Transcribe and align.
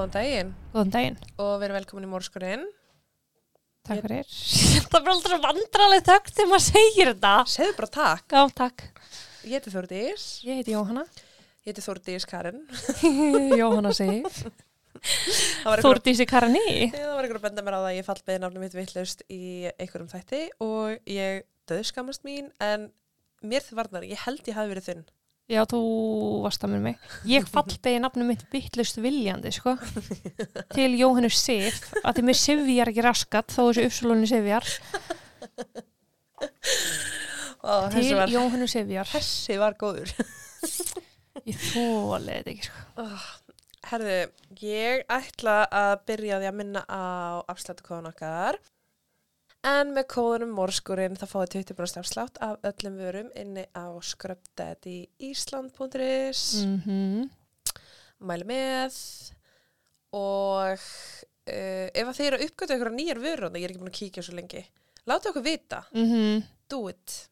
Góðan 0.00 0.12
daginn 0.14 0.50
Góðan 0.72 0.90
daginn. 0.94 1.16
og 1.36 1.50
verið 1.60 1.76
velkomin 1.76 2.04
í 2.06 2.08
mórskurinn. 2.08 2.62
Takk 3.84 3.98
fyrir. 4.06 4.30
Þetta 4.80 4.96
er 4.96 5.04
bara 5.04 5.12
alltaf 5.12 5.42
vandraleg 5.42 6.06
þögt 6.06 6.30
þegar 6.38 6.48
maður 6.48 6.64
segir 6.64 7.10
þetta. 7.10 7.32
Segðu 7.52 7.74
bara 7.76 7.90
takk. 7.96 8.32
Já, 8.32 8.40
takk. 8.62 8.84
Ég 9.44 9.52
heiti 9.58 9.72
Þórdís. 9.74 10.24
Ég 10.46 10.60
heiti 10.62 10.72
Jóhanna. 10.72 11.04
Ég 11.66 11.68
heiti 11.74 11.84
Þórdís 11.84 12.26
Karin. 12.30 12.62
Jóhanna 13.60 13.92
segir. 13.96 14.40
Það 15.66 15.84
Þórdísi 15.84 16.28
Karani. 16.32 16.64
það 16.96 17.12
var 17.18 17.28
einhver 17.28 17.42
að 17.42 17.46
benda 17.50 17.66
mér 17.68 17.76
á 17.76 17.80
það 17.80 17.90
að 17.90 17.98
ég 17.98 18.08
fall 18.08 18.18
beðið 18.24 18.42
nafnum 18.46 18.64
mitt 18.64 18.80
vittlust 18.80 19.22
í 19.28 19.42
einhverjum 19.76 20.10
þætti 20.16 20.40
og 20.64 21.12
ég 21.12 21.44
döðskamast 21.68 22.24
mín 22.24 22.48
en 22.60 22.88
mér 23.44 23.64
þið 23.68 23.78
varnar, 23.84 24.08
ég 24.08 24.24
held 24.24 24.48
ég 24.48 24.56
hafi 24.56 24.72
verið 24.72 24.88
þinn. 24.88 25.04
Já, 25.50 25.64
þú 25.66 25.78
varst 26.44 26.62
að 26.62 26.70
með 26.76 26.82
mig. 26.84 27.06
Ég 27.26 27.46
fallbegi 27.50 28.00
nafnum 28.04 28.28
mitt 28.30 28.44
vittlust 28.52 29.00
viljandi, 29.02 29.50
sko. 29.54 29.74
Til 30.76 30.92
Jóhannu 31.00 31.30
Sif, 31.34 31.80
að 32.04 32.20
því 32.20 32.26
mér 32.28 32.38
sifjar 32.38 32.90
ekki 32.92 33.04
raskat, 33.06 33.50
þó 33.50 33.62
þessu 33.70 33.86
uppsölunni 33.88 34.30
sifjar. 34.30 34.68
Ó, 37.60 37.90
Til 37.92 38.06
var, 38.16 38.30
Jóhannu 38.32 38.68
Sifjar. 38.70 39.10
þessi 39.10 39.58
var 39.60 39.74
góður. 39.80 40.14
Ég 41.48 41.58
þólið 41.70 42.30
þetta 42.30 42.52
ekki, 42.54 42.68
sko. 42.70 43.10
Herðu, 43.90 44.16
ég 44.62 45.02
ætla 45.10 45.56
að 45.72 45.92
byrja 46.08 46.38
því 46.40 46.48
að 46.50 46.58
minna 46.60 46.82
á 46.86 47.02
afslættukóðun 47.50 48.10
okkar. 48.12 48.58
En 49.66 49.92
með 49.92 50.04
kóðunum 50.14 50.54
morskurinn 50.56 51.16
þá 51.20 51.26
fáið 51.28 51.50
20% 51.58 52.00
afslátt 52.00 52.36
af 52.40 52.56
öllum 52.64 52.96
vörum 52.96 53.28
inni 53.36 53.68
á 53.76 53.92
skröpdaddyisland.is 54.00 56.64
Mm 56.64 57.28
Mæli 58.20 58.44
með 58.44 58.96
og 60.12 60.76
uh, 60.76 61.86
ef 61.88 62.04
að 62.04 62.16
þið 62.18 62.26
eru 62.26 62.36
að 62.36 62.44
uppgöta 62.46 62.76
ykkur 62.76 62.92
nýjar 62.92 63.20
vörur, 63.22 63.56
ég 63.56 63.64
er 63.64 63.72
ekki 63.72 63.80
búin 63.80 63.92
að 63.92 64.00
kíkja 64.00 64.24
svo 64.26 64.34
lengi, 64.36 64.60
láta 65.08 65.30
okkur 65.30 65.44
vita, 65.46 65.84
-hmm. 65.92 66.42
do 66.68 66.88
it. 66.90 67.30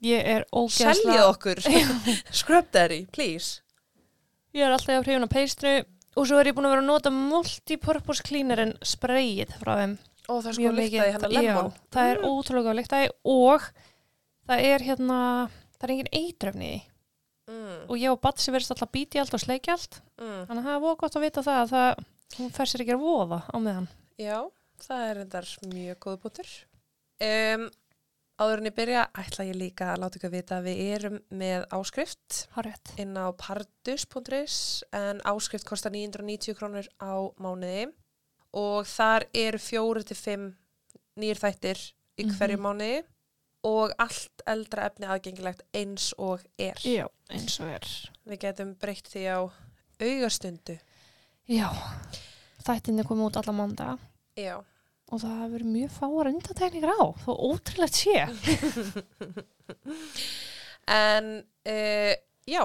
Er. 0.00 0.46
Seljið 0.70 1.22
okkur, 1.26 1.60
Scrubdaddy, 2.30 3.06
please. 3.14 3.62
Ég 4.54 4.64
er 4.64 4.72
alltaf 4.72 4.94
að 4.94 5.06
hrifuna 5.06 5.30
peistru 5.30 5.74
og 6.16 6.26
svo 6.26 6.38
er 6.38 6.50
ég 6.50 6.54
búin 6.54 6.66
að 6.66 6.74
vera 6.74 6.82
að 6.82 6.90
nota 6.90 7.10
multipurpose 7.14 8.22
cleanerinn 8.26 8.74
sprayið 8.82 9.54
frá 9.60 9.74
þeim. 9.82 9.98
Ó, 10.28 10.32
það 10.42 10.50
er 10.50 10.58
sko 10.58 10.74
mikið. 10.76 11.06
hennar 11.14 11.32
lemon. 11.32 11.70
Já, 11.72 11.88
það 11.94 12.10
er 12.12 12.22
ótrúlega 12.28 12.76
líktaði 12.76 13.10
og 13.32 13.64
það 14.48 14.64
er 14.68 14.84
hérna, 14.84 15.18
það 15.78 15.86
er 15.86 15.94
engin 15.94 16.14
eitröfni 16.20 16.70
í. 16.74 16.78
Mm, 17.48 17.76
og 17.88 17.96
ég 17.96 18.12
og 18.12 18.20
Batsi 18.20 18.52
verðist 18.52 18.74
alltaf 18.74 18.92
bíti 18.92 19.20
allt 19.22 19.32
og 19.32 19.40
sleiki 19.40 19.72
allt 19.72 20.02
mm. 20.20 20.42
þannig 20.50 20.58
að 20.58 20.66
það 20.66 20.74
er 20.74 20.82
voða 20.82 20.96
gott 21.00 21.14
að 21.16 21.22
vita 21.24 21.44
það 21.46 21.60
að 21.62 21.70
það, 21.72 22.02
hún 22.36 22.50
fer 22.58 22.68
sér 22.68 22.84
ekki 22.84 22.92
að 22.98 23.04
voða 23.06 23.38
á 23.48 23.56
meðan. 23.56 23.86
Já, 24.20 24.38
það 24.84 25.04
er 25.06 25.20
endar 25.22 25.52
mjög 25.72 26.00
góð 26.04 26.18
bútur. 26.26 26.50
Um, 27.24 27.64
áður 28.38 28.60
en 28.60 28.68
ég 28.68 28.76
byrja 28.76 29.06
ætla 29.22 29.46
ég 29.48 29.56
líka 29.58 29.88
að 29.94 30.02
láta 30.02 30.20
ykkur 30.20 30.34
vita 30.34 30.58
að 30.58 30.68
við 30.68 30.82
erum 30.98 31.16
með 31.40 31.64
áskrift 31.78 32.42
Hárétt. 32.52 32.92
inn 33.00 33.16
á 33.16 33.32
pardus.is 33.32 34.58
en 34.92 35.24
áskrift 35.24 35.66
kostar 35.66 35.96
990 35.96 36.58
krónur 36.58 36.92
á 37.00 37.32
mánuði 37.40 37.88
og 38.54 38.86
þar 38.86 39.26
eru 39.34 39.58
fjóru 39.58 40.02
til 40.04 40.16
fimm 40.16 40.46
nýr 41.18 41.36
þættir 41.40 41.78
í 42.18 42.24
hverju 42.30 42.56
Mhm. 42.56 42.64
mánuði 42.64 43.02
og 43.64 43.92
allt 43.98 44.42
eldra 44.46 44.86
efni 44.88 45.06
aðgengilegt 45.06 45.62
eins 45.74 46.12
og 46.18 46.40
er. 46.58 46.74
Já, 46.84 47.06
eins 47.30 47.58
og 47.60 47.66
er. 47.66 47.86
Við 48.26 48.38
getum 48.38 48.74
breytt 48.78 49.08
því 49.10 49.24
á 49.28 49.38
augastundu. 50.00 50.78
Já, 51.48 51.68
þættinni 52.64 53.04
komið 53.04 53.26
út 53.30 53.36
alla 53.36 53.52
mánda 53.52 53.98
Já. 54.36 54.62
og 55.10 55.20
það 55.20 55.40
hefur 55.42 55.64
mjög 55.64 55.90
fáar 55.90 56.28
undatekningar 56.30 56.92
á, 56.94 57.02
þó 57.24 57.32
ótrúlegt 57.34 57.94
sé. 57.98 58.28
En 60.88 61.26
uh, 61.68 62.14
já, 62.48 62.62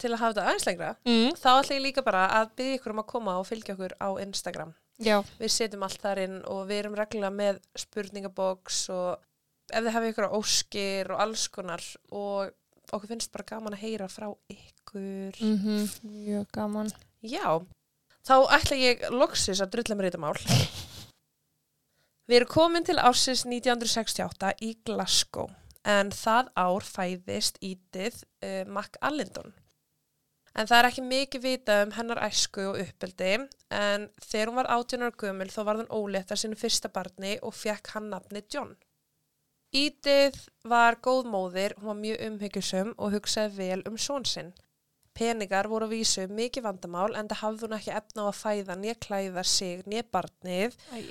til 0.00 0.10
að 0.14 0.20
hafa 0.22 0.32
þetta 0.32 0.44
aðeins 0.48 0.66
lengra, 0.68 0.92
Mm. 1.04 1.34
þá 1.36 1.48
ætla 1.60 1.76
ég 1.76 1.82
líka 1.84 2.04
bara 2.04 2.22
að 2.40 2.54
byggja 2.56 2.78
ykkur 2.78 2.94
um 2.94 3.02
að 3.02 3.06
koma 3.10 3.34
og 3.40 3.46
fylgja 3.46 3.74
okkur 3.76 3.92
á 4.00 4.08
Instagram. 4.22 4.72
Já, 5.04 5.18
Við 5.38 5.52
setjum 5.52 5.84
allt 5.86 6.00
þar 6.02 6.22
inn 6.24 6.36
og 6.50 6.64
við 6.68 6.82
erum 6.82 6.98
reglulega 6.98 7.34
með 7.34 7.60
spurningaboks 7.78 8.82
og 8.94 9.24
ef 9.70 9.80
þið 9.84 9.94
hafið 9.96 10.12
ykkur 10.12 10.28
á 10.28 10.36
óskir 10.38 11.12
og 11.14 11.24
alls 11.24 11.46
konar 11.52 11.84
og 12.10 12.52
okkur 12.92 13.10
finnst 13.10 13.32
bara 13.34 13.48
gaman 13.48 13.76
að 13.76 13.84
heyra 13.84 14.08
frá 14.12 14.28
ykkur. 14.52 15.40
mm 15.40 15.88
mjög 16.02 16.46
gaman. 16.52 16.92
Já, 17.24 17.60
þá 18.26 18.36
ætla 18.56 18.76
ég 18.76 19.04
loksis 19.10 19.60
að 19.60 19.76
drulla 19.76 19.96
mér 19.96 20.10
þetta 20.10 20.22
mál. 20.24 20.38
Við 22.24 22.36
erum 22.38 22.48
komin 22.48 22.84
til 22.84 22.96
ársins 22.96 23.44
1968 23.44 24.54
í 24.64 24.76
Glasgow 24.84 25.50
en 25.84 26.12
það 26.16 26.48
ár 26.56 26.86
fæðist 26.88 27.58
ítið 27.60 28.22
uh, 28.40 28.64
Mac 28.64 28.96
Allendon. 29.04 29.52
En 30.54 30.68
það 30.70 30.78
er 30.78 30.86
ekki 30.88 31.02
mikið 31.02 31.42
vita 31.42 31.76
um 31.82 31.92
hennar 31.96 32.20
æsku 32.22 32.62
og 32.70 32.76
uppeldi 32.78 33.30
en 33.74 34.04
þegar 34.22 34.50
hún 34.50 34.58
var 34.60 34.68
18 34.76 35.02
ára 35.02 35.16
gömul 35.22 35.50
þá 35.50 35.62
var 35.66 35.80
hún 35.80 35.94
ólétt 35.98 36.30
að 36.30 36.44
sinu 36.44 36.58
fyrsta 36.58 36.90
barni 36.94 37.32
og 37.42 37.56
fekk 37.58 37.90
hann 37.96 38.12
nafni 38.12 38.44
John. 38.54 38.76
Ítið 39.74 40.36
var 40.70 41.00
góð 41.02 41.26
móðir, 41.26 41.74
hún 41.80 41.90
var 41.90 41.98
mjög 41.98 42.20
umhyggjusum 42.28 42.92
og 42.94 43.16
hugsaði 43.16 43.56
vel 43.56 43.82
um 43.90 43.98
són 43.98 44.26
sinn. 44.30 44.52
Peningar 45.14 45.66
voru 45.70 45.86
að 45.86 45.94
vísu 45.94 46.28
mikið 46.30 46.64
vandamál 46.66 47.16
en 47.18 47.28
það 47.30 47.40
hafði 47.40 47.66
hún 47.66 47.74
ekki 47.76 47.92
efna 47.98 48.22
á 48.22 48.26
að 48.28 48.38
fæða 48.38 48.76
nýja 48.78 48.94
klæða 49.06 49.44
sig 49.46 49.82
nýja 49.90 50.06
barnið 50.14 50.74
Æ, 50.90 51.02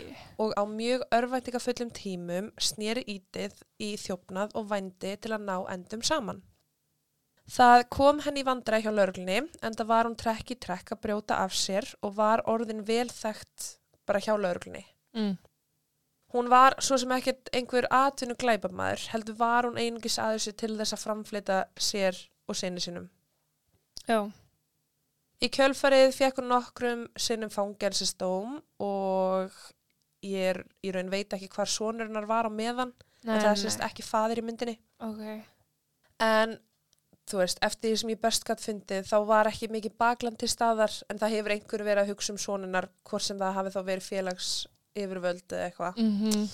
og 0.44 0.56
á 0.60 0.64
mjög 0.68 1.06
örvæntingafullum 1.20 1.92
tímum 2.00 2.50
snýri 2.60 3.04
ítið 3.16 3.56
í 3.80 3.94
þjófnað 4.00 4.58
og 4.60 4.68
vændi 4.72 5.16
til 5.24 5.36
að 5.36 5.48
ná 5.48 5.56
endum 5.76 6.04
saman. 6.04 6.44
Það 7.50 7.82
kom 7.92 8.22
henni 8.24 8.40
í 8.40 8.48
vandræði 8.48 8.86
hjá 8.86 8.94
lörglunni 8.96 9.40
en 9.62 9.74
það 9.76 9.90
var 9.90 10.08
hún 10.08 10.20
trekk 10.20 10.54
í 10.56 10.60
trekk 10.64 10.94
að 10.96 11.02
brjóta 11.04 11.40
af 11.44 11.56
sér 11.58 11.90
og 12.02 12.16
var 12.16 12.46
orðin 12.48 12.86
vel 12.88 13.10
þekkt 13.12 13.74
bara 14.08 14.22
hjá 14.24 14.36
lörglunni. 14.38 14.86
mm. 15.14 15.36
Hún 16.34 16.48
var 16.50 16.74
svo 16.82 16.98
sem 16.98 17.12
ekkert 17.14 17.52
einhver 17.54 17.86
atvinnu 17.94 18.34
glæpamaður, 18.34 19.04
heldur 19.12 19.36
var 19.38 19.68
hún 19.68 19.78
einungis 19.78 20.16
aðeins 20.18 20.48
til 20.58 20.72
þess 20.80 20.96
að 20.96 21.04
framflita 21.04 21.58
sér 21.78 22.18
og 22.50 22.58
sinni 22.58 22.82
sinum. 22.82 23.06
Já, 24.08 24.32
Í 25.44 25.50
kjölfarið 25.52 26.14
fekk 26.16 26.38
hún 26.40 26.52
nokkrum 26.54 27.02
sinnum 27.20 27.52
fangelsistóm 27.52 28.60
og 28.84 29.56
ég 30.24 30.54
er 30.54 30.60
í 30.86 30.92
raun 30.96 31.10
veit 31.12 31.34
ekki 31.36 31.50
hvar 31.52 31.68
sonurinnar 31.68 32.28
var 32.30 32.48
á 32.48 32.52
meðan 32.54 32.94
nei, 32.96 33.34
og 33.36 33.42
það 33.42 33.50
er 33.50 33.60
sérst 33.60 33.84
ekki 33.84 34.06
fadir 34.08 34.40
í 34.40 34.46
myndinni. 34.48 34.78
Ok, 35.04 35.24
En 36.24 36.56
þú 37.30 37.40
veist, 37.40 37.60
eftir 37.64 37.90
því 37.90 38.00
sem 38.02 38.14
ég 38.14 38.22
best 38.22 38.46
gætt 38.48 38.64
fundið 38.64 39.10
þá 39.10 39.18
var 39.30 39.50
ekki 39.50 39.72
mikið 39.72 39.98
bakland 39.98 40.40
til 40.42 40.52
staðar 40.52 40.94
en 41.10 41.20
það 41.22 41.36
hefur 41.38 41.56
einhver 41.56 41.84
verið 41.88 42.04
að 42.04 42.14
hugsa 42.14 42.34
um 42.34 42.40
sonurinnar 42.42 42.90
hvort 43.08 43.26
sem 43.26 43.40
það 43.40 43.58
hafi 43.58 43.74
þá 43.76 43.82
verið 43.90 44.08
félags 44.10 44.54
yfirvöld 44.94 45.46
eða 45.50 45.68
eitthvað. 45.70 46.02
mm 46.04 46.48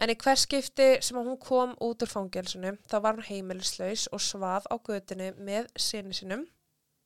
En 0.00 0.08
í 0.08 0.16
hvers 0.16 0.46
skipti 0.46 0.86
sem 1.04 1.18
hún 1.18 1.36
kom 1.36 1.74
út 1.84 2.00
úr 2.00 2.08
fangelsinu 2.08 2.72
þá 2.88 2.96
var 3.04 3.18
hún 3.18 3.26
heimilislaus 3.26 4.06
og 4.16 4.22
svaf 4.24 4.64
á 4.72 4.74
götinu 4.80 5.34
með 5.36 5.68
sinni 5.76 6.16
sinum 6.16 6.46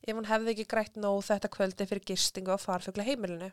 ef 0.07 0.15
hún 0.15 0.29
hefði 0.29 0.53
ekki 0.53 0.67
grætt 0.71 1.01
nóg 1.01 1.25
þetta 1.27 1.51
kvöldi 1.51 1.89
fyrir 1.91 2.07
gistingu 2.07 2.55
á 2.55 2.59
farfugla 2.61 3.07
heimilinu. 3.07 3.51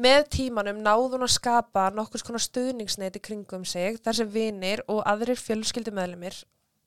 Með 0.00 0.22
tímanum 0.32 0.80
náði 0.80 1.10
hún 1.12 1.26
að 1.26 1.34
skapa 1.34 1.90
nokkurs 1.92 2.24
konar 2.24 2.40
stuðningsneiti 2.40 3.20
kringum 3.20 3.66
sig 3.68 4.00
þar 4.00 4.18
sem 4.22 4.32
vinir 4.32 4.80
og 4.88 5.02
aðrir 5.04 5.36
fjölskyldumöðlumir 5.42 6.38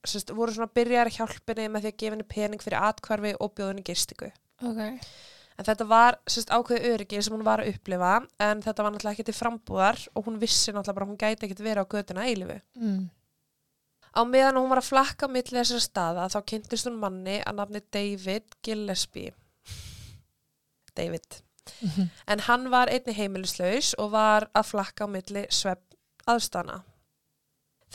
sérst, 0.10 0.34
voru 0.36 0.54
svona 0.56 0.72
byrjar 0.76 1.12
hjálpinni 1.18 1.70
með 1.70 1.86
því 1.86 1.92
að 1.92 1.98
gefa 2.02 2.16
henni 2.16 2.28
pening 2.36 2.64
fyrir 2.64 2.84
atkvarfi 2.90 3.36
og 3.40 3.56
bjóðinni 3.58 3.86
gistingu. 3.86 4.32
ok. 4.62 4.82
En 5.56 5.64
þetta 5.64 5.86
var 5.88 6.18
sérst, 6.28 6.52
ákveði 6.52 6.90
öryggi 6.92 7.22
sem 7.24 7.34
hún 7.34 7.46
var 7.48 7.62
að 7.64 7.70
upplifa 7.72 8.18
en 8.44 8.64
þetta 8.64 8.84
var 8.84 8.92
náttúrulega 8.92 9.16
ekki 9.16 9.28
til 9.30 9.38
frambúðar 9.38 10.02
og 10.12 10.26
hún 10.28 10.40
vissi 10.42 10.74
náttúrulega 10.76 10.98
bara 10.98 11.06
að 11.06 11.12
hún 11.14 11.22
gæti 11.22 11.48
ekkert 11.48 11.64
verið 11.64 11.86
á 11.88 11.92
götuna 11.94 12.26
eilifu. 12.28 12.58
Mm. 12.76 13.06
Á 14.16 14.22
meðan 14.28 14.60
hún 14.60 14.70
var 14.72 14.82
að 14.82 14.90
flakka 14.90 15.30
milli 15.32 15.56
þessara 15.56 15.84
staða 15.84 16.28
þá 16.32 16.38
kynntist 16.52 16.88
hún 16.90 17.00
manni 17.00 17.40
að 17.44 17.58
nafni 17.62 17.82
David 17.92 18.60
Gillespie. 18.64 19.32
David. 20.96 21.42
Mhm. 21.82 22.10
En 22.28 22.40
hann 22.40 22.70
var 22.72 22.92
einni 22.92 23.16
heimilislaus 23.16 23.94
og 23.98 24.12
var 24.12 24.50
að 24.56 24.70
flakka 24.72 25.08
milli 25.08 25.48
svepp 25.50 25.96
aðstana. 26.28 26.84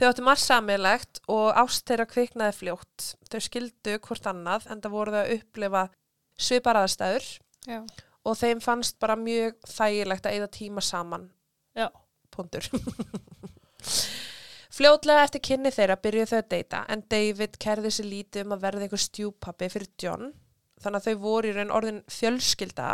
Þau 0.01 0.07
áttu 0.09 0.23
margt 0.25 0.41
sammeilegt 0.41 1.19
og 1.29 1.51
ást 1.61 1.85
þeirra 1.85 2.07
kviknaði 2.09 2.55
fljótt. 2.57 3.09
Þau 3.29 3.41
skildu 3.45 3.99
hvort 4.07 4.29
annað 4.31 4.71
en 4.73 4.81
það 4.81 4.95
voru 4.95 5.13
þau 5.13 5.19
að 5.21 5.33
upplifa 5.35 5.83
svipar 6.41 6.79
aðstæður 6.81 7.27
Já, 7.69 7.83
og 8.25 8.39
þeim 8.41 8.63
fannst 8.65 8.97
bara 9.03 9.19
mjög 9.21 9.59
þægilegt 9.69 10.25
að 10.31 10.39
eyða 10.39 10.49
tíma 10.57 10.85
saman. 10.85 11.29
Já. 11.77 11.91
Puntur. 12.33 12.65
Fljótlega 14.81 15.27
eftir 15.27 15.45
kynni 15.45 15.75
þeirra 15.75 15.99
byrjuðu 16.01 16.31
þau 16.31 16.39
að 16.39 16.51
deyta 16.55 16.81
en 16.89 17.05
David 17.13 17.61
kærði 17.61 17.93
sér 17.93 18.09
lítið 18.09 18.47
um 18.47 18.55
að 18.57 18.65
verða 18.65 18.87
einhver 18.87 19.05
stjúpappi 19.05 19.69
fyrir 19.69 19.91
John 20.01 20.31
þannig 20.81 21.01
að 21.03 21.09
þau 21.11 21.25
voru 21.27 21.51
í 21.51 21.57
raun 21.59 21.73
orðin 21.77 22.01
fjölskylda 22.09 22.87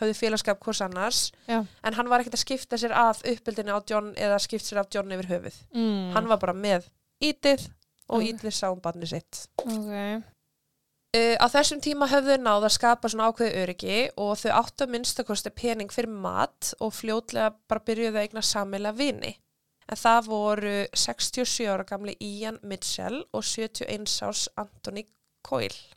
höfðu 0.00 0.18
félagskap 0.18 0.62
hvers 0.64 0.82
annars 0.84 1.22
Já. 1.48 1.62
en 1.64 1.98
hann 1.98 2.12
var 2.12 2.22
ekkert 2.22 2.38
að 2.38 2.44
skipta 2.44 2.78
sér 2.80 2.94
af 2.96 3.24
uppbyldinu 3.24 3.76
á 3.76 3.80
John 3.88 4.12
eða 4.14 4.38
skipt 4.42 4.66
sér 4.68 4.82
af 4.84 4.92
John 4.94 5.12
yfir 5.16 5.30
höfuð 5.34 5.58
mm. 5.74 6.14
hann 6.16 6.30
var 6.30 6.40
bara 6.42 6.56
með 6.56 6.88
Edith 7.20 7.70
og 8.06 8.20
Ok. 8.20 8.28
Edith 8.28 8.56
sá 8.56 8.68
um 8.70 8.80
barni 8.82 9.08
sitt 9.10 9.46
Ok, 9.64 10.24
Uh, 11.16 11.32
á 11.40 11.46
þessum 11.48 11.80
tíma 11.80 12.08
höfðu 12.10 12.34
þau 12.34 12.42
náð 12.44 12.64
að 12.66 12.74
skapa 12.74 13.08
svona 13.08 13.28
ákveði 13.30 13.60
öryggi 13.62 13.98
og 14.20 14.34
þau 14.40 14.50
áttu 14.58 14.84
að 14.84 14.92
minnstakosti 14.92 15.52
pening 15.54 15.92
fyrir 15.94 16.12
mat 16.12 16.72
og 16.82 16.92
fljótlega 16.92 17.54
bara 17.70 17.84
byrjuðu 17.86 18.18
að 18.18 18.26
eigna 18.26 18.42
sammeila 18.44 18.92
vini. 18.96 19.30
En 19.86 20.00
það 20.00 20.28
voru 20.32 20.74
67 20.92 21.68
ára 21.70 21.86
gamli 21.88 22.16
Ian 22.20 22.58
Mitchell 22.66 23.22
og 23.32 23.46
71 23.46 24.18
árs 24.26 24.48
Anthony 24.60 25.06
Coyle. 25.46 25.95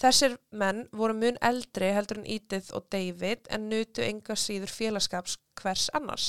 Þessir 0.00 0.38
menn 0.56 0.86
voru 0.96 1.14
mun 1.16 1.36
eldri 1.44 1.90
heldur 1.92 2.22
en 2.22 2.28
Edith 2.28 2.72
og 2.76 2.86
David 2.92 3.50
en 3.52 3.68
nutu 3.68 4.00
enga 4.04 4.36
síður 4.38 4.72
félagskaps 4.72 5.36
hvers 5.60 5.90
annars. 5.96 6.28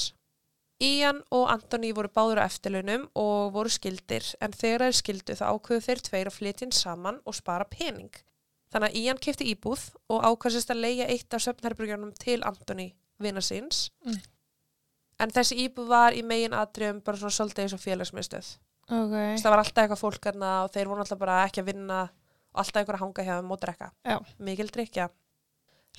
Ian 0.81 1.21
og 1.29 1.45
Anthony 1.53 1.91
voru 1.93 2.09
báður 2.09 2.41
á 2.41 2.49
eftirlaunum 2.49 3.05
og 3.15 3.53
voru 3.53 3.69
skildir 3.69 4.25
en 4.41 4.51
þegar 4.51 4.87
þeir 4.87 4.97
skildu 4.97 5.37
þá 5.37 5.45
ákveðu 5.53 5.85
þeir 5.85 6.03
tveir 6.07 6.31
að 6.31 6.37
flytja 6.39 6.69
saman 6.73 7.21
og 7.23 7.37
spara 7.37 7.67
pening. 7.69 8.11
Þannig 8.73 8.89
að 8.89 8.97
Ian 9.01 9.21
kefti 9.21 9.47
íbúð 9.51 9.83
og 10.09 10.25
ákvæðsist 10.25 10.71
að 10.73 10.83
leia 10.85 11.07
eitt 11.11 11.33
af 11.35 11.43
söfnherbergjörnum 11.45 12.13
til 12.17 12.39
Anthony 12.47 12.91
vina 13.21 13.43
síns. 13.43 13.89
Mm. 14.07 14.19
En 15.21 15.33
þessi 15.35 15.59
íbúð 15.67 15.91
var 15.91 16.17
í 16.17 16.23
megin 16.25 16.55
atriðum 16.57 17.03
bara 17.05 17.19
svona 17.19 17.35
svolítið 17.35 17.67
eins 17.67 17.75
og 17.77 17.83
félagsmiðstöð. 17.83 18.53
ok, 18.89 19.13
Þess 19.13 19.43
það 19.45 19.53
var 19.53 19.63
alltaf 19.63 19.83
eitthvað 19.83 20.01
fólk 20.01 20.23
þarna 20.25 20.51
og 20.63 20.71
þeir 20.73 20.89
voru 20.89 21.03
alltaf 21.03 21.21
bara 21.21 21.43
ekki 21.45 21.61
að 21.61 21.69
vinna 21.71 21.99
alltaf 22.53 22.81
einhver 22.81 22.97
að 22.97 23.03
hanga 23.05 23.25
hjá 23.25 23.33
þeim 23.37 23.51
og 23.55 23.61
drekka. 23.61 23.89
Já. 24.07 24.17
Mikil 24.39 24.69
drikja. 24.71 25.09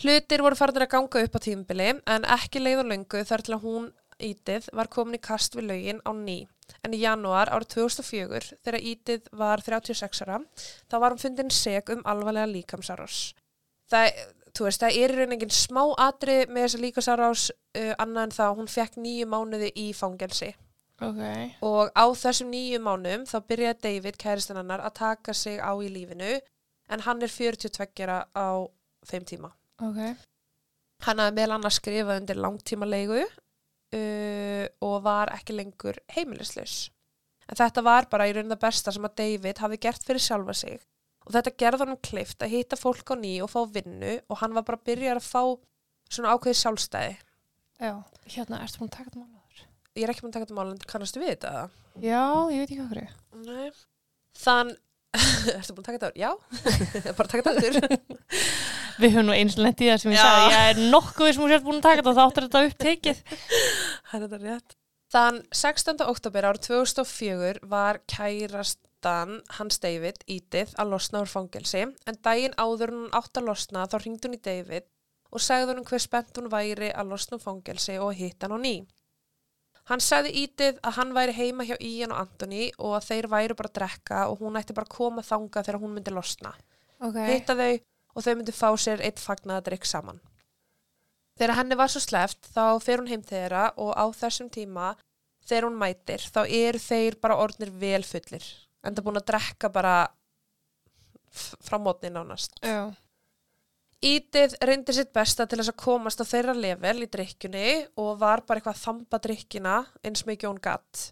Hlutir 0.03 0.43
voru 0.45 0.57
farinir 0.57 0.87
að 0.87 0.95
ganga 0.95 1.25
upp 1.27 1.37
á 1.37 1.41
tímubili 1.45 1.89
en 1.93 2.25
ekki 2.37 2.63
leið 2.63 2.83
og 2.83 2.89
löngu 2.93 3.25
þar 3.29 3.45
til 3.45 3.57
að 3.57 3.67
hún 3.67 3.91
Ídið 4.23 4.69
var 4.77 4.87
komin 4.93 5.19
í 5.19 5.23
kast 5.23 5.57
við 5.57 5.65
lögin 5.67 6.03
á 6.07 6.15
ný. 6.15 6.45
En 6.87 6.95
í 6.95 7.01
janúar 7.03 7.51
árið 7.51 7.73
2004 7.75 8.59
þegar 8.63 8.85
Ídið 8.93 9.31
var 9.35 9.63
36 9.65 10.23
ára 10.23 10.39
þá 10.87 10.97
var 11.03 11.15
hún 11.15 11.23
fundin 11.23 11.51
seg 11.51 11.91
um 11.91 12.05
alvarlega 12.07 12.47
líkamsárás. 12.53 13.33
Það, 13.91 14.13
veist, 14.61 14.85
það 14.85 14.99
er 15.03 15.15
í 15.15 15.19
raunin 15.19 15.37
engin 15.37 15.55
smá 15.57 15.83
atrið 16.07 16.53
með 16.53 16.69
þessa 16.69 16.83
líkamsárás 16.85 17.47
uh, 17.51 17.95
annað 17.99 18.29
en 18.29 18.37
að 18.47 18.61
hún 18.61 18.71
fekk 18.71 19.01
nýju 19.03 19.29
mánuði 19.33 19.73
í 19.75 19.91
fangelsi 19.97 20.53
ok, 21.09 21.23
og 21.67 21.91
á 21.93 22.05
þessum 22.23 22.51
nýju 22.53 22.81
mánum 22.85 23.27
þá 23.29 23.37
byrjaði 23.49 23.81
David, 23.87 24.19
kæristinn 24.21 24.61
hennar, 24.61 24.83
að 24.85 24.97
taka 25.01 25.35
sig 25.35 25.59
á 25.59 25.73
í 25.83 25.89
lífinu 25.93 26.37
en 26.93 27.05
hann 27.07 27.23
er 27.25 27.33
42 27.33 28.05
ára 28.07 28.23
á 28.37 28.49
þeim 29.09 29.27
tíma. 29.29 29.53
ok, 29.83 30.03
Hann 31.03 31.19
hafði 31.19 31.35
meðal 31.35 31.57
annars 31.57 31.81
skrifað 31.81 32.21
undir 32.21 32.39
langtíma 32.39 32.87
leigu 32.87 33.25
uh, 33.27 34.67
og 34.87 34.97
var 35.03 35.33
ekki 35.35 35.57
lengur 35.57 35.99
heimilislaus. 36.15 36.91
En 37.51 37.59
þetta 37.59 37.83
var 37.83 38.07
bara 38.11 38.29
í 38.31 38.35
raunin 38.37 38.55
það 38.55 38.63
besta 38.63 38.95
sem 38.95 39.05
að 39.09 39.17
David 39.19 39.59
hafi 39.59 39.81
gert 39.83 40.07
fyrir 40.07 40.23
sjálfa 40.23 40.55
sig 40.55 40.79
og 41.27 41.35
þetta 41.35 41.53
gerði 41.59 41.85
honum 41.85 42.01
klift 42.03 42.43
að 42.43 42.55
hitta 42.57 42.79
fólk 42.79 43.13
á 43.15 43.17
ný 43.19 43.35
og 43.45 43.51
fá 43.51 43.61
vinnu 43.71 44.17
og 44.29 44.41
hann 44.41 44.55
var 44.57 44.65
bara 44.67 44.79
að 44.81 44.89
byrja 44.91 45.17
að 45.17 45.27
fá 45.27 45.43
svona 46.11 46.33
ákveði 46.35 46.59
sjálfstæði. 46.63 47.13
já, 47.83 47.93
hérna, 48.37 48.63
ertu 48.63 48.81
búin 48.81 48.91
að 48.91 48.97
taka 48.97 49.11
þetta 49.11 49.21
málaður? 49.23 49.42
Ég 49.93 50.07
er 50.07 50.13
ekki 50.13 50.25
búin 50.25 50.33
að 50.33 50.39
taka 50.39 50.47
þetta 50.47 50.57
mál 50.57 50.71
en 50.73 50.85
kannastu 50.89 51.21
við 51.21 51.35
þetta? 51.35 51.51
Já, 52.01 52.23
ég 52.49 52.63
veit 52.63 52.71
ekki 52.71 52.85
hverju. 52.89 53.09
Nei. 53.45 53.73
Þann, 54.41 54.71
ertu 55.59 55.75
búin 55.77 55.83
að 55.85 55.89
taka 55.91 55.99
þetta? 55.99 56.13
Já, 56.17 56.31
bara 57.19 57.29
taka 57.29 57.43
þetta 57.43 57.53
aftur. 57.53 58.21
Við 59.03 59.15
höfum 59.15 59.27
nú 59.29 59.35
eins 59.35 59.57
og 59.57 59.65
lent 59.65 59.81
í 59.83 59.89
það 59.89 60.01
sem 60.03 60.13
ég 60.13 60.21
Já. 60.21 60.23
sagði, 60.29 60.53
ég 60.53 60.71
er 60.71 60.81
nokkuð 60.93 61.29
sem 61.33 61.43
hún 61.43 61.53
sért 61.53 61.67
búin 61.67 61.79
að 61.81 61.85
taka 61.87 62.03
þetta, 62.03 62.15
þá 62.17 62.23
áttur 62.25 62.47
þetta 62.47 62.63
upptekið. 62.69 63.21
Það 64.09 64.17
er 64.19 64.25
þetta 64.25 64.41
rétt. 64.43 64.75
Þann 65.13 65.39
16. 65.53 66.03
oktober 66.09 66.49
árið 66.49 66.67
2004 66.71 67.63
var 67.73 68.01
kærastan 68.09 69.35
hans 69.59 69.81
David, 69.83 70.23
Edith, 70.25 70.73
að 70.81 70.93
losna 70.95 71.21
úr 71.25 71.29
fangelsi 71.33 71.83
en 71.85 72.21
daginn 72.25 72.57
áður 72.57 72.95
en 72.95 73.01
hún 73.03 73.17
átt 73.21 73.41
að 73.41 73.49
losna 73.51 73.85
þá 73.93 73.99
ringdi 74.01 74.29
hún 74.31 74.39
í 74.39 74.43
David 74.45 74.89
og 75.33 75.45
sagði 75.45 75.75
hún 75.75 75.89
hver 75.89 76.05
spennt 76.05 76.41
hún 76.41 76.49
væri 76.53 76.93
að 76.93 77.13
losna 77.13 77.37
úr 77.37 77.45
fangelsi 77.45 77.99
og 78.01 78.15
hitta 78.17 78.49
hann 78.49 78.57
á 78.57 78.65
ný. 78.65 78.75
Hann 79.91 80.03
sagði 80.03 80.31
Edith 80.45 80.79
að 80.87 80.97
hann 81.01 81.15
væri 81.17 81.33
heima 81.35 81.65
hjá 81.67 81.75
Ian 81.83 82.13
og 82.15 82.21
Anthony 82.23 82.69
og 82.79 82.95
að 83.01 83.09
þeir 83.09 83.29
væri 83.33 83.57
bara 83.59 83.71
að 83.73 83.79
drekka 83.81 84.21
og 84.31 84.43
hún 84.45 84.59
ætti 84.61 84.77
bara 84.77 84.87
að 84.87 84.95
koma 84.95 85.25
þanga 85.27 85.65
þegar 85.67 85.81
hún 85.83 85.97
myndi 85.97 86.15
losna. 86.15 86.53
Ok, 87.03 87.19
hitta 87.27 87.57
þau 87.59 87.73
og 88.13 88.27
þau 88.27 88.35
myndu 88.37 88.55
fá 88.55 88.69
sér 88.79 89.03
eitt 89.03 89.19
fagnaðadrykk 89.23 89.89
saman. 89.89 90.21
Þegar 91.41 91.57
henni 91.59 91.79
var 91.81 91.91
svo 91.91 92.03
sleft 92.05 92.47
þá 92.55 92.79
fer 92.85 93.01
hún 93.01 93.11
heim 93.11 93.25
þeirra 93.27 93.73
og 93.81 93.91
á 93.99 94.07
þessum 94.15 94.53
tíma 94.53 94.93
þegar 95.49 95.67
hún 95.67 95.79
mætir 95.81 96.23
þá 96.31 96.43
eru 96.47 96.79
þeir 96.83 97.19
bara 97.23 97.41
orðnir 97.43 97.73
vel 97.83 98.03
fullir 98.07 98.45
en 98.83 98.95
það 98.95 99.07
búin 99.09 99.19
að 99.19 99.29
drekka 99.33 99.71
bara 99.73 99.97
frá 101.33 101.79
mótni 101.81 102.11
nánast. 102.13 102.59
já, 102.63 102.93
Ídið 104.03 104.57
reyndi 104.67 104.95
sitt 104.97 105.13
besta 105.15 105.45
til 105.47 105.61
þess 105.61 105.71
að 105.71 105.79
komast 105.85 106.23
á 106.23 106.27
þeirra 106.27 106.55
level 106.59 107.05
í 107.05 107.11
drikkjunni 107.13 107.67
og 108.03 108.17
var 108.19 108.43
bara 108.49 108.59
eitthvað 108.59 108.75
að 108.75 108.85
þamba 108.87 109.21
drikkina 109.23 109.75
eins 110.03 110.25
mikið 110.27 110.49
hún 110.51 110.63
gatt. 110.65 111.03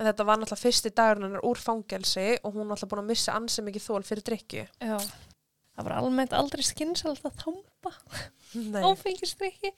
En 0.00 0.08
þetta 0.08 0.24
var 0.26 0.40
náttúrulega 0.40 0.62
fyrsti 0.64 0.90
dagurinn 0.96 1.28
hennar 1.28 1.44
úr 1.46 1.60
fangelsi 1.62 2.24
og 2.42 2.56
hún 2.56 2.66
náttúrulega 2.72 2.90
búin 2.94 3.02
að 3.04 3.10
missa 3.12 3.36
ansi 3.38 3.62
mikið 3.62 3.84
þól 3.86 4.02
fyrir 4.08 4.26
drikkju. 4.26 4.64
já. 4.82 4.96
Það 5.72 5.86
var 5.86 5.94
almennt 6.02 6.32
aldrei 6.36 6.62
skynsalt 6.66 7.22
að 7.24 7.36
þamba 7.44 7.92
Nei. 8.54 8.82
áfengistrykki. 8.90 9.70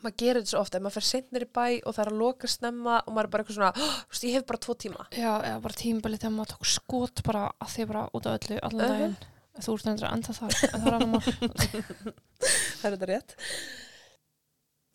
maður 0.00 0.14
gerir 0.22 0.38
þetta 0.40 0.52
svo 0.54 0.60
ofta, 0.62 0.78
maður 0.80 0.94
fer 1.00 1.06
seinir 1.08 1.44
í 1.44 1.48
bæ 1.50 1.64
og 1.82 1.96
það 1.96 2.02
er 2.04 2.10
að 2.12 2.20
loka 2.22 2.48
snemma 2.48 3.00
og 3.02 3.10
maður 3.16 3.26
er 3.26 3.32
bara 3.34 3.42
eitthvað 3.44 3.58
svona, 3.58 3.72
oh, 3.82 3.98
veist, 4.12 4.24
ég 4.28 4.36
hef 4.38 4.46
bara 4.46 4.62
tvo 4.64 4.76
tíma. 4.78 5.08
Já, 5.18 5.32
eða 5.50 5.58
bara 5.66 5.74
tímabili 5.82 6.20
þegar 6.22 6.34
maður 6.38 6.52
tók 6.54 6.70
skot 6.70 7.22
bara 7.26 7.42
að 7.58 7.74
því 7.74 7.86
bara 7.90 8.04
út 8.14 8.28
af 8.30 8.38
öllu 8.38 8.60
allan 8.62 8.84
Mhm. 8.86 8.94
daginn. 8.94 9.16
Þú 9.58 9.74
ert 9.74 9.90
endur 9.92 10.08
enda 10.12 10.34
þar, 10.36 10.56
en 10.72 10.82
það 10.82 10.88
er 10.88 10.96
annar 10.96 11.10
mál. 11.12 11.22
Það 12.78 12.88
er 12.88 12.94
þetta 12.94 13.08
rétt. 13.10 13.36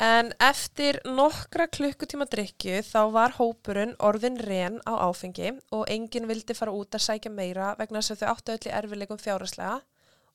En 0.04 0.32
eftir 0.44 0.98
nokkra 1.08 1.68
klukkutíma 1.72 2.26
drikju 2.32 2.82
þá 2.84 3.00
var 3.14 3.36
hópurinn 3.38 3.94
orðin 4.04 4.40
ren 4.42 4.80
á 4.90 5.00
áfengi 5.06 5.54
og 5.76 5.86
enginn 5.92 6.28
vildi 6.28 6.56
fara 6.58 6.74
út 6.76 6.98
að 6.98 7.06
sækja 7.06 7.32
meira 7.32 7.74
vegna 7.80 8.02
þess 8.02 8.16
að 8.16 8.24
þau 8.24 8.32
áttu 8.34 8.56
öll 8.56 8.68
í 8.68 8.74
erfileikum 8.80 9.22
fjáraslega 9.22 9.78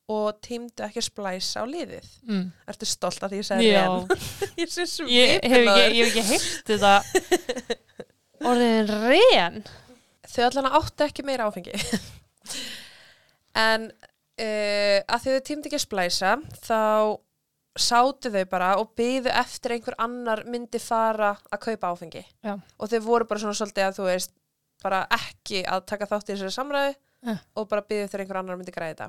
og 0.08 0.38
tímdu 0.44 0.86
ekki 0.86 1.02
að 1.02 1.08
splæsa 1.08 1.64
á 1.64 1.68
liðið. 1.68 2.06
Mm. 2.28 2.46
Ertu 2.70 2.88
stolt 2.88 3.24
að 3.24 3.34
því 3.34 3.40
ég 3.42 3.48
sagði 3.48 3.72
Já, 3.74 3.82
ren? 3.82 4.06
ég 4.62 4.72
sé 4.72 4.86
ég 5.12 5.34
hef 5.44 5.58
ekki, 5.58 5.82
ég 5.82 5.98
hef 5.98 6.08
ekki 6.08 6.26
heyrt 6.30 6.70
þetta 6.70 6.94
orðin 8.48 8.94
ren. 9.04 9.60
þau 10.28 10.42
allan 10.46 10.72
áttu 10.80 11.08
ekki 11.08 11.26
meira 11.28 11.50
áfengi 11.50 11.76
en 13.58 13.90
uh, 14.38 14.98
að 15.08 15.24
þau 15.26 15.40
tímdi 15.48 15.68
ekki 15.70 15.78
að 15.80 15.84
splæsa 15.86 16.34
þá 16.64 16.78
sátu 17.78 18.30
þau 18.34 18.44
bara 18.50 18.72
og 18.80 18.90
byðu 18.98 19.30
eftir 19.38 19.76
einhver 19.76 19.94
annar 20.02 20.42
myndi 20.50 20.80
fara 20.82 21.34
að 21.52 21.60
kaupa 21.68 21.92
áfengi 21.94 22.24
Já. 22.42 22.56
og 22.58 22.90
þau 22.90 22.98
voru 23.06 23.28
bara 23.30 23.42
svona 23.44 23.54
svolítið 23.58 23.86
að 23.86 23.98
þú 24.00 24.06
veist 24.08 24.32
bara 24.82 25.04
ekki 25.14 25.62
að 25.66 25.84
taka 25.90 26.08
þátt 26.10 26.28
í 26.30 26.34
þessari 26.36 26.54
samræðu 26.56 26.96
Ja. 27.26 27.34
og 27.58 27.64
bara 27.70 27.82
byðu 27.82 28.04
eftir 28.06 28.20
einhver 28.22 28.38
annar 28.38 28.58
myndi 28.58 28.70
græða 28.74 28.92
þetta 28.94 29.08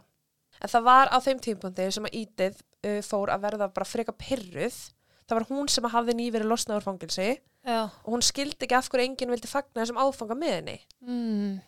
en 0.66 0.72
það 0.74 0.86
var 0.88 1.12
á 1.14 1.18
þeim 1.22 1.42
tímpundi 1.46 1.84
sem 1.94 2.08
að 2.10 2.16
Ídið 2.24 2.56
uh, 2.90 3.02
fór 3.06 3.30
að 3.34 3.44
verða 3.46 3.68
bara 3.74 3.86
freka 3.86 4.16
pyrruð 4.18 4.78
það 5.30 5.36
var 5.38 5.46
hún 5.52 5.70
sem 5.70 5.86
að 5.86 5.94
hafði 5.94 6.16
nýverið 6.18 6.50
losnað 6.50 6.80
úr 6.82 6.88
fangilsi 6.88 7.28
Já. 7.70 7.84
og 7.86 8.10
hún 8.10 8.26
skildi 8.26 8.66
ekki 8.66 8.78
af 8.80 8.90
hverju 8.90 9.06
enginn 9.12 9.30
vildi 9.34 9.50
fagna 9.52 9.84
þessum 9.84 10.02
áfanga 10.02 10.38
með 10.42 10.56
henni 10.58 10.78
Mm. 11.06 11.60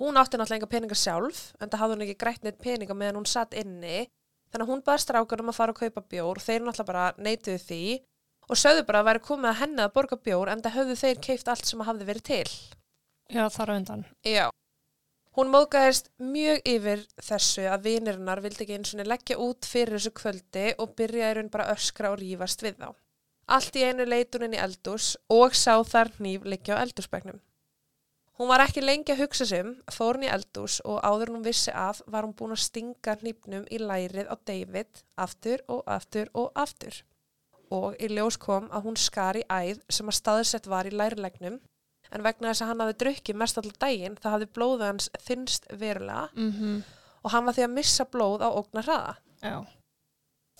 Hún 0.00 0.16
átti 0.16 0.38
náttúrulega 0.40 0.62
enga 0.62 0.70
peninga 0.72 0.96
sjálf, 0.96 1.42
en 1.60 1.68
það 1.68 1.82
hafði 1.82 1.96
hún 1.96 2.04
ekki 2.06 2.20
grætt 2.22 2.46
neitt 2.46 2.62
peninga 2.62 2.96
meðan 2.96 3.20
hún 3.20 3.28
satt 3.28 3.52
inni. 3.58 4.06
Þannig 4.52 4.66
að 4.66 4.72
hún 4.72 4.84
baði 4.86 5.04
strákar 5.04 5.42
um 5.42 5.52
að 5.52 5.58
fara 5.58 5.74
að 5.74 5.82
kaupa 5.82 6.04
bjór, 6.12 6.40
þeir 6.40 6.64
náttúrulega 6.64 6.88
bara 6.88 7.04
neituðu 7.18 7.60
því 7.66 7.82
og 8.48 8.58
sögðu 8.58 8.86
bara 8.88 9.02
að 9.02 9.08
væri 9.10 9.22
komið 9.28 9.50
að 9.50 9.60
henni 9.62 9.84
að 9.84 9.92
borga 9.96 10.18
bjór 10.18 10.50
en 10.52 10.64
það 10.64 10.76
höfðu 10.78 10.96
þeir 11.02 11.20
keift 11.28 11.52
allt 11.52 11.68
sem 11.68 11.84
hafði 11.86 12.08
verið 12.08 12.26
til. 12.28 12.56
Já, 13.32 13.44
þar 13.52 13.72
á 13.72 13.74
undan. 13.76 14.04
Já. 14.28 14.46
Hún 15.32 15.48
móðgæðist 15.48 16.10
mjög 16.20 16.58
yfir 16.68 17.04
þessu 17.24 17.62
að 17.72 17.86
vinirinnar 17.86 18.42
vildi 18.44 18.66
ekki 18.66 18.76
eins 18.76 18.92
og 18.92 19.06
leggja 19.08 19.38
út 19.40 19.64
fyrir 19.64 19.96
þessu 19.96 20.12
kvöldi 20.18 20.66
og 20.76 20.92
byrjaði 20.98 21.38
raun 21.38 21.48
bara 21.54 21.70
öskra 21.72 22.10
og 22.12 22.18
rífast 22.20 22.64
við 22.64 22.82
þá. 22.82 22.90
Allt 23.56 23.78
í 23.80 23.86
einu 23.86 24.04
leit 24.04 24.34
hún 24.36 24.44
inn 24.48 24.58
í 24.58 24.60
eldús 24.60 25.14
og 25.32 25.56
sá 25.56 25.80
þar 25.88 26.12
hníf 26.18 26.44
liggja 26.44 26.76
á 26.76 26.82
eldúsbæknum. 26.84 27.40
Hún 28.40 28.48
var 28.48 28.64
ekki 28.64 28.82
lengi 28.82 29.12
að 29.12 29.24
hugsa 29.26 29.46
sig 29.46 29.60
um, 29.64 29.74
fór 29.92 30.16
hún 30.16 30.26
í 30.26 30.30
eldús 30.32 30.78
og 30.88 31.02
áður 31.04 31.34
hún 31.34 31.44
vissi 31.44 31.72
af 31.76 32.00
var 32.06 32.24
hún 32.24 32.36
búin 32.36 32.54
að 32.54 32.62
stinga 32.64 33.16
hnípnum 33.20 33.66
í 33.70 33.80
lærið 33.82 34.30
á 34.32 34.36
David 34.48 35.02
aftur 35.20 35.60
og 35.68 35.82
aftur 35.86 36.32
og 36.32 36.48
aftur. 36.58 37.02
Og 37.72 37.94
í 38.00 38.08
ljós 38.12 38.40
kom 38.40 38.70
að 38.72 38.88
hún 38.88 38.96
skar 39.00 39.36
í 39.36 39.44
æð 39.48 39.84
sem 39.92 40.08
að 40.08 40.18
staðsett 40.18 40.66
var 40.68 40.88
í 40.88 40.94
lærilegnum 40.96 41.60
en 42.12 42.24
vegna 42.24 42.50
þess 42.50 42.64
að 42.64 42.72
hann 42.72 42.82
hafði 42.84 42.98
drukkið 43.04 43.38
mest 43.40 43.60
allir 43.60 43.78
daginn 43.80 44.18
það 44.20 44.34
hafði 44.36 44.50
blóðið 44.56 44.88
hans 44.88 45.12
þinnst 45.28 45.70
verulega 45.70 46.26
Mm 46.34 46.82
og 47.22 47.30
hann 47.30 47.46
var 47.46 47.56
því 47.56 47.66
að 47.66 47.74
missa 47.76 48.06
blóð 48.10 48.42
á 48.42 48.48
ógnar 48.50 48.86
hraða. 48.86 49.14
Já. 49.42 49.56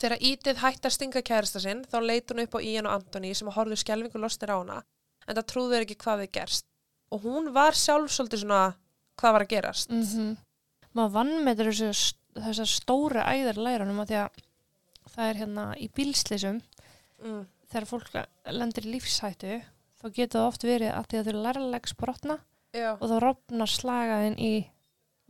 Þegar 0.02 0.24
Ídið 0.28 0.60
hætti 0.62 0.88
að 0.88 0.94
stinga 0.96 1.22
kærasta 1.26 1.62
sinn 1.62 1.84
þá 1.90 1.96
leit 2.02 2.30
hún 2.30 2.42
upp 2.42 2.56
á 2.58 2.60
Ian 2.64 2.88
og 2.88 2.96
Antoni 2.96 3.32
sem 3.34 3.50
að 3.50 3.58
horfðu 3.58 3.78
skelvingu 3.82 4.22
lostir 4.22 4.50
á 4.50 4.56
hana 4.58 4.78
en 5.26 5.36
það 5.36 5.48
trúður 5.52 5.84
ekki 5.84 5.98
hvað 6.02 6.24
þið 6.24 6.32
gerst. 6.38 6.66
Og 7.12 7.20
hún 7.26 7.50
var 7.52 7.76
sjálf 7.76 8.10
svolítið 8.14 8.42
svona 8.46 8.62
hvað 9.20 9.36
var 9.36 9.44
að 9.46 9.52
gerast. 9.54 9.92
Mm 9.92 10.36
Maður 10.92 11.12
vann 11.14 11.30
með 11.46 11.60
þessu, 11.62 11.90
þessar 12.36 12.68
stóra 12.68 13.22
æðar 13.32 13.56
lærunum 13.64 14.00
að 14.02 14.10
því 14.10 14.16
að 14.22 14.40
það 15.14 15.28
er 15.30 15.38
hérna 15.42 15.64
í 15.80 15.88
bílslisum 15.96 16.58
Mm. 17.22 17.44
þegar 17.70 17.84
fólk 17.86 18.08
lendir 18.50 18.84
lífshættu 18.90 19.60
þá 20.02 20.06
getur 20.16 20.40
það 20.40 20.46
oft 20.48 20.64
verið 20.66 20.90
að 20.90 21.04
því 21.06 21.18
að 21.20 21.28
þau 21.28 21.42
lærlegs 21.44 21.92
brotna 21.94 22.36
Já. 22.74 22.88
og 22.98 23.04
þá 23.12 23.14
rofnar 23.22 23.70
slagaðin 23.70 24.34
í 24.42 24.50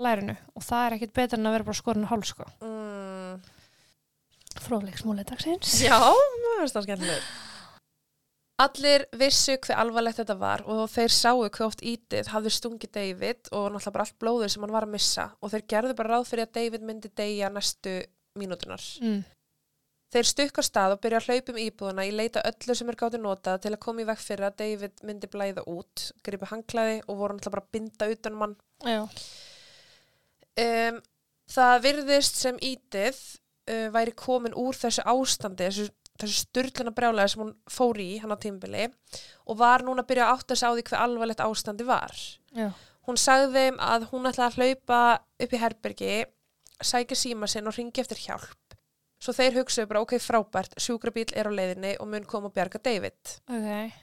lærinu 0.00 0.36
og 0.56 0.64
það 0.64 0.86
er 0.86 0.96
ekkit 0.96 1.12
betur 1.18 1.38
en 1.38 1.50
að 1.50 1.52
vera 1.58 1.68
bara 1.68 1.80
skorin 1.82 2.06
á 2.08 2.12
hálf 2.14 2.30
sko. 2.30 2.46
Mm. 2.64 3.42
Fróðleiksmúli 4.62 5.24
dagsins. 5.28 5.74
Já, 5.84 5.98
það 6.00 6.86
skemmtileg. 6.86 7.28
Allir 8.62 9.06
vissu 9.18 9.56
hver 9.56 9.78
alvarlegt 9.82 10.20
þetta 10.20 10.36
var 10.38 10.62
og 10.70 10.84
þeir 10.92 11.14
sáu 11.14 11.42
hver 11.42 11.66
oft 11.66 11.82
Ídið 11.82 12.30
hafði 12.30 12.52
stungið 12.54 12.92
David 12.94 13.50
og 13.50 13.70
náttúrulega 13.72 13.94
bara 13.96 14.06
allt 14.06 14.18
blóður 14.22 14.52
sem 14.52 14.64
hann 14.64 14.74
var 14.74 14.86
að 14.86 14.94
missa 14.94 15.28
og 15.40 15.52
þeir 15.52 15.68
gerðu 15.74 15.96
bara 15.98 16.16
ráð 16.16 16.28
fyrir 16.30 16.46
að 16.46 16.58
David 16.58 16.84
myndi 16.86 17.10
deyja 17.18 17.50
næstu 17.50 17.96
mínútunar. 18.38 18.84
Mm. 19.02 19.22
Þeir 20.12 20.28
stukka 20.28 20.62
stað 20.64 20.94
og 20.94 21.00
byrja 21.00 21.22
að 21.22 21.28
hlaupa 21.30 21.52
um 21.54 21.58
íbúðuna 21.62 22.04
í 22.04 22.10
leita 22.12 22.42
öllu 22.44 22.74
sem 22.76 22.90
er 22.92 22.98
gátti 23.00 23.20
notað 23.20 23.62
til 23.64 23.70
að 23.72 23.80
koma 23.80 24.02
í 24.02 24.08
vekk 24.10 24.20
fyrir 24.20 24.48
að 24.50 24.58
David 24.60 25.00
myndi 25.08 25.30
blæða 25.32 25.64
út, 25.72 26.02
gripa 26.26 26.50
hanglaði 26.50 26.98
og 27.06 27.16
voru 27.16 27.36
náttúrulega 27.38 27.54
bara 27.54 27.64
að 27.64 27.72
binda 27.78 28.08
utan 28.12 28.36
mann. 28.36 28.52
Já. 28.84 29.00
Um, 30.60 30.98
það 31.48 31.78
virðist 31.86 32.42
sem 32.42 32.60
Ídið 32.60 33.22
uh, 33.72 33.88
væri 33.94 34.12
komin 34.12 34.56
úr 34.58 34.76
þessu 34.76 35.06
ástandi, 35.08 35.70
þessu, 35.70 35.88
þessu 36.20 36.44
styrluna 36.44 36.92
brjálega 36.94 37.32
sem 37.32 37.42
hún 37.44 37.54
fór 37.70 38.00
í 38.02 38.10
hann 38.22 38.34
á 38.34 38.38
tímbili 38.40 38.88
og 39.46 39.58
var 39.60 39.84
núna 39.86 40.04
að 40.04 40.10
byrja 40.12 40.28
að 40.28 40.34
átta 40.36 40.58
sig 40.58 40.68
á 40.68 40.72
því 40.74 40.84
hver 40.88 41.04
alvarlegt 41.06 41.44
ástandi 41.44 41.86
var. 41.88 42.14
Já. 42.52 42.68
Hún 43.08 43.18
sagði 43.18 43.52
þeim 43.56 43.80
að 43.82 44.06
hún 44.12 44.28
ætlaði 44.30 44.48
að 44.48 44.58
hlaupa 44.60 45.00
upp 45.42 45.56
í 45.56 45.62
herbergi, 45.62 46.12
sækja 46.82 47.18
síma 47.18 47.48
sinn 47.50 47.66
og 47.66 47.74
ringi 47.78 48.02
eftir 48.02 48.20
hjálp. 48.22 48.76
Svo 49.22 49.34
þeir 49.34 49.60
hugsaðu 49.60 49.90
bara, 49.90 50.02
ok, 50.02 50.16
frábært, 50.22 50.72
sjúkrabíl 50.82 51.28
er 51.38 51.46
á 51.46 51.52
leiðinni 51.54 51.92
og 52.02 52.08
mun 52.10 52.24
koma 52.26 52.50
og 52.50 52.56
bjarga 52.56 52.80
David. 52.82 53.36
Ok. 53.50 53.98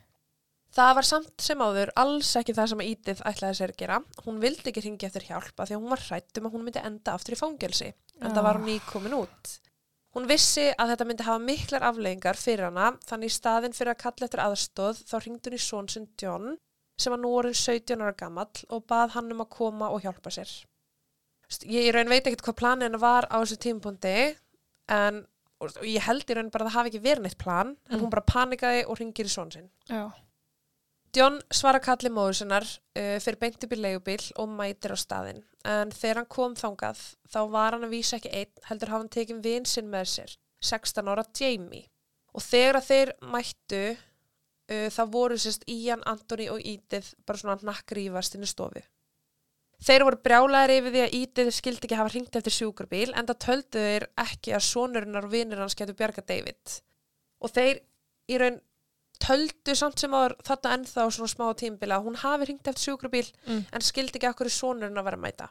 Það 0.75 0.92
var 1.00 1.08
samt 1.08 1.42
sem 1.42 1.62
áður 1.66 1.89
alls 1.98 2.30
ekki 2.38 2.54
það 2.54 2.68
sem 2.72 2.84
að 2.84 2.89
Ídið 2.92 3.24
ætlaði 3.25 3.58
sér 3.58 3.72
að 3.74 3.80
gera. 3.82 3.98
Hún 4.25 4.38
vildi 4.44 4.70
ekki 4.70 4.84
ringi 4.86 5.08
eftir 5.08 5.25
hjálpa 5.25 5.66
því 5.66 5.75
að 5.75 5.82
hún 5.82 5.94
var 5.96 6.04
hrætt 6.06 6.39
um 6.39 6.50
að 6.50 6.56
hún 6.56 6.68
myndi 6.68 6.84
enda 6.86 7.16
aftur 7.18 7.36
í 7.36 7.39
fangelsi. 7.39 7.89
En 8.22 8.36
það 8.36 8.46
var 8.46 8.60
hún 8.60 8.70
nýkomin 8.70 9.18
út. 9.18 9.56
Hún 10.18 10.25
vissi 10.30 10.63
að 10.74 10.89
þetta 10.96 11.06
myndi 11.06 11.25
hafa 11.28 11.39
miklar 11.44 11.84
afleggingar 11.86 12.38
fyrir 12.39 12.66
hana, 12.70 12.88
þannig 13.06 13.30
í 13.30 13.36
staðin 13.36 13.75
fyrir 13.78 13.94
að 13.94 14.00
kalla 14.04 14.25
eftir 14.25 14.42
aðstóð 14.42 15.04
þá 15.06 15.16
ringdi 15.22 15.50
hún 15.51 15.58
í 15.60 15.62
són 15.62 15.89
sinn 15.94 16.08
John 16.22 16.56
sem 17.00 17.13
var 17.13 17.22
nú 17.22 17.30
orðin 17.38 17.54
17 17.56 18.01
ára 18.01 18.16
gamall 18.18 18.63
og 18.74 18.86
bað 18.89 19.13
hann 19.16 19.32
um 19.32 19.44
að 19.46 19.50
koma 19.54 19.89
og 19.94 20.01
hjálpa 20.04 20.34
sér. 20.34 20.50
Ég 21.66 21.88
í 21.89 21.94
raun 21.94 22.10
veit 22.12 22.25
ekkert 22.28 22.44
hvað 22.46 22.58
planinu 22.60 23.00
var 23.01 23.25
á 23.30 23.38
þessu 23.42 23.58
tímapunkti 23.63 24.16
en 24.89 25.22
ég 25.86 26.01
held 26.08 26.25
í 26.30 26.36
raun 26.38 26.50
bara 26.54 26.66
að 26.66 26.70
það 26.72 26.78
hafi 26.80 26.92
ekki 26.94 27.04
verið 27.06 27.24
neitt 27.28 27.38
plan 27.42 27.72
en 27.89 27.96
Mm. 28.00 28.01
hún 28.04 28.10
bara 28.10 28.25
panikaði 28.34 28.84
og 28.88 28.98
ringir 29.00 29.25
í 29.25 29.30
són 29.30 29.51
sinn. 29.51 29.70
Já. 29.89 30.10
John 31.16 31.39
svara 31.50 31.80
kalli 31.82 32.12
móður 32.13 32.38
sinnar 32.38 32.66
uh, 32.66 33.18
fyrir 33.24 33.39
beint 33.42 33.63
upp 33.66 33.72
í 33.74 33.80
leigubíl 33.80 34.22
og 34.42 34.51
mætir 34.54 34.94
á 34.94 34.98
staðinn. 35.00 35.42
En 35.66 35.94
þegar 35.94 36.22
hann 36.22 36.30
kom 36.30 36.54
þangað, 36.58 37.01
þá 37.32 37.39
var 37.50 37.75
hann 37.75 37.88
að 37.88 37.96
vísa 37.96 38.20
ekki 38.20 38.34
einn, 38.42 38.51
heldur 38.70 38.94
hafa 38.94 39.04
hann 39.04 39.16
tekið 39.16 39.42
vin 39.46 39.66
sinn 39.68 39.89
með 39.89 40.12
sér, 40.13 40.36
16 40.70 41.10
ára 41.10 41.25
Jamie. 41.39 41.88
Og 42.38 42.46
þegar 42.46 42.80
þeir 42.86 43.13
mættu, 43.25 43.82
uh, 43.96 44.88
þá 44.94 45.01
voru 45.16 45.39
sérst 45.42 45.66
Ian, 45.72 46.06
Anthony 46.06 46.48
og 46.54 46.62
Edith 46.62 47.16
bara 47.25 47.42
svona 47.42 47.58
nakkrífast 47.72 48.38
inn 48.38 48.46
í 48.46 48.51
stofu. 48.54 48.86
Þeir 49.80 50.04
voru 50.04 50.20
brjálæðir 50.22 50.75
yfir 50.75 50.94
því 50.94 51.04
að 51.08 51.13
Edith 51.24 51.56
skildi 51.56 51.88
ekki 51.88 51.98
hafa 51.98 52.13
hringt 52.13 52.36
eftir 52.36 52.54
sjúkrabíl, 52.54 53.10
en 53.16 53.30
það 53.30 53.44
töldu 53.46 53.84
þeir 53.86 54.10
ekki 54.20 54.54
að 54.54 54.66
sonurinnar 54.68 55.25
og 55.25 55.34
vinir 55.34 55.62
hans 55.63 55.78
getur 55.80 55.98
bjarga 55.98 56.25
David. 56.28 56.82
Og 57.39 57.54
þeir 57.56 57.80
í 58.30 58.38
raun 58.38 58.60
töldu 59.24 59.76
samt 59.76 60.00
sem 60.00 60.12
áður 60.16 60.36
þetta 60.48 60.74
ennþá 60.78 61.08
svona 61.12 61.32
smá 61.32 61.48
tímbila 61.60 62.02
hún 62.04 62.16
hafi 62.22 62.46
hringt 62.48 62.68
eftir 62.68 62.86
sjúkrabíl 62.90 63.28
Mm. 63.48 63.66
en 63.74 63.82
skildi 63.82 64.20
ekki 64.20 64.30
okkur 64.34 64.48
í 64.48 64.54
sonurinn 64.56 64.98
að 64.98 65.04
vera 65.10 65.18
að 65.20 65.26
mæta. 65.28 65.50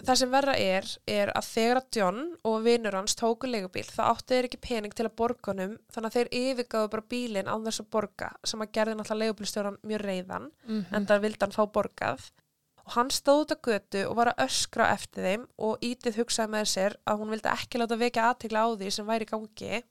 Það 0.00 0.16
sem 0.16 0.30
verra 0.32 0.54
er, 0.56 0.86
er 1.06 1.28
að 1.36 1.44
þegar 1.44 1.76
að 1.82 1.88
John 1.98 2.20
og 2.48 2.62
vinur 2.64 2.94
hans 2.96 3.14
tóku 3.20 3.44
leigubíl 3.50 3.84
þá 3.84 4.00
áttu 4.08 4.32
þeir 4.32 4.46
ekki 4.48 4.60
pening 4.64 4.94
til 4.96 5.04
að 5.04 5.16
borga 5.20 5.52
honum 5.52 5.74
þannig 5.92 6.08
að 6.08 6.14
þeir 6.16 6.30
yfirgáðu 6.40 6.88
bara 6.94 7.04
bílinn 7.10 7.50
án 7.52 7.66
þess 7.66 7.82
að 7.82 7.90
borga 7.92 8.30
sem 8.48 8.62
að 8.64 8.72
gerði 8.78 8.94
náttúrulega 8.96 9.20
leigubílstjóran 9.26 9.76
mjög 9.84 10.00
reyðan 10.06 10.46
Mm 10.66 10.86
en 10.96 11.06
það 11.10 11.20
vildi 11.26 11.44
hann 11.44 11.52
fá 11.58 11.66
borgað 11.76 12.30
og 12.86 12.92
hann 12.96 13.10
stóð 13.12 13.42
út 13.44 13.52
á 13.52 13.56
götu 13.68 14.06
og 14.08 14.16
var 14.16 14.32
að 14.32 14.40
öskra 14.48 14.88
eftir 14.94 15.22
þeim 15.28 15.44
og 15.58 15.76
Ídið 15.84 16.16
hugsaði 16.22 16.50
með 16.56 16.64
sér 16.72 16.96
að 17.04 17.18
hún 17.20 17.30
vildi 17.36 17.52
ekki 17.52 17.78
láta 17.84 18.00
vekja 18.00 18.24
aðtegla 18.32 18.64
á 18.64 18.68
því 18.80 18.90
sem 18.96 19.06
væri 19.06 19.28
gangi 19.28 19.82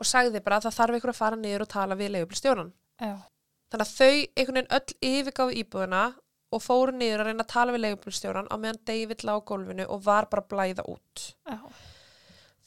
og 0.00 0.08
sagði 0.08 0.40
bara 0.44 0.58
að 0.58 0.68
það 0.68 0.78
þarf 0.78 0.98
ykkur 0.98 1.12
að 1.12 1.20
fara 1.20 1.38
niður 1.38 1.66
og 1.66 1.70
tala 1.74 1.98
við 1.98 2.12
leigubílstjóran. 2.16 2.72
Já. 3.00 3.14
Þannig 3.70 3.86
að 3.86 3.94
þau 3.94 4.10
einhvern 4.10 4.58
veginn 4.58 4.74
öll 4.78 5.10
yfirgáðu 5.10 5.56
íbúðuna 5.60 6.02
og 6.50 6.62
fóru 6.64 6.96
niður 6.96 7.22
að 7.22 7.30
reyna 7.30 7.44
að 7.44 7.52
tala 7.52 7.74
við 7.76 7.84
leigubílstjóran 7.84 8.50
á 8.50 8.54
meðan 8.58 8.82
David 8.88 9.24
lá 9.26 9.34
á 9.38 9.46
gólfinu 9.46 9.86
og 9.86 10.04
var 10.08 10.26
bara 10.32 10.46
blæða 10.50 10.86
út. 10.90 11.26
Já. 11.46 11.58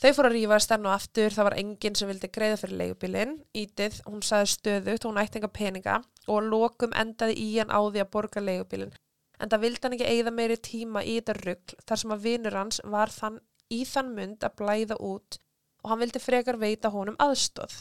Þau 0.04 0.10
fóru 0.18 0.30
að 0.30 0.36
rífa 0.36 0.60
stenn 0.60 0.88
og 0.88 0.94
aftur, 0.94 1.32
það 1.32 1.48
var 1.48 1.56
enginn 1.62 1.96
sem 1.96 2.10
vildi 2.10 2.30
greiða 2.34 2.58
fyrir 2.60 2.80
leigubílinn. 2.82 3.38
Ídið, 3.56 4.02
hún 4.08 4.24
sagði 4.26 4.50
stöðugt, 4.54 5.06
hún 5.08 5.20
ætti 5.22 5.40
enga 5.40 5.52
peninga 5.54 6.00
og 6.28 6.50
lokum 6.50 6.96
endaði 7.00 7.38
í 7.40 7.50
hann 7.56 7.72
á 7.72 7.80
því 7.80 8.04
að 8.04 8.12
borga 8.16 8.44
leigubílinn. 8.44 8.92
En 9.40 9.52
það 9.52 9.64
vildi 9.64 9.86
hann 9.86 9.96
ekki 9.98 10.10
eigða 10.10 10.34
meiri 10.36 10.58
tíma 10.60 11.04
í 11.04 11.16
þetta 11.20 11.38
rugl 11.40 11.78
þar 11.88 12.02
sem 12.02 12.16
að 12.16 12.26
vinur 12.28 12.58
hans 12.60 12.82
var 12.84 13.12
þann, 13.16 13.40
í 13.72 13.84
þann 13.88 14.12
mund 14.18 14.44
að 14.44 14.58
blæða 14.60 15.00
út 15.04 15.40
og 15.84 15.92
hann 15.92 16.04
vildi 16.04 16.22
frekar 16.24 16.60
veita 16.62 16.92
honum 16.94 17.20
aðstóð. 17.22 17.76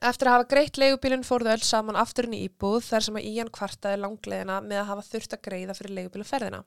Eftir 0.00 0.30
að 0.30 0.38
hafa 0.38 0.48
greitt 0.48 0.78
leigubílinn 0.80 1.26
fóruðu 1.26 1.52
öll 1.52 1.64
saman 1.66 1.98
aftur 2.00 2.28
inn 2.28 2.38
í 2.38 2.44
íbúð 2.46 2.86
þar 2.86 3.04
sem 3.04 3.18
að 3.20 3.26
Ían 3.28 3.50
kvartaði 3.52 3.98
langleðina 4.00 4.60
með 4.64 4.80
að 4.80 4.92
hafa 4.94 5.08
þurft 5.10 5.34
að 5.36 5.42
greiða 5.44 5.76
fyrir 5.76 5.96
leigubílaferðina. 5.98 6.62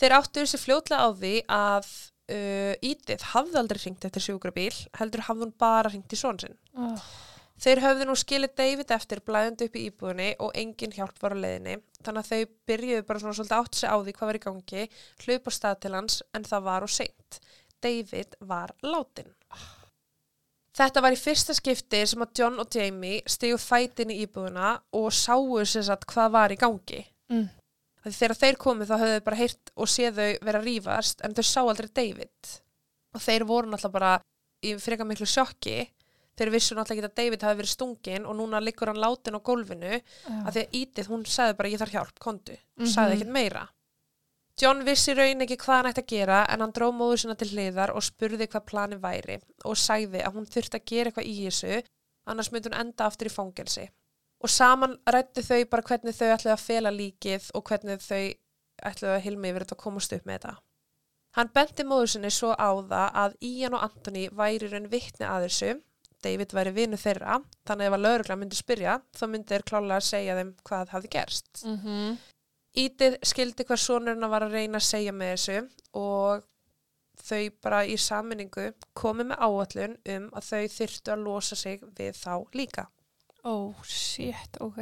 Þeir 0.00 0.16
áttu 0.18 0.42
þessi 0.42 0.60
fljótlega 0.60 1.06
á 1.06 1.08
því 1.16 1.34
að 1.54 1.86
uh, 2.34 2.74
Ídið 2.84 3.28
hafði 3.32 3.60
aldrei 3.60 3.80
hringt 3.80 4.04
eftir 4.04 4.26
sjúkrabíl, 4.26 4.74
heldur 4.98 5.24
hafði 5.28 5.46
hún 5.46 5.54
bara 5.64 5.92
hringt 5.94 6.12
í 6.12 6.18
són 6.18 6.42
sinn. 6.42 6.58
Oh. 6.76 7.08
Þeir 7.64 7.80
höfðu 7.84 8.06
nú 8.08 8.16
skilið 8.18 8.56
David 8.58 8.92
eftir 8.92 9.20
blæðandi 9.24 9.68
upp 9.68 9.76
í 9.78 9.84
íbúðinni 9.88 10.30
og 10.42 10.56
engin 10.58 10.92
hjálp 10.92 11.20
var 11.22 11.36
á 11.38 11.38
leiðinni, 11.38 11.78
þannig 12.02 12.24
að 12.24 12.30
þau 12.32 12.54
byrjuðu 12.68 13.04
bara 13.08 13.22
svona 13.22 13.36
svolítið 13.38 13.58
átt 13.60 13.78
sig 13.78 13.94
á 13.94 13.96
því 13.96 14.14
hvað 14.16 14.30
var 14.30 14.38
í 14.38 14.42
gangi, 14.44 14.86
hlup 15.24 15.48
á 15.48 15.50
stað 15.54 15.78
til 15.84 15.94
hans 15.94 16.18
en 16.34 16.48
það 16.50 16.66
var 16.66 16.84
og 16.84 16.92
seint. 16.92 17.38
David 17.84 18.34
var 18.40 18.74
látin. 18.82 19.30
Þetta 20.74 21.02
var 21.04 21.14
í 21.14 21.18
fyrsta 21.20 21.54
skipti 21.54 22.00
sem 22.10 22.22
að 22.24 22.32
John 22.40 22.58
og 22.58 22.74
Jamie 22.74 23.20
stigu 23.30 23.58
fætin 23.62 24.10
í 24.10 24.16
íbúðina 24.24 24.72
og 24.98 25.12
sáu 25.14 25.60
sér 25.62 25.84
satt 25.86 26.06
hvað 26.10 26.32
var 26.34 26.50
í 26.54 26.58
gangi. 26.58 27.04
Mm. 27.30 27.44
Þegar 28.04 28.34
þeir 28.40 28.56
komu 28.60 28.84
þá 28.88 28.94
höfðu 29.00 29.20
bara 29.24 29.38
heyrt 29.38 29.70
og 29.80 29.88
séð 29.88 30.18
þau 30.18 30.32
vera 30.48 30.58
að 30.60 30.66
rífast 30.66 31.22
en 31.24 31.34
þau 31.38 31.44
sá 31.46 31.60
aldrei 31.62 31.88
David. 31.94 32.50
Og 33.14 33.22
þeir 33.22 33.44
voru 33.48 33.70
náttúrulega 33.70 33.94
bara 33.94 34.10
í 34.66 34.74
frekar 34.82 35.06
miklu 35.08 35.28
sjokki. 35.30 35.76
Þeir 36.34 36.50
vissu 36.50 36.74
náttúrulega 36.74 37.06
ekki 37.06 37.12
að 37.12 37.16
David 37.22 37.46
hafi 37.46 37.60
verið 37.62 37.72
stungin 37.76 38.26
og 38.26 38.34
núna 38.40 38.60
liggur 38.60 38.90
hann 38.90 38.98
látin 39.00 39.38
á 39.38 39.46
gólfinu 39.46 39.92
Já. 39.94 40.02
að 40.42 40.50
því 40.56 40.64
að 40.66 40.76
Edith, 40.80 41.08
hún 41.08 41.22
sagði 41.30 41.56
bara 41.60 41.70
ég 41.70 41.78
þarf 41.84 41.94
hjálp, 41.94 42.18
kontu. 42.18 42.56
Hún 42.74 42.88
Mhm. 42.88 42.92
sagði 42.96 43.14
ekkert 43.20 43.32
meira. 43.38 43.68
John 44.60 44.84
vissi 44.86 45.14
raun 45.18 45.42
ekki 45.42 45.56
hvað 45.58 45.80
hann 45.80 45.88
ætti 45.90 46.02
að 46.04 46.12
gera 46.12 46.40
en 46.52 46.62
hann 46.62 46.74
dró 46.74 46.90
móður 46.94 47.24
sinna 47.24 47.34
til 47.38 47.50
hliðar 47.50 47.90
og 47.94 48.04
spurði 48.06 48.46
hvað 48.50 48.66
plani 48.70 48.98
væri 49.02 49.40
og 49.66 49.78
sagði 49.80 50.22
að 50.22 50.36
hún 50.38 50.46
þurfti 50.46 50.78
að 50.78 50.86
gera 50.90 51.10
eitthvað 51.10 51.30
í 51.30 51.34
þessu 51.40 51.80
annars 52.30 52.50
myndi 52.52 52.70
hún 52.70 52.78
enda 52.78 53.08
aftur 53.08 53.30
í 53.30 53.34
fangelsi. 53.34 53.88
Og 54.44 54.52
saman 54.52 54.94
rættu 55.10 55.42
þau 55.42 55.64
bara 55.72 55.86
hvernig 55.88 56.14
þau 56.14 56.28
ætluðu 56.28 56.54
að 56.54 56.66
fela 56.66 56.92
líkið 56.94 57.48
og 57.54 57.64
hvernig 57.70 58.04
þau 58.04 58.22
ætluðu 58.90 59.16
að 59.16 59.24
hilma 59.26 59.50
yfir 59.50 59.64
þetta 59.64 59.76
og 59.78 59.82
komast 59.82 60.14
upp 60.14 60.28
með 60.28 60.38
þetta. 60.38 60.54
Hann 61.34 61.50
benti 61.54 61.88
móður 61.88 62.12
sinni 62.12 62.30
svo 62.30 62.52
á 62.54 62.70
það 62.78 63.18
að 63.24 63.36
Ian 63.48 63.74
og 63.74 63.88
Anthony 63.88 64.28
væri 64.30 64.70
raun 64.70 64.90
vittni 64.92 65.26
að 65.26 65.48
þessu 65.48 65.72
David 66.24 66.54
væri 66.56 66.72
vinu 66.74 66.98
þeirra, 67.00 67.40
þannig 67.68 67.90
ef 67.90 67.96
að 67.96 68.04
laurugla 68.04 68.36
myndi 68.40 68.58
spyrja, 68.58 68.94
þá 69.16 69.24
myndi 69.28 69.52
þeir 69.52 69.66
klálega 69.68 69.98
að 69.98 70.06
segja 70.08 70.36
þeim 70.38 70.52
hvað 70.68 70.94
hafði 70.94 71.10
gerst. 71.12 71.50
Mm 71.64 71.76
-hmm. 71.82 72.14
Ítið 72.74 73.20
skildi 73.22 73.66
hvað 73.68 73.80
sonurinn 73.84 74.30
var 74.32 74.46
að 74.46 74.56
reyna 74.58 74.80
að 74.80 74.88
segja 74.88 75.14
með 75.14 75.34
þessu 75.34 75.58
og 76.00 76.44
þau 77.24 77.42
bara 77.62 77.84
í 77.86 77.94
saminningu 78.00 78.72
komið 78.98 79.30
með 79.30 79.44
áallun 79.46 79.98
um 80.16 80.30
að 80.34 80.48
þau 80.48 80.72
þyrftu 80.76 81.14
að 81.14 81.26
losa 81.28 81.58
sig 81.58 81.84
við 81.98 82.18
þá 82.18 82.32
líka. 82.58 82.88
Oh, 83.44 83.74
shit, 83.86 84.58
ok. 84.64 84.80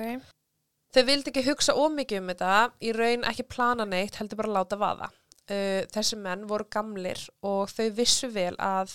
Þau 0.93 1.03
vildi 1.09 1.33
ekki 1.33 1.45
hugsa 1.49 1.75
ómikið 1.77 2.23
um 2.23 2.31
þetta, 2.33 2.55
í 2.81 2.93
raun 2.97 3.27
ekki 3.29 3.49
plana 3.49 3.85
neitt, 3.89 4.17
heldur 4.21 4.41
bara 4.41 4.57
láta 4.57 4.79
vaða. 4.81 5.11
Uh, 5.51 5.83
þessi 5.93 6.17
menn 6.23 6.47
voru 6.49 6.69
gamlir 6.73 7.21
og 7.45 7.69
þau 7.73 7.89
vissu 7.97 8.29
vel 8.33 8.55
að 8.63 8.93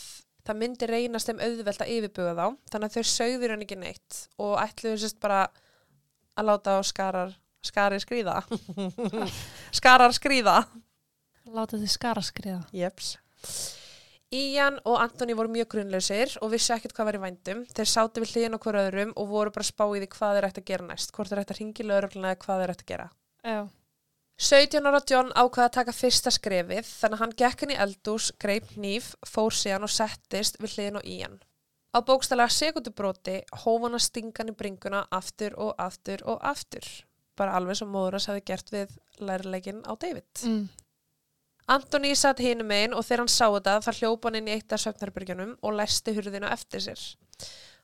það 0.48 0.60
myndi 0.62 0.88
reynast 0.90 1.28
þeim 1.28 1.42
auðvelt 1.44 1.82
að 1.84 1.92
yfirbuga 1.92 2.36
þá 2.38 2.46
þannig 2.72 2.88
að 2.88 2.96
þau 2.96 3.12
sögður 3.12 3.54
hann 3.54 3.66
ekki 3.66 3.78
neitt 3.82 4.20
og 4.40 4.54
ætluðu 4.62 5.02
sérst 5.02 5.20
bara 5.24 5.42
að 6.38 6.48
láta 6.48 6.78
á 6.80 6.82
skarar 6.88 7.34
skari 7.68 8.02
skrýða 8.04 8.42
skarar 9.80 10.16
skrýða 10.16 10.62
Láta 11.56 11.80
þið 11.80 11.92
skara 11.92 12.24
skriða. 12.26 12.62
Jeps. 12.76 13.16
Ian 14.36 14.82
og 14.84 15.00
Antoni 15.00 15.36
voru 15.38 15.52
mjög 15.54 15.70
grunnlausir 15.72 16.34
og 16.44 16.52
vissu 16.52 16.74
ekkert 16.76 16.96
hvað 16.98 17.08
var 17.08 17.18
í 17.18 17.22
vændum. 17.24 17.64
Þeir 17.72 17.88
sátu 17.88 18.24
við 18.24 18.52
á 18.52 18.60
hver 18.60 18.80
öðrum 18.82 19.14
og 19.16 19.30
voru 19.32 19.54
bara 19.56 19.68
spáið 19.68 20.04
í 20.04 20.12
hvað 20.12 20.36
þeir 20.36 20.48
ætti 20.50 20.64
að 20.64 20.70
gera 20.72 20.88
næst. 20.90 21.14
Hvort 21.16 21.32
þeir 21.32 21.44
ætti 21.44 21.56
að 21.56 21.62
ringi 21.62 21.88
lögregluna 21.88 22.34
eða 22.34 22.42
hvað 22.44 22.64
þeir 22.64 22.74
ætti 22.74 22.86
að 22.88 22.92
gera. 22.92 23.08
Já. 23.48 23.60
17 24.38 24.86
ára 24.86 25.02
John 25.10 25.32
ákvaði 25.34 25.66
að 25.66 25.76
taka 25.80 25.94
fyrsta 25.98 26.34
skrefið 26.36 26.90
þannig 26.92 27.16
að 27.16 27.22
hann 27.24 27.38
gekk 27.42 27.64
í 27.66 27.78
eldús, 27.88 28.28
greip 28.38 28.76
nýf, 28.78 29.16
fór 29.26 29.56
síðan 29.56 29.88
og 29.88 29.94
settist 29.94 30.60
við 30.62 30.76
hliðin 30.76 31.00
á 31.00 31.02
Ian. 31.02 31.40
Á 31.96 32.00
bókstælega 32.06 32.54
sekundubróti 32.54 33.40
hóf 33.64 33.88
hann 33.88 33.98
að 33.98 34.06
stinga 34.06 34.44
hann 34.44 34.52
í 34.52 34.58
bringuna 34.60 35.08
aftur 35.10 35.56
og 35.58 35.74
aftur 35.82 36.22
og 36.28 36.44
aftur. 36.46 36.86
Bara 37.38 37.56
alveg 37.60 37.78
sem 37.80 37.90
móðuras 37.92 38.28
hefði 38.30 38.44
gert 38.50 38.74
við 38.74 38.98
lærleikin 39.22 39.84
á 39.86 39.94
David. 40.00 40.28
Mm. 40.48 40.68
Antoni 41.68 42.14
satt 42.16 42.40
hinum 42.40 42.72
einn 42.72 42.96
og 42.96 43.04
þegar 43.04 43.26
hann 43.26 43.32
sá 43.32 43.46
þetta 43.46 43.80
þar 43.84 43.98
hljópa 44.00 44.30
hann 44.30 44.40
inn 44.40 44.48
í 44.48 44.56
eitt 44.56 44.74
af 44.74 44.82
svefnherbyrgjunum 44.86 45.58
og 45.62 45.76
læsti 45.76 46.14
hurðina 46.16 46.52
eftir 46.56 46.86
sér. 46.86 47.02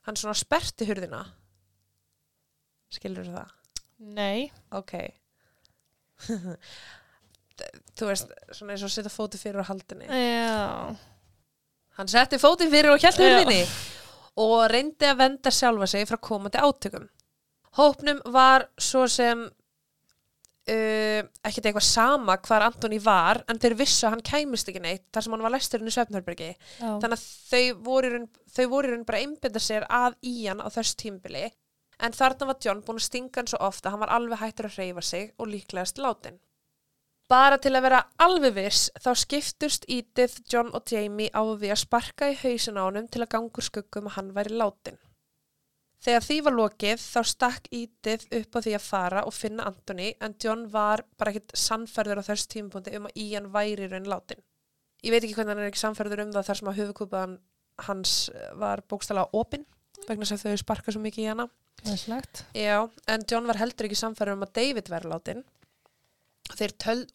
Hann 0.08 0.16
svona 0.16 0.36
sperti 0.36 0.88
hurðina. 0.88 1.20
Skilur 2.94 3.28
það? 3.28 3.52
Nei. 4.14 4.50
Ok. 4.74 4.94
Þú 7.94 8.08
veist, 8.08 8.32
svona 8.56 8.74
eins 8.74 8.84
og 8.86 8.90
setja 8.90 9.12
fóti 9.12 9.38
fyrir 9.38 9.62
á 9.62 9.68
haldinni. 9.68 10.08
Já. 10.08 10.96
Hann 11.98 12.10
setti 12.10 12.40
fóti 12.42 12.66
fyrir 12.72 12.90
og 12.94 13.02
hjælt 13.02 13.20
Já. 13.20 13.26
hurðinni 13.28 13.60
og 14.42 14.64
reyndi 14.72 15.06
að 15.06 15.20
venda 15.20 15.52
sjálfa 15.54 15.86
sig 15.92 16.08
frá 16.08 16.18
komandi 16.18 16.58
átökum. 16.58 17.06
Hópnum 17.74 18.20
var 18.34 18.68
svo 18.78 19.04
sem 19.10 19.44
uh, 19.44 21.20
ekkert 21.44 21.66
eitthvað 21.66 21.86
sama 21.86 22.36
hvar 22.46 22.66
Antoni 22.68 23.00
var 23.02 23.42
en 23.50 23.60
þeir 23.60 23.76
vissu 23.78 24.06
að 24.06 24.16
hann 24.16 24.24
kæmist 24.30 24.70
ekki 24.70 24.82
neitt 24.84 25.04
þar 25.14 25.26
sem 25.26 25.34
hann 25.34 25.44
var 25.46 25.54
læsturinn 25.56 25.90
í 25.90 25.94
Svefnherbergi. 25.94 26.52
Já. 26.78 26.88
Þannig 27.02 27.18
að 27.18 27.26
þau 27.50 27.84
voru, 27.90 28.22
þau 28.54 28.64
voru 28.72 29.02
bara 29.02 29.20
að 29.20 29.26
einbynda 29.26 29.62
sér 29.62 29.86
að 29.90 30.16
í 30.22 30.36
hann 30.46 30.62
á 30.62 30.68
þessu 30.70 30.98
tímbili 31.02 31.44
en 32.04 32.14
þarna 32.14 32.50
var 32.50 32.58
John 32.62 32.82
búin 32.86 32.98
að 32.98 33.06
stinga 33.08 33.40
hann 33.40 33.50
svo 33.50 33.60
ofta 33.62 33.92
hann 33.92 34.02
var 34.02 34.12
alveg 34.14 34.42
hættur 34.42 34.68
að 34.68 34.78
hreyfa 34.78 35.04
sig 35.04 35.30
og 35.38 35.50
líklegast 35.50 36.00
látin. 36.02 36.40
Bara 37.30 37.56
til 37.56 37.72
að 37.72 37.86
vera 37.86 38.02
alveg 38.20 38.56
viss 38.58 38.90
þá 39.00 39.14
skiptust 39.16 39.86
Edith, 39.88 40.42
John 40.50 40.68
og 40.76 40.90
Jamie 40.90 41.32
á 41.32 41.40
því 41.40 41.70
að 41.72 41.80
sparka 41.80 42.28
í 42.30 42.36
hausin 42.42 42.76
á 42.76 42.84
honum 42.84 43.08
til 43.08 43.22
að 43.24 43.32
gangur 43.32 43.64
skuggum 43.64 44.10
að 44.10 44.16
hann 44.18 44.34
væri 44.36 44.58
látin. 44.60 44.98
Þegar 46.04 46.24
því 46.26 46.36
var 46.44 46.56
lokið 46.58 47.00
þá 47.00 47.20
stakk 47.30 47.68
Edith 47.72 48.26
upp 48.36 48.56
á 48.56 48.58
því 48.60 48.74
að 48.76 48.84
fara 48.84 49.22
og 49.24 49.32
finna 49.32 49.64
Anthony 49.70 50.10
en 50.20 50.34
John 50.42 50.66
var 50.72 51.04
bara 51.16 51.32
ekkit 51.32 51.54
sannferður 51.56 52.20
á 52.20 52.28
þessu 52.28 52.50
tímapunkti 52.52 52.92
um 52.98 53.08
að 53.08 53.22
Ian 53.24 53.48
væri 53.54 53.88
raun 53.88 54.10
látin. 54.12 54.42
Ég 55.04 55.14
veit 55.14 55.22
ekki 55.22 55.36
hvernig 55.38 55.54
hann 55.54 55.64
er 55.64 55.70
ekki 55.70 55.80
sannferður 55.80 56.26
um 56.26 56.34
það 56.34 56.50
þar 56.50 56.60
sem 56.60 56.70
að 56.70 56.78
höfukúpaðan 56.82 57.38
hans 57.88 58.12
var 58.60 58.84
bókstala 58.88 59.24
opinn 59.32 59.64
vegna 60.08 60.28
þess 60.28 60.44
að 60.44 60.54
þau 60.54 60.62
sparka 60.62 60.92
svo 60.92 61.00
mikið 61.04 61.24
í 61.24 61.28
hana. 61.32 61.48
Glæslegt. 61.84 62.44
Já, 62.56 62.76
en 63.10 63.24
John 63.30 63.48
var 63.48 63.58
heldur 63.60 63.88
ekki 63.88 63.98
samfæður 63.98 64.36
um 64.36 64.44
að 64.46 64.54
David 64.60 64.92
væri 64.92 65.10
látin. 65.10 65.44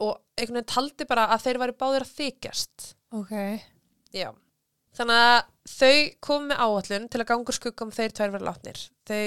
Og 0.01 0.15
einhvern 0.33 0.59
veginn 0.59 0.69
taldi 0.73 1.05
bara 1.09 1.29
að 1.33 1.45
þeir 1.45 1.61
væri 1.61 1.77
báðir 1.77 2.05
að 2.05 2.13
þykjast. 2.17 2.87
Ok. 3.15 3.33
Já. 4.17 4.31
Þannig 4.97 5.19
að 5.21 5.39
þau 5.69 5.97
kom 6.25 6.47
með 6.49 6.61
áallun 6.65 7.05
til 7.13 7.21
að 7.21 7.27
gangur 7.29 7.55
skuggum 7.55 7.91
þeir 7.93 8.15
tvær 8.17 8.31
verið 8.33 8.47
látnir. 8.49 8.79
Þau, 9.09 9.21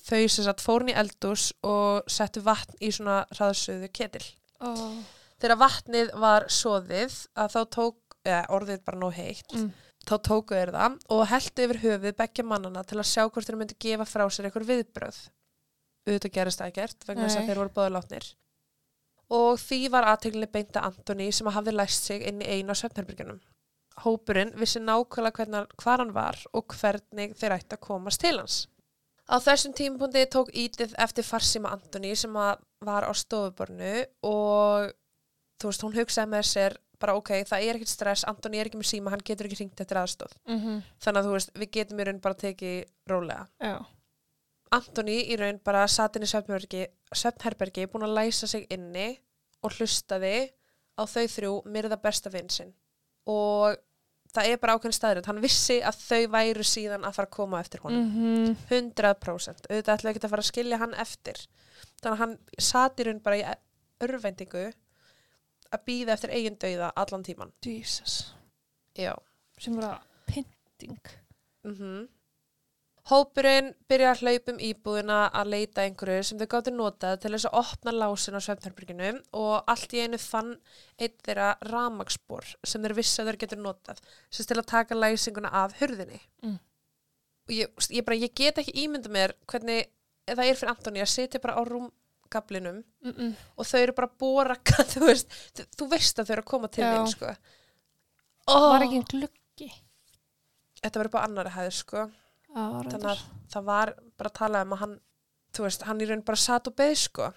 þau 0.00 0.22
sem 0.32 0.46
sagt 0.46 0.64
fórn 0.64 0.90
í 0.90 0.96
eldús 0.96 1.50
og 1.66 2.08
settu 2.10 2.42
vatn 2.46 2.78
í 2.80 2.90
svona 2.94 3.20
hraðsöðu 3.36 3.90
ketil. 3.94 4.24
Oh. 4.64 4.96
Þegar 5.42 5.60
vatnið 5.60 6.12
var 6.24 6.46
soðið 6.48 7.18
að 7.36 7.52
þá 7.52 7.60
tók, 7.76 8.18
eða 8.24 8.42
orðið 8.56 8.84
bara 8.86 9.00
nóg 9.02 9.16
heitt, 9.18 9.52
Mm. 9.52 9.72
þá 10.08 10.14
tóku 10.24 10.56
þeir 10.56 10.72
það 10.72 10.96
og 11.12 11.26
heldu 11.28 11.64
yfir 11.66 11.80
höfuð 11.84 12.16
beggja 12.16 12.44
mannana 12.44 12.82
til 12.84 12.98
að 12.98 13.10
sjá 13.10 13.22
hvort 13.28 13.46
þeir 13.46 13.56
myndi 13.60 13.76
gefa 13.80 14.04
frá 14.08 14.24
sér 14.28 14.48
einhver 14.48 14.64
viðbröð. 14.68 15.18
Auðvitað 16.08 16.32
gerist 16.32 16.60
það 16.60 16.72
ekkert 16.72 17.06
vegna 17.08 17.28
þess 17.28 17.38
að 17.40 17.46
þeir 17.48 17.60
voru 17.60 17.74
báður 17.76 17.94
látnir. 17.98 18.26
Og 19.32 19.56
því 19.60 19.78
var 19.90 20.04
aðteglinni 20.04 20.50
beinta 20.52 20.82
Antoni 20.84 21.30
sem 21.32 21.48
hafði 21.48 21.72
læst 21.72 22.04
sig 22.04 22.24
inn 22.28 22.40
í 22.44 22.48
einu 22.48 22.72
á 22.72 22.80
svefnherbyrgjunum. 22.80 23.40
Hópurinn 24.02 24.54
vissi 24.58 24.80
nákvæmlega 24.82 25.38
hvernig, 25.38 25.74
hvar 25.78 26.02
hann 26.02 26.14
var 26.14 26.38
og 26.52 26.74
hvernig 26.74 27.36
þeir 27.38 27.54
ætti 27.58 27.76
að 27.76 27.84
komast 27.86 28.20
til 28.24 28.38
hans. 28.40 28.64
Á 29.30 29.40
þessum 29.40 29.72
tímapunkti 29.76 30.26
tók 30.32 30.50
Edith 30.52 30.96
eftir 31.00 31.24
farsíma 31.24 31.70
Antoni 31.72 32.12
sem 32.18 32.34
var 32.34 33.06
á 33.06 33.12
stofubornu 33.14 33.94
og 34.26 34.90
þú 35.60 35.70
veist, 35.70 35.84
hún 35.86 35.96
hugsaði 35.96 36.32
með 36.34 36.48
sér 36.50 36.76
bara 37.00 37.16
ok, 37.18 37.30
það 37.48 37.64
er 37.64 37.78
ekkert 37.78 37.92
stress, 37.92 38.26
Antoni 38.28 38.60
er 38.60 38.68
ekki 38.68 38.80
með 38.80 38.90
síma, 38.90 39.12
hann 39.12 39.24
getur 39.24 39.48
ekki 39.48 39.60
hringt 39.62 39.80
eftir 39.80 40.00
aðstóð. 40.00 40.36
Mm 40.48 40.82
Þannig 41.04 41.20
að 41.20 41.26
þú 41.26 41.32
veist, 41.36 41.52
við 41.54 41.70
getum 41.78 42.00
í 42.00 42.06
raun 42.08 42.20
bara 42.20 42.40
tekið 42.42 42.84
rólega. 43.10 43.46
Já. 43.60 43.76
Antoni 44.74 45.18
í 45.30 45.36
raun 45.38 45.60
bara 45.64 45.86
satt 45.88 46.16
inn 46.16 46.26
í 46.26 46.30
svefnherbergi 46.30 47.86
búin 47.86 48.06
að 48.08 48.16
læsa 48.18 48.46
sig 48.46 48.66
inni 48.70 49.18
og 49.62 49.72
hlustaði 49.72 50.50
á 50.98 51.02
þau 51.06 51.26
þrjú 51.36 51.52
myrða 51.66 52.00
besta 52.02 52.30
vinn 52.30 52.50
sinn. 52.50 52.74
Og 53.30 53.76
það 54.34 54.50
er 54.50 54.62
bara 54.62 54.76
ákveðin 54.76 54.96
staðrætt. 54.96 55.28
Hann 55.30 55.42
vissi 55.44 55.78
að 55.86 56.00
þau 56.02 56.22
væru 56.34 56.66
síðan 56.68 57.06
að 57.06 57.18
fara 57.18 57.30
að 57.30 57.36
koma 57.36 57.60
eftir 57.62 57.84
honum. 57.84 58.08
Mm 58.14 58.56
100%. 58.70 59.68
Auðvitað 59.70 59.94
ætlaði 59.94 60.12
ekki 60.14 60.24
að 60.24 60.34
fara 60.34 60.44
að 60.44 60.50
skilja 60.50 60.80
hann 60.82 60.96
eftir. 61.04 61.44
Þannig 62.02 62.14
að 62.14 62.22
hann 62.24 62.34
sat 62.70 63.00
í 63.00 63.06
raun 63.08 63.22
bara 63.24 63.38
í 63.38 63.44
örvendingu 64.04 64.64
að 65.74 65.86
býða 65.88 66.16
eftir 66.16 66.34
eigin 66.34 66.58
dauða 66.60 66.90
allan 67.00 67.24
tíman. 67.26 67.54
Jesus. 67.64 68.34
Já. 68.98 69.14
Sem 69.58 69.78
bara 69.78 69.96
pynting. 70.28 70.98
Mm 71.64 72.04
Hópurinn 73.10 73.74
byrja 73.84 74.14
að 74.14 74.20
hlaupa 74.24 74.52
um 74.54 74.60
íbúðina 74.64 75.16
að 75.36 75.50
leita 75.52 75.82
einhverju 75.84 76.22
sem 76.24 76.38
þau 76.40 76.46
gáttu 76.54 76.72
notað 76.72 77.18
til 77.20 77.32
þess 77.34 77.48
að 77.50 77.58
opna 77.60 77.92
lásin 77.92 78.38
á 78.38 78.40
svefnherberginu 78.46 79.10
og 79.36 79.68
allt 79.68 79.92
í 79.92 80.00
einu 80.00 80.20
fann 80.22 80.54
einn 80.96 81.18
þeirra 81.26 81.50
ramagsbor 81.68 82.48
sem 82.64 82.80
þeir 82.80 82.96
vissi 82.96 83.20
að 83.20 83.28
þeir 83.28 83.40
getur 83.42 83.60
notað 83.60 84.00
sem 84.30 84.48
til 84.48 84.56
að 84.56 84.70
taka 84.72 84.96
læsinguna 84.96 85.52
af 85.52 85.76
hurðinni. 85.82 86.22
Mm. 86.46 86.56
Ég, 87.52 87.76
ég, 87.92 88.06
bara, 88.06 88.16
ég 88.16 88.32
get 88.32 88.62
ekki 88.62 88.72
ímynda 88.86 89.12
mér 89.12 89.36
hvernig 89.52 89.90
það 90.24 90.44
er 90.46 90.56
fyrir 90.62 90.72
Antoni 90.72 91.04
að 91.04 91.12
sitja 91.12 91.42
bara 91.44 91.60
á 91.60 91.62
rúmgablinum 91.68 92.82
Mm 93.04 93.12
-mm. 93.12 93.32
og 93.56 93.66
þau 93.66 93.80
eru 93.82 93.92
bara 93.92 94.08
bóra, 94.18 94.56
þú 94.92 95.06
veist, 95.06 95.28
þú, 95.52 95.64
þú 95.76 95.88
veist 95.90 96.18
að 96.18 96.26
þau 96.26 96.32
eru 96.32 96.42
að 96.42 96.50
koma 96.50 96.68
til 96.68 96.84
þín, 96.84 97.10
sko. 97.12 97.36
Oh, 98.46 98.72
Var 98.72 98.82
ekki 98.82 98.96
en 98.96 99.08
gluggi. 99.12 99.72
Þetta 100.80 101.04
upp 101.04 101.14
á 101.20 101.24
annari 101.24 101.50
hæð, 101.50 101.70
sko. 101.70 102.10
Þannig 102.54 103.08
að 103.10 103.24
það 103.50 103.66
var 103.66 103.92
bara 104.18 104.30
að 104.30 104.38
tala 104.38 104.62
um 104.64 104.74
að 104.76 104.82
hann 104.84 104.96
þú 105.54 105.66
veist, 105.66 105.84
hann 105.86 106.02
í 106.02 106.08
raun 106.08 106.24
bara 106.26 106.40
satt 106.40 106.70
og 106.70 106.76
beð 106.78 106.96
sko. 106.98 107.30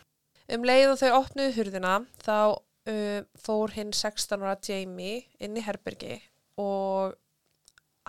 Um 0.54 0.66
leið 0.66 0.94
og 0.94 1.00
þau 1.02 1.20
opnuðu 1.20 1.54
hurðina 1.58 1.94
þá 2.24 2.38
uh, 2.56 3.22
fór 3.44 3.76
hinn 3.76 3.94
16 3.94 4.44
ára 4.44 4.58
Jamie 4.64 5.26
inn 5.44 5.58
í 5.58 5.64
herbergi 5.66 6.20
og 6.62 7.18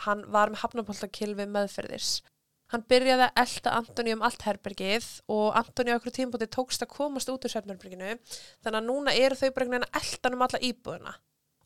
hann 0.04 0.22
var 0.30 0.52
með 0.52 0.62
hafnabóltakilvi 0.62 1.48
meðferðis. 1.50 2.20
Hann 2.68 2.84
byrjaði 2.88 3.24
að 3.24 3.40
elda 3.42 3.72
Antoni 3.78 4.12
um 4.14 4.22
allt 4.26 4.44
herbergið 4.44 5.06
og 5.32 5.56
Antoni 5.56 5.94
á 5.94 5.96
okkur 5.96 6.14
tímpúti 6.14 6.46
tókst 6.52 6.84
að 6.84 6.92
komast 6.92 7.30
út 7.32 7.46
úr 7.48 7.52
svefnherberginu. 7.54 8.18
Þannig 8.62 8.78
að 8.78 8.88
núna 8.90 9.14
eru 9.16 9.38
þau 9.40 9.48
bara 9.48 9.64
einhvern 9.64 9.74
veginn 9.74 9.88
að 9.88 9.98
elda 10.02 10.32
um 10.36 10.44
alla 10.46 10.60
íbúðina 10.68 11.14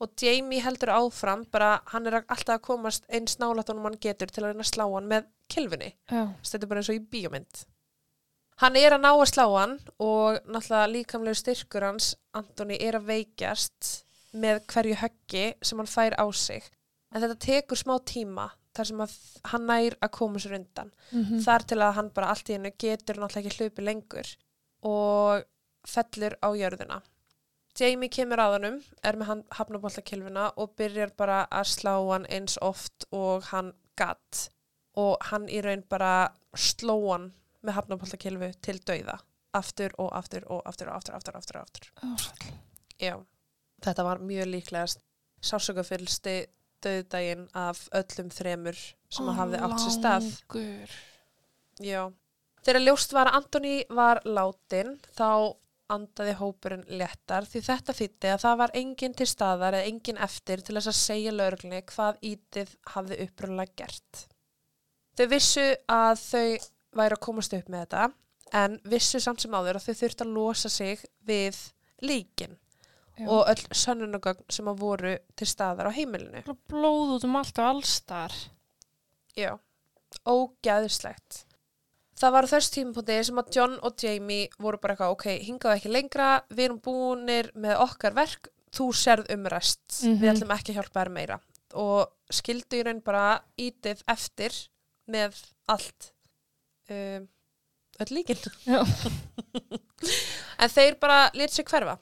og 0.02 0.14
Jamie 0.18 0.62
heldur 0.64 0.90
áfram 0.90 1.44
bara 1.54 1.76
hann 1.92 2.08
er 2.10 2.18
alltaf 2.22 2.56
að 2.56 2.64
komast 2.66 3.04
eins 3.12 3.36
nálætt 3.38 3.70
honum 3.70 3.86
hann 3.86 4.00
getur 4.02 4.30
til 4.32 4.42
að 4.42 4.52
reyna 4.52 4.64
að 4.66 4.72
slá 4.72 4.84
hann 4.90 5.10
með 5.10 5.28
kilfunni 5.52 5.92
þetta 6.42 6.64
er 6.66 6.70
bara 6.72 6.82
eins 6.82 6.90
og 6.90 6.98
í 6.98 7.04
bíómynd. 7.12 7.60
Hann 8.62 8.76
er 8.78 8.94
að 8.94 9.02
ná 9.02 9.10
að 9.12 9.28
slá 9.30 9.44
hann 9.56 9.76
og 10.02 10.40
náttúrulega 10.46 10.90
líkamlegu 10.92 11.38
styrkur 11.38 11.86
hans 11.86 12.12
Antoni 12.36 12.78
er 12.82 12.98
að 12.98 13.08
veikjast 13.12 13.92
með 14.32 14.62
hverju 14.72 14.98
höggi 15.02 15.46
sem 15.62 15.78
hann 15.80 15.90
fær 15.90 16.16
á 16.18 16.26
sig. 16.32 16.66
En 17.12 17.22
þetta 17.22 17.38
tekur 17.46 17.78
smá 17.80 17.96
tíma 18.08 18.48
þar 18.72 18.88
sem 18.88 19.00
hann 19.52 19.66
nær 19.68 19.96
að 20.00 20.12
koma 20.16 20.40
sér 20.40 20.56
undan. 20.58 20.92
Mm 21.12 21.40
þar 21.46 21.66
til 21.68 21.80
að 21.80 21.96
hann 21.98 22.10
bara 22.14 22.30
allt 22.32 22.48
í 22.48 22.56
hennu 22.56 22.72
getur 22.78 23.20
náttúrulega 23.20 23.48
ekki 23.48 23.64
hlupi 23.64 23.82
lengur 23.84 24.34
og 24.82 25.44
fellur 25.86 26.36
á 26.40 26.48
jörðina 26.56 27.02
Jamie 27.78 28.12
kemur 28.12 28.40
að 28.42 28.54
honum, 28.58 28.78
er 29.02 29.16
með 29.16 29.28
hann 29.30 29.42
hafnabóltakilfuna 29.56 30.50
og 30.60 30.74
byrjar 30.76 31.14
bara 31.16 31.42
að 31.48 31.70
slá 31.72 31.94
hann 32.10 32.26
eins 32.28 32.58
oft 32.60 33.06
og 33.10 33.48
hann 33.48 33.72
gatt 33.96 34.48
og 35.00 35.16
hann 35.30 35.48
í 35.48 35.62
raun 35.64 35.84
bara 35.88 36.32
sló 36.52 36.98
hann 37.08 37.30
með 37.64 37.78
hafnabóltakilfu 37.78 38.50
til 38.60 38.76
dauða 38.84 39.22
aftur 39.56 39.92
og 40.00 40.10
aftur 40.16 40.44
og 40.48 40.62
aftur 40.68 40.90
og 40.90 40.96
aftur 40.96 41.12
og 41.12 41.16
aftur 41.16 41.36
og 41.36 41.40
aftur, 41.40 41.56
og 41.56 41.62
aftur. 41.62 42.52
Já, 43.00 43.16
þetta 43.84 44.04
var 44.06 44.22
mjög 44.24 44.48
líklegast 44.52 45.02
sásökafyllsti 45.42 46.36
döðdægin 46.82 47.46
af 47.54 47.86
öllum 47.94 48.30
þremur 48.32 48.78
sem 49.12 49.28
að 49.28 49.38
hafði 49.38 49.62
átt 49.66 49.82
sér 49.82 49.96
stað. 49.96 50.28
Langur. 50.30 50.94
Já. 51.82 52.02
Þegar 52.62 52.84
ljóst 52.86 53.14
var 53.14 53.30
að 53.30 53.38
Antoni 53.40 53.76
var 53.90 54.22
látin 54.24 54.96
þá 55.16 55.28
andaði 55.92 56.34
hópurinn 56.38 56.84
léttar 56.88 57.46
því 57.48 57.62
þetta 57.66 57.94
þýtti 57.96 58.30
að 58.32 58.42
það 58.44 58.58
var 58.62 58.74
enginn 58.78 59.16
til 59.18 59.26
staðar 59.28 59.76
eða 59.78 59.90
enginn 59.90 60.20
eftir 60.26 60.62
til 60.62 60.76
þess 60.78 60.92
að 60.92 60.98
segja 61.00 61.34
lögreglunni 61.34 61.82
hvað 61.90 62.20
ítið 62.30 62.74
hafði 62.94 63.18
upprunlega 63.26 63.76
gert. 63.82 64.24
Þau 65.18 65.26
vissu 65.28 65.66
að 65.92 66.14
þau 66.22 66.46
væri 66.96 67.16
að 67.18 67.24
komast 67.26 67.56
upp 67.56 67.68
með 67.72 67.84
þetta 67.84 68.08
en 68.62 68.80
vissu 68.88 69.20
samt 69.20 69.44
sem 69.44 69.54
áður 69.54 69.78
að 69.80 69.86
þau 69.88 70.00
þurfti 70.00 70.26
að 70.26 70.34
losa 70.36 70.72
sig 70.72 71.04
við 71.28 71.60
líkin 72.04 72.56
Já. 73.18 73.26
og 73.28 73.46
öll 73.52 73.62
sönnunagögn 73.76 74.48
sem 74.52 74.68
að 74.68 74.80
voru 74.80 75.12
til 75.36 75.48
staðar 75.48 75.92
á 75.92 75.96
heimilinu. 75.96 76.42
Blóð 76.68 77.16
út 77.18 77.26
um 77.28 77.38
allt 77.40 77.60
og 77.60 77.70
allstar. 77.74 78.36
Já, 79.36 79.56
ógæðislegt. 80.28 81.44
Það 82.20 82.32
var 82.36 82.46
þess 82.50 82.70
tímapunkti 82.74 83.14
sem 83.24 83.38
að 83.40 83.52
John 83.56 83.78
og 83.82 83.94
Jamie 84.02 84.48
voru 84.60 84.78
bara 84.78 84.94
eitthvað, 84.94 85.14
ok, 85.16 85.24
hingaðu 85.46 85.78
ekki 85.78 85.92
lengra, 85.92 86.28
við 86.52 86.64
erum 86.68 86.80
búinir 86.84 87.48
með 87.58 87.80
okkar 87.86 88.14
verk, 88.14 88.48
þú 88.72 88.90
serð 88.96 89.30
um 89.34 89.46
rest, 89.52 90.02
Mhm. 90.04 90.18
við 90.20 90.30
ætlum 90.34 90.52
ekki 90.56 90.72
að 90.72 90.76
hjálpa 90.80 91.02
þér 91.04 91.10
meira. 91.16 91.40
Og 91.74 92.12
skildu 92.30 92.78
í 92.78 92.84
raun 92.84 93.00
bara 93.04 93.42
ítið 93.58 94.02
eftir 94.08 94.52
með 95.08 95.34
allt, 95.68 96.12
um, 96.90 97.28
öll 98.00 98.10
líkin. 98.12 98.38
En 100.62 100.70
þeir 100.70 100.96
bara 101.00 101.30
lit 101.34 101.50
sér 101.50 101.64
hverfa. 101.68 101.98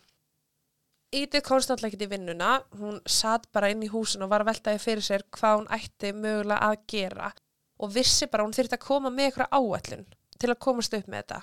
Ítið 1.12 1.42
komst 1.42 1.70
náttúrulega 1.70 1.94
ekki 1.96 2.07
í 2.07 2.11
vinnuna, 2.12 2.51
hún 2.79 3.01
satt 3.11 3.49
bara 3.53 3.70
inn 3.73 3.83
í 3.83 3.88
húsin 3.90 4.23
og 4.23 4.31
var 4.31 4.44
að 4.44 4.53
veltaði 4.53 4.79
fyrir 4.85 5.03
sér 5.03 5.23
hvað 5.35 5.57
hún 5.59 5.70
ætti 5.75 6.12
mögulega 6.14 6.68
að 6.68 6.77
gera 6.92 7.33
og 7.81 7.95
vissi 7.95 8.29
bara 8.31 8.45
hún 8.47 8.55
þyrfti 8.57 8.77
að 8.77 8.85
koma 8.85 9.11
með 9.12 9.31
eitthvað 9.31 9.57
áætlun 9.57 10.07
til 10.40 10.51
að 10.53 10.61
komast 10.66 10.95
upp 10.97 11.09
með 11.09 11.23
þetta. 11.23 11.40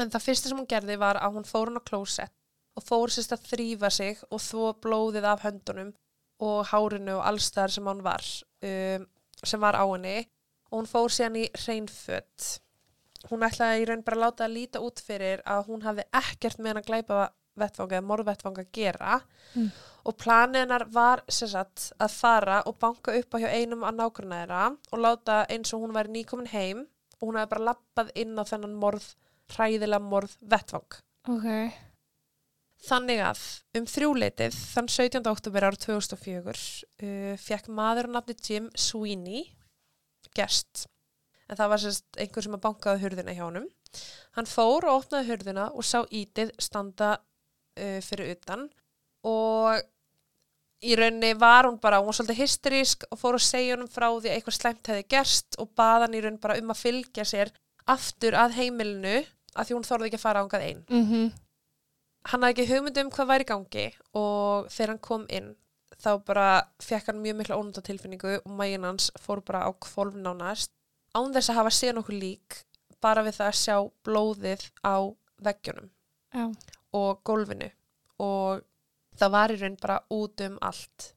En 0.00 0.10
það 0.12 0.26
fyrsta 0.26 0.50
sem 0.50 0.58
hún 0.60 0.68
gerði 0.68 0.98
var 1.00 1.20
að 1.20 1.38
hún 1.38 1.48
fór 1.48 1.70
hún 1.70 1.80
á 1.80 1.88
klósett 1.88 2.32
og 2.76 2.84
fór 2.84 3.12
sérst 3.12 3.32
að 3.32 3.46
þrýfa 3.50 3.90
sig 3.92 4.18
og 4.28 4.42
þvó 4.44 4.72
blóðið 4.84 5.28
af 5.30 5.44
höndunum 5.46 5.94
og 6.44 6.66
hárinu 6.68 7.14
og 7.16 7.24
allstæðar 7.30 7.72
sem 7.72 7.88
hún 7.88 8.02
var, 8.04 8.24
um, 8.68 9.06
sem 9.40 9.62
var 9.62 9.78
á 9.80 9.84
henni 9.88 10.18
og 10.68 10.82
hún 10.82 10.90
fór 10.90 11.12
síðan 11.12 11.38
í 11.40 11.46
hreinfött. 11.62 12.50
Hún 13.30 13.44
ætlaði 13.46 13.82
í 13.82 13.88
raun 13.88 14.04
bara 14.04 14.18
að 14.18 14.24
láta 14.26 14.44
að 14.44 14.56
líta 14.58 14.82
út 14.84 15.00
fyrir 15.00 15.40
að 15.48 15.70
hún 15.70 15.86
hafði 15.86 16.04
ekkert 16.20 16.60
með 16.60 16.72
hann 16.74 16.82
að 16.82 16.88
glæpa 16.90 17.20
vettvanga 17.56 17.96
eða 17.96 18.08
morðvettvanga 18.10 18.66
að 18.66 18.72
gera 18.76 19.20
Mm. 19.56 19.70
Og 20.06 20.14
planið 20.22 20.62
hennar 20.62 20.84
var 20.94 21.22
sagt 21.32 21.90
að 21.98 22.12
fara 22.14 22.60
og 22.68 22.78
banka 22.82 23.14
upp 23.18 23.34
á 23.34 23.42
hjá 23.42 23.48
einum 23.50 23.82
að 23.86 23.98
nákvæmna 24.00 24.42
þeirra 24.42 24.66
og 24.92 25.02
láta 25.02 25.40
eins 25.50 25.74
og 25.74 25.82
hún 25.82 25.96
væri 25.96 26.14
nýkomin 26.14 26.52
heim 26.52 26.84
og 27.18 27.28
hún 27.28 27.40
hefði 27.40 27.52
bara 27.54 27.66
lappað 27.70 28.12
inn 28.22 28.38
á 28.38 28.44
þennan 28.46 28.76
morð, 28.78 29.08
hræðilega 29.54 30.02
morð 30.04 30.36
vettvang. 30.46 30.98
Ok. 31.32 31.48
Þannig 32.86 33.22
að 33.24 33.42
um 33.80 33.86
þrjúleitið 33.88 34.58
þann 34.74 34.90
17. 34.92 35.22
oktober 35.30 35.66
ára 35.66 35.80
2004 35.80 36.52
uh, 36.52 37.32
fekk 37.40 37.70
maður 37.72 38.10
á 38.12 38.14
nafni 38.18 38.36
Jim 38.36 38.68
Sweeney 38.78 39.46
gest. 40.36 40.84
En 41.48 41.58
það 41.58 41.72
var 41.72 41.82
sérst 41.82 42.20
einhver 42.20 42.44
sem 42.44 42.54
að 42.54 42.64
bankaði 42.66 43.02
hurðina 43.02 43.34
hjá 43.34 43.46
honum. 43.46 43.66
Hann 44.36 44.50
fór 44.50 44.86
og 44.86 45.00
opnaði 45.00 45.30
hurðina 45.32 45.70
og 45.72 45.86
sá 45.86 46.02
ítið 46.14 46.52
standa 46.62 47.16
uh, 47.16 47.98
fyrir 48.04 48.36
utan 48.36 48.68
og 49.26 49.82
í 50.84 50.96
rauninni 50.98 51.32
var 51.40 51.68
hún 51.68 51.78
bara, 51.80 52.02
hún 52.02 52.10
var 52.10 52.18
svolítið 52.18 52.42
hysterísk 52.42 53.06
og 53.10 53.20
fór 53.20 53.38
að 53.38 53.46
segja 53.46 53.76
honum 53.76 53.88
frá 53.88 54.10
því 54.10 54.28
að 54.28 54.34
eitthvað 54.34 54.58
slæmt 54.58 54.92
hefði 54.92 55.06
gerst 55.14 55.56
og 55.62 55.72
baða 55.78 56.04
hann 56.04 56.18
í 56.18 56.20
rauninni 56.24 56.42
bara 56.42 56.58
um 56.60 56.74
að 56.74 56.82
fylgja 56.82 57.24
sér 57.24 57.52
aftur 57.86 58.36
að 58.36 58.58
heimilinu 58.60 59.16
að 59.56 59.68
því 59.68 59.76
hún 59.78 59.88
þorði 59.88 60.10
ekki 60.10 60.20
að 60.20 60.26
fara 60.26 60.44
ángað 60.44 60.66
einn 60.68 60.86
Mm 60.90 61.26
hann 62.30 62.42
hafði 62.42 62.54
ekki 62.64 62.72
hugmynd 62.72 63.00
um 63.02 63.10
hvað 63.14 63.28
væri 63.30 63.46
gangi 63.46 63.86
og 64.18 64.68
þegar 64.72 64.92
hann 64.92 65.02
kom 65.04 65.26
inn 65.30 65.52
þá 66.02 66.10
bara 66.26 66.46
fekk 66.82 67.10
hann 67.10 67.20
mjög 67.22 67.38
mikla 67.40 67.58
ónunda 67.60 67.82
tilfinningu 67.84 68.38
og 68.38 68.54
mægin 68.58 68.86
hans 68.86 69.10
fór 69.22 69.42
bara 69.46 69.64
á 69.64 69.70
kvolf 69.72 70.16
nánast. 70.18 70.72
Án 71.16 71.32
þess 71.32 71.52
að 71.52 71.58
hafa 71.60 71.72
séð 71.72 71.94
nokkuð 71.96 72.18
lík 72.20 72.58
bara 73.00 73.22
við 73.24 73.38
það 73.38 73.52
að 73.52 73.60
sjá 73.60 73.76
blóðið 74.04 74.64
á 74.84 74.96
veggjunum 75.46 75.88
Já. 76.34 76.44
og 76.96 77.22
gólfinu 77.24 77.70
og 78.20 78.64
það 79.20 79.36
var 79.36 79.54
í 79.54 79.60
raun 79.60 79.78
bara 79.82 80.00
út 80.12 80.42
um 80.46 80.58
allt 80.64 81.12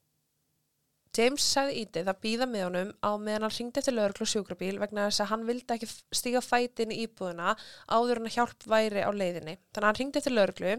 James 1.17 1.43
sagði 1.55 1.83
ítið 1.83 2.09
að 2.11 2.19
býða 2.23 2.45
með 2.49 2.63
honum 2.67 2.91
á 3.01 3.11
meðan 3.17 3.45
hann 3.47 3.55
ringdi 3.55 3.81
eftir 3.81 3.95
lögreglu 3.95 4.25
og 4.25 4.29
sjúkrabíl 4.29 4.75
vegna 4.79 5.07
þess 5.07 5.23
að 5.23 5.31
hann 5.31 5.45
vildi 5.47 5.75
ekki 5.75 5.89
stíga 6.15 6.41
fætin 6.45 6.93
í 6.93 6.99
íbúðuna 7.07 7.55
áður 7.89 8.21
en 8.21 8.29
að 8.29 8.35
hjálp 8.37 8.67
væri 8.69 9.03
á 9.03 9.11
leiðinni. 9.11 9.55
Þannig 9.73 9.81
að 9.81 9.87
hann 9.89 9.99
ringdi 9.99 10.21
eftir 10.21 10.35
lögreglu 10.35 10.75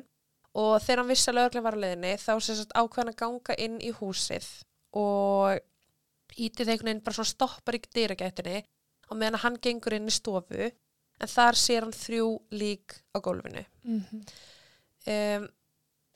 og 0.61 0.74
þegar 0.85 1.02
hann 1.02 1.11
vissi 1.11 1.33
að 1.33 1.38
lögreglu 1.40 1.64
var 1.66 1.78
á 1.78 1.83
leiðinni 1.85 2.12
þá 2.22 2.33
sagt 2.46 2.76
ákveðan 2.78 3.12
að 3.12 3.18
ganga 3.24 3.59
inn 3.66 3.76
í 3.83 3.90
húsið 3.98 4.48
og 5.00 5.59
einhvern 6.30 6.70
veginn 6.70 7.04
bara 7.04 7.18
svona 7.18 7.33
stoppar 7.35 7.76
í 7.80 7.83
dyragættinni 7.90 8.62
á 8.62 9.12
meðan 9.12 9.42
hann 9.42 9.59
gengur 9.62 9.98
inn 9.98 10.09
í 10.09 10.14
stofu 10.14 10.70
en 10.70 11.30
þar 11.35 11.59
sér 11.59 11.85
hann 11.85 11.96
þrjú 11.96 12.28
lík 12.54 13.00
á 13.12 13.18
gólfinu. 13.18 13.66
Mhm. 13.83 14.22
Um, 15.11 15.48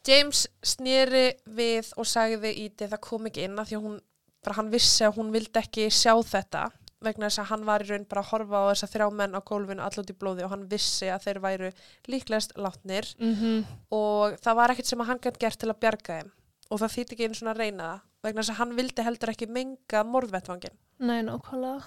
James 0.07 0.47
snýri 0.63 1.27
við 1.57 1.93
og 1.97 2.07
sagði 2.09 2.51
Íti 2.67 2.89
það 2.91 3.01
kom 3.07 3.27
ekki 3.31 3.45
inn 3.49 3.59
að 3.59 3.71
því 3.73 3.81
hún, 3.85 4.01
bara 4.45 4.59
hann 4.59 4.73
vissi 4.73 5.05
að 5.07 5.17
hún 5.19 5.31
vildi 5.35 5.61
ekki 5.63 5.87
sjá 5.91 6.13
þetta 6.23 6.67
vegna 7.05 7.29
þess 7.29 7.41
að 7.43 7.49
hann 7.51 7.65
var 7.69 7.83
í 7.85 7.89
raun 7.91 8.05
bara 8.09 8.23
að 8.25 8.31
horfa 8.33 8.61
á 8.65 8.69
þess 8.73 8.85
að 8.87 8.93
þrjá 8.95 9.07
menn 9.13 9.35
á 9.37 9.41
gólfinu 9.45 9.83
allot 9.85 10.11
í 10.13 10.17
blóði 10.17 10.45
og 10.47 10.53
hann 10.55 10.63
vissi 10.71 11.11
að 11.13 11.27
þeir 11.27 11.41
væru 11.45 11.73
líklegast 12.09 12.55
látnir 12.57 13.11
Mhm. 13.21 13.65
og 13.93 14.39
það 14.41 14.57
var 14.57 14.71
ekkert 14.73 14.87
sem 14.89 15.01
að 15.05 15.07
hann 15.13 15.19
gætt 15.21 15.39
gert 15.39 15.59
til 15.61 15.69
að 15.69 15.81
bjarga 15.81 16.19
þeim 16.21 16.31
og 16.71 16.81
það 16.81 16.95
þýtti 16.97 17.13
ekki 17.13 17.25
einu 17.29 17.35
svona 17.35 17.57
reyna 17.59 17.91
vegna 18.25 18.41
þess 18.41 18.55
að 18.55 18.61
hann 18.63 18.77
vildi 18.77 19.03
heldur 19.05 19.29
ekki 19.35 19.47
menga 19.53 20.01
morðvettvangin. 20.09 20.73
Nei, 21.05 21.21
nákvæmlega. 21.27 21.83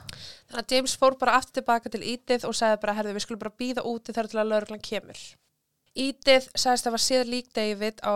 Þannig 0.52 0.62
að 0.62 0.72
James 0.76 0.94
fór 1.02 1.18
bara 1.18 1.38
aftur 1.40 1.62
tilbaka 1.64 1.90
til 1.90 2.02
Ítið 2.06 2.44
og 2.46 2.54
sagði 2.54 2.82
bara, 2.82 2.94
herðu, 2.94 3.14
við 3.16 3.24
skulum 3.26 3.40
bara 3.40 3.56
býða 3.58 3.86
úti 3.90 4.14
þar 4.14 4.28
til 4.30 4.38
að 4.44 4.50
lauruglan 4.52 4.84
kemur. 4.86 5.18
Ítið 5.98 6.50
sagðist 6.54 6.88
að 6.90 6.94
var 6.98 7.04
séð 7.04 7.30
lík 7.32 7.48
David 7.58 8.02
á 8.06 8.16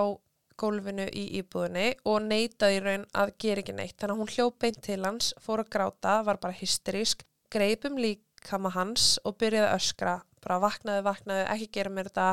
gólfinu 0.62 1.08
í 1.18 1.24
íbúðinni 1.40 1.88
og 2.06 2.20
neitaði 2.28 2.78
í 2.78 2.82
raun 2.86 3.06
að 3.18 3.32
gera 3.42 3.64
ekki 3.64 3.74
neitt. 3.74 3.96
Þannig 3.98 4.14
að 4.14 4.20
hún 4.22 4.34
hljóp 4.36 4.60
beint 4.62 4.82
til 4.86 5.00
hans, 5.06 5.32
fór 5.42 5.64
að 5.64 5.72
gráta, 5.74 6.20
var 6.28 6.38
bara 6.44 6.58
hysterísk, 6.60 7.24
greipum 7.52 7.98
líkama 7.98 8.70
hans 8.76 9.16
og 9.26 9.40
byrjaði 9.42 9.72
að 9.72 9.80
öskra, 9.80 10.14
bara 10.46 10.60
vaknaði, 10.62 11.06
vaknaði, 11.08 11.48
ekki 11.56 11.72
gera 11.80 11.94
mér 11.96 12.12
þetta. 12.12 12.28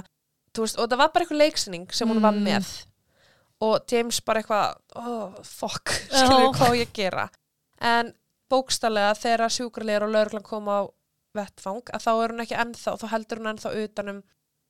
Veist, 0.59 0.79
og 0.81 0.89
það 0.91 1.01
var 1.01 1.11
bara 1.15 1.25
eitthvað 1.25 1.43
leiksinning 1.45 1.89
sem 1.95 2.09
hún 2.11 2.21
var 2.25 2.35
Mm. 2.35 2.45
með 2.45 2.71
og 3.61 3.91
James 3.91 4.21
bara 4.21 4.41
eitthvað, 4.43 4.77
oh, 4.97 5.35
fuck, 5.43 5.91
skilur 6.13 6.53
hvað 6.55 6.75
á 6.75 6.79
ég 6.79 6.93
gera. 6.95 7.29
En 7.81 8.13
bókstallega 8.51 9.15
þegar 9.19 9.51
sjúkrarlegar 9.55 10.07
og 10.07 10.13
lauruglan 10.15 10.43
kom 10.47 10.69
á 10.69 10.79
vettfang 11.37 11.83
að 11.95 12.05
þá 12.05 12.11
er 12.13 12.33
hún 12.35 12.45
ekki 12.45 12.59
ennþá, 12.59 12.95
þá 12.99 13.07
heldur 13.15 13.41
hún 13.41 13.51
ennþá 13.53 13.73
utanum 13.85 14.21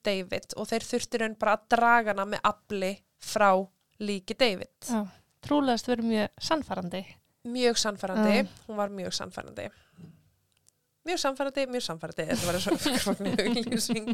David 0.04 0.54
og 0.56 0.68
þeir 0.70 0.87
þurftir 0.87 1.24
hún 1.26 1.37
bara 1.40 1.56
að 1.58 1.66
draga 1.74 2.14
hana 2.14 2.26
með 2.28 2.44
afli 2.50 2.92
frá 3.18 3.50
líki 3.98 4.37
David. 4.38 4.74
Já. 4.87 5.02
Trúlegast 5.44 5.88
verið 5.90 6.08
mjög 6.12 6.42
sannfærandi. 6.48 7.02
Mjög 7.48 7.78
sannfærandi, 7.80 8.37
Já. 8.42 8.48
hún 8.66 8.76
var 8.78 8.90
mjög 8.92 9.14
sannfærandi. 9.16 9.68
Mjög 11.08 11.20
sannfærandi, 11.22 11.66
mjög 11.72 11.84
sannfærandi, 11.87 12.26
þetta 12.28 12.48
var 12.48 12.58
svona 12.61 13.34
auglýsing. 13.46 14.11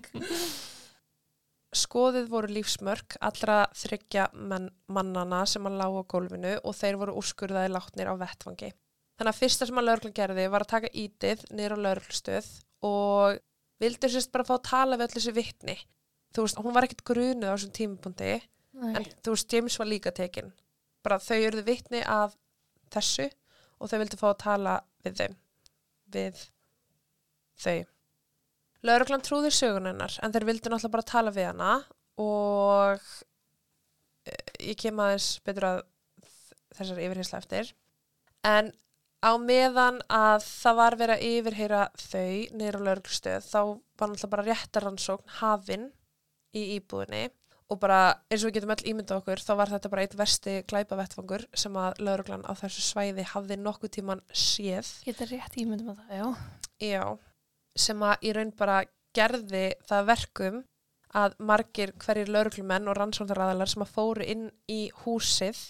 Skoðið 1.74 2.28
voru 2.30 2.52
lífsmörk 2.54 3.16
allra 3.24 3.64
þryggja 3.74 4.28
menn, 4.36 4.68
mannana 4.86 5.40
sem 5.50 5.64
að 5.66 5.80
lága 5.80 6.04
gólfinu 6.12 6.52
og 6.62 6.76
þeir 6.78 7.00
voru 7.00 7.16
úrskurðaði 7.18 7.72
látnir 7.74 8.12
á 8.12 8.14
vettfangi. 8.20 8.70
Þannig 9.18 9.32
að 9.32 9.40
fyrsta 9.40 9.66
sem 9.66 9.80
að 9.80 9.88
lauruglan 9.88 10.14
gerði 10.14 10.44
var 10.52 10.64
að 10.64 10.70
taka 10.74 10.92
ítið 10.94 11.42
niður 11.54 11.74
á 11.74 11.78
lauruglustöð 11.88 12.52
og 12.86 13.40
vildi 13.82 14.10
sérst 14.10 14.32
bara 14.34 14.46
fá 14.46 14.56
að 14.56 14.66
tala 14.68 14.98
við 14.98 15.06
allir 15.08 15.20
þessi 15.20 15.34
vittni. 15.36 15.76
Þú 16.34 16.46
veist, 16.46 16.60
hún 16.60 16.74
var 16.74 16.86
ekkert 16.86 17.04
grunuð 17.06 17.50
á 17.50 17.54
þessum 17.54 17.74
tímapunkti 17.78 18.30
Nei. 18.34 18.92
en 18.98 19.08
þú 19.22 19.34
veist, 19.34 19.52
James 19.52 19.78
var 19.80 19.90
líka 19.90 20.12
tekin. 20.14 20.52
Bara 21.04 21.20
þau 21.22 21.38
eruðu 21.38 21.66
vittni 21.68 22.02
af 22.02 22.36
þessu 22.94 23.28
og 23.78 23.90
þau 23.90 23.98
vildi 24.00 24.20
fá 24.20 24.28
að 24.30 24.40
tala 24.44 24.76
við 25.04 25.18
þeim, 25.20 25.36
við 26.14 26.44
þau. 27.64 27.78
Lauruglan 28.84 29.24
trúði 29.24 29.50
sögun 29.54 29.88
hennar 29.88 30.18
en 30.22 30.34
þeir 30.34 30.48
vildi 30.50 30.70
náttúrulega 30.70 30.92
bara 30.92 31.08
tala 31.08 31.32
við 31.34 31.48
hana 31.48 31.70
og 32.20 33.04
eh, 34.28 34.50
ég 34.70 34.78
kem 34.80 35.00
aðeins 35.00 35.38
betur 35.44 35.68
að 35.70 35.80
þessar 36.74 37.00
yfirheysla 37.06 37.40
eftir. 37.40 37.70
En 38.44 38.72
á 39.24 39.32
meðan 39.40 40.00
að 40.12 40.44
það 40.44 40.76
var 40.80 40.96
verið 41.00 41.14
að 41.14 41.30
yfirheyra 41.30 41.84
þau 41.96 42.34
niður 42.58 42.76
á 42.76 42.84
lauruglustöð 42.88 43.46
þá 43.48 43.60
var 43.64 44.10
náttúrulega 44.10 44.32
bara 44.34 44.46
réttaransókn 44.50 45.34
hafin 45.40 45.88
í 46.54 46.64
íbúðinni 46.76 47.24
og 47.72 47.80
bara 47.80 48.00
eins 48.28 48.42
og 48.42 48.50
við 48.50 48.58
getum 48.58 48.74
öll 48.74 48.90
ímyndað 48.92 49.22
okkur 49.22 49.40
þá 49.40 49.52
var 49.58 49.72
þetta 49.72 49.90
bara 49.92 50.04
eitt 50.04 50.16
versti 50.18 50.56
glæpavettfangur 50.68 51.46
sem 51.56 51.78
að 51.80 52.02
lauruglan 52.04 52.44
á 52.44 52.52
þessu 52.60 52.84
svæði 52.84 53.24
hafði 53.32 53.58
nokkuð 53.62 53.94
tíman 53.96 54.22
séð 54.30 54.90
Getur 55.06 55.32
rétt 55.32 55.56
ímyndum 55.60 55.94
að 55.94 56.02
það, 56.02 56.14
já. 56.18 56.28
Já, 56.84 57.04
sem 57.86 58.04
að 58.04 58.28
í 58.28 58.34
raun 58.36 58.52
bara 58.58 58.78
gerði 59.16 59.66
það 59.88 59.98
að 60.02 60.08
verkum 60.12 60.62
að 61.14 61.36
margir 61.38 61.94
hverjir 62.02 62.32
lauruglumenn 62.34 62.90
og 62.90 62.98
rannsóndaræðalar 62.98 63.70
sem 63.70 63.84
að 63.86 63.92
fóru 63.94 64.26
inn 64.26 64.48
í 64.70 64.80
húsið 65.04 65.60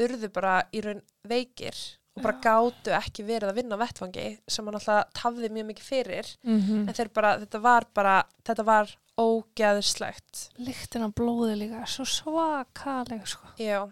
urðu 0.00 0.30
bara 0.32 0.60
í 0.72 0.82
raun 0.84 1.02
veikir 1.26 1.76
og 2.16 2.24
bara 2.24 2.40
gátu 2.40 2.94
ekki 2.96 3.24
verið 3.26 3.50
að 3.50 3.58
vinna 3.60 3.76
á 3.76 3.82
vettfangi 3.82 4.26
sem 4.48 4.66
hann 4.66 4.78
alltaf 4.78 5.10
tafði 5.16 5.50
mjög 5.52 5.66
mikið 5.70 5.88
fyrir 5.90 6.30
Mm 6.42 6.88
en 6.88 6.94
þeir 6.94 7.10
bara, 7.12 7.38
þetta 7.42 7.60
var 7.60 7.86
bara, 7.94 8.16
þetta 8.44 8.64
var 8.64 8.96
ógeðslegt. 9.16 10.50
Lyktin 10.60 11.06
af 11.06 11.14
blóði 11.16 11.56
líka, 11.56 11.84
svo 11.88 12.04
svakalega, 12.04 13.26
sko. 13.26 13.48
Já, 13.58 13.88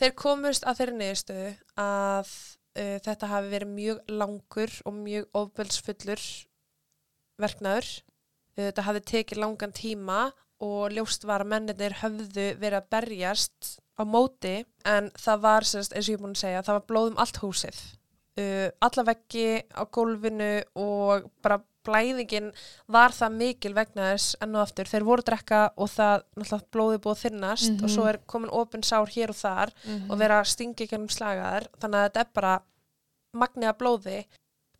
þeir 0.00 0.14
komust 0.14 0.64
að 0.64 0.80
þeirri 0.80 0.96
niðurstöðu 0.98 1.50
að 1.76 2.30
uh, 2.78 2.98
þetta 3.04 3.30
hafi 3.32 3.52
verið 3.52 3.72
mjög 3.74 3.98
langur 4.08 4.76
og 4.84 4.94
mjög 4.94 5.28
ofbeldsfullur 5.32 6.24
verknaður. 7.38 7.90
Uh, 8.56 8.68
þetta 8.68 8.86
hafi 8.88 9.04
tekið 9.12 9.42
langan 9.44 9.72
tíma 9.76 10.30
og 10.64 10.90
ljóst 10.92 11.24
var 11.28 11.44
að 11.44 11.52
mennir 11.52 11.94
höfðu 12.00 12.48
verið 12.58 12.80
að 12.80 12.90
berjast 12.90 13.78
á 13.98 14.02
móti 14.06 14.64
en 14.86 15.10
það 15.18 15.40
var, 15.42 15.62
sérst, 15.66 15.92
eins 15.92 16.06
og 16.08 16.12
ég 16.12 16.18
er 16.18 16.22
búin 16.22 16.36
að 16.36 16.42
segja, 16.44 16.62
það 16.62 16.78
var 16.78 16.86
blóðum 16.92 17.18
allt 17.18 17.40
húsið. 17.42 17.80
Uh, 18.38 18.68
alla 18.86 19.02
veggi 19.08 19.48
á 19.74 19.82
gólfinu 19.90 20.52
og 20.78 21.26
bara 21.42 21.58
blæðingin 21.88 22.52
var 22.86 23.10
það 23.16 23.32
mikil 23.40 23.72
vegna 23.74 24.12
þess 24.12 24.36
enn 24.44 24.54
og 24.54 24.62
aftur. 24.62 24.84
Þeir 24.86 25.06
voru 25.08 25.22
að 25.24 25.28
drekka 25.30 25.60
og 25.76 25.88
það 25.90 26.22
náttúrulega 26.36 26.68
blóði 26.76 26.98
búið 27.02 27.22
þinnast 27.24 27.70
Mhm. 27.72 27.84
og 27.84 27.90
svo 27.90 28.06
er 28.08 28.18
komin 28.26 28.50
opin 28.52 28.82
sár 28.82 29.08
hér 29.08 29.30
og 29.30 29.38
þar 29.40 29.72
og 30.10 30.18
vera 30.18 30.40
að 30.42 30.50
stinga 30.52 30.84
ekki 30.84 30.94
um 30.98 31.08
slagaðar. 31.08 31.66
Þannig 31.80 31.98
að 31.98 32.06
þetta 32.08 32.20
er 32.20 32.30
bara 32.34 32.62
magnið 33.34 33.68
af 33.68 33.78
blóði 33.78 34.18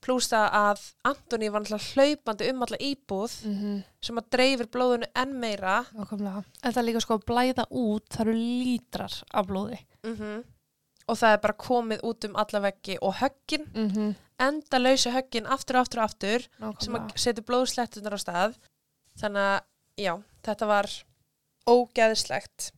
pluss 0.00 0.28
það 0.30 0.50
að 0.52 0.82
Antoni 1.04 1.48
var 1.50 1.60
náttúrulega 1.64 1.92
hlaupandi 1.94 2.50
um 2.52 2.62
alla 2.62 2.76
íbúð 2.80 3.32
Mm 3.44 3.54
-hmm. 3.62 3.82
sem 4.02 4.18
að 4.18 4.28
dreifir 4.30 4.66
blóðinu 4.66 5.06
enn 5.14 5.32
meira. 5.40 5.84
Nákvæmlega. 5.94 6.44
En 6.62 6.72
það 6.72 6.84
líka 6.84 7.00
sko 7.00 7.14
að 7.14 7.24
blæða 7.30 7.64
út, 7.70 8.08
það 8.10 8.20
eru 8.20 8.32
lítrar 8.34 9.22
af 9.34 9.46
blóði. 9.46 9.78
Mm 10.04 10.44
Og 11.08 11.16
það 11.16 11.32
er 11.32 11.38
bara 11.40 11.52
komið 11.54 12.00
út 12.04 12.24
um 12.24 12.36
alla 12.36 12.60
veggi 12.60 12.98
og 13.00 13.14
höggin, 13.14 13.66
Mm 13.74 13.88
-hmm. 13.90 14.14
enda 14.38 14.78
lausi 14.78 15.10
höggin 15.10 15.46
aftur 15.46 15.76
og 15.76 15.80
aftur 15.80 15.98
og 15.98 16.04
aftur 16.04 16.40
sem 16.80 16.94
að 16.94 16.98
Nákvæmlega. 17.00 17.18
setja 17.18 17.42
blóðslettunar 17.42 18.12
á 18.12 18.18
stað. 18.18 18.54
Þannig 19.18 19.40
að, 19.40 19.60
já, 19.98 20.22
þetta 20.42 20.66
var 20.66 20.86
ógeðislegt. 21.66 22.72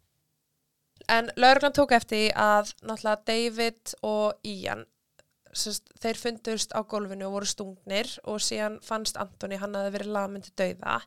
En 1.08 1.30
lauruglan 1.36 1.72
tók 1.72 1.92
eftir 1.96 2.30
að 2.36 2.72
náttúrulega 2.86 3.24
David 3.26 3.94
og 4.02 4.34
Ian, 4.46 4.84
sest, 5.56 5.90
þeir 6.00 6.18
fundust 6.18 6.74
á 6.76 6.80
gólfinu 6.86 7.28
og 7.28 7.38
voru 7.38 7.48
stungnir 7.48 8.10
og 8.28 8.42
síðan 8.44 8.78
fannst 8.84 9.18
Antoni, 9.20 9.58
hann 9.60 9.74
hafði 9.74 9.94
verið 9.98 10.14
lamin 10.16 10.44
til 10.46 10.54
dauða. 10.58 11.00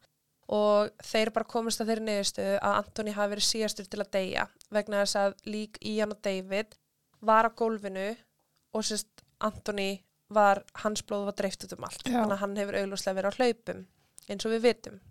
Og 0.53 0.91
þeir 1.07 1.31
bara 1.33 1.47
komist 1.49 1.81
að 1.81 1.93
þeirri 1.93 2.05
niðurstöðu 2.09 2.55
að 2.59 2.79
Antoni 2.81 3.15
hafi 3.15 3.33
verið 3.33 3.47
síðastur 3.47 3.87
til 3.89 4.01
að 4.03 4.11
deyja 4.17 4.47
vegna 4.75 5.03
þess 5.03 5.19
að 5.21 5.35
lík 5.47 5.79
Ian 5.87 6.15
og 6.15 6.19
David 6.25 6.75
var 7.23 7.47
á 7.47 7.51
gólfinu 7.55 8.09
og 8.73 8.83
sérst 8.83 9.23
Antoni 9.43 10.03
var, 10.33 10.63
hans 10.83 11.03
blóð 11.05 11.27
var 11.29 11.37
dreift 11.39 11.63
út 11.65 11.75
um 11.77 11.87
allt. 11.87 12.03
Já. 12.03 12.17
þannig 12.19 12.35
að 12.35 12.41
hann 12.43 12.59
hefur 12.59 12.79
augljóslega 12.81 13.17
verið 13.19 13.33
á 13.33 13.37
hlaupum 13.39 13.83
eins 14.29 14.47
og 14.47 14.55
við 14.55 14.65
vitum. 14.67 15.01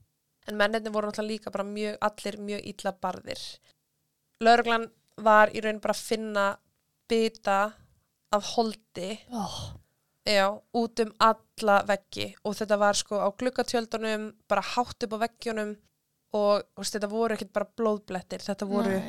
En 0.50 0.58
mennirni 0.58 0.90
voru 0.92 1.08
náttúrulega 1.08 1.30
líka 1.30 1.52
bara 1.54 1.66
mjög, 1.66 1.96
allir 2.02 2.38
mjög 2.42 2.64
illa 2.72 2.92
barðir. 3.04 3.42
Lauruglan 4.42 4.88
var 5.22 5.52
í 5.54 5.62
raun 5.62 5.80
bara 5.82 5.94
að 5.94 6.04
finna 6.08 6.46
bita 7.08 7.58
af 8.32 8.42
holdi 8.56 9.18
Oh. 9.32 9.72
já, 10.26 10.48
út 10.74 11.00
um 11.04 11.12
alla 11.20 11.82
veggi 11.88 12.34
og 12.44 12.54
þetta 12.54 12.78
var 12.78 12.94
sko 12.94 13.18
á 13.20 13.28
glukkatjöldunum 13.36 14.32
bara 14.48 14.62
hátt 14.62 15.02
upp 15.04 15.12
á 15.12 15.18
veggjunum 15.26 15.76
og 16.34 16.62
veist, 16.78 16.94
þetta 16.94 17.08
voru 17.10 17.34
ekkert 17.34 17.52
bara 17.52 17.66
blóðblettir 17.76 18.40
þetta 18.40 18.66
voru, 18.68 19.02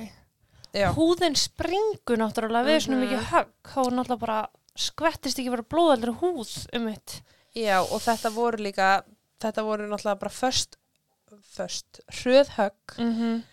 Húðin 0.95 1.35
springur 1.37 2.17
náttúrulega 2.17 2.65
við 2.65 2.79
svona 2.81 2.97
Mhm. 2.97 3.03
mikið 3.05 3.23
högg. 3.29 3.77
Er 3.77 3.91
náttúrulega 3.93 4.19
bara 4.19 4.47
skvettist 4.75 5.37
ekki 5.39 5.51
vera 5.51 5.61
blóðaldur 5.63 6.17
húð 6.19 6.67
um 6.73 6.85
mitt. 6.85 7.21
já 7.55 7.79
og 7.81 8.01
þetta 8.01 8.31
voru 8.33 8.57
líka 8.57 9.03
þetta 9.39 9.61
voru 9.63 9.87
náttúrulega 9.87 10.19
bara 10.19 10.31
först 10.31 10.75
först, 11.55 11.99
hröðhögg 12.11 12.97
Mm 12.97 13.13
-hmm. 13.13 13.43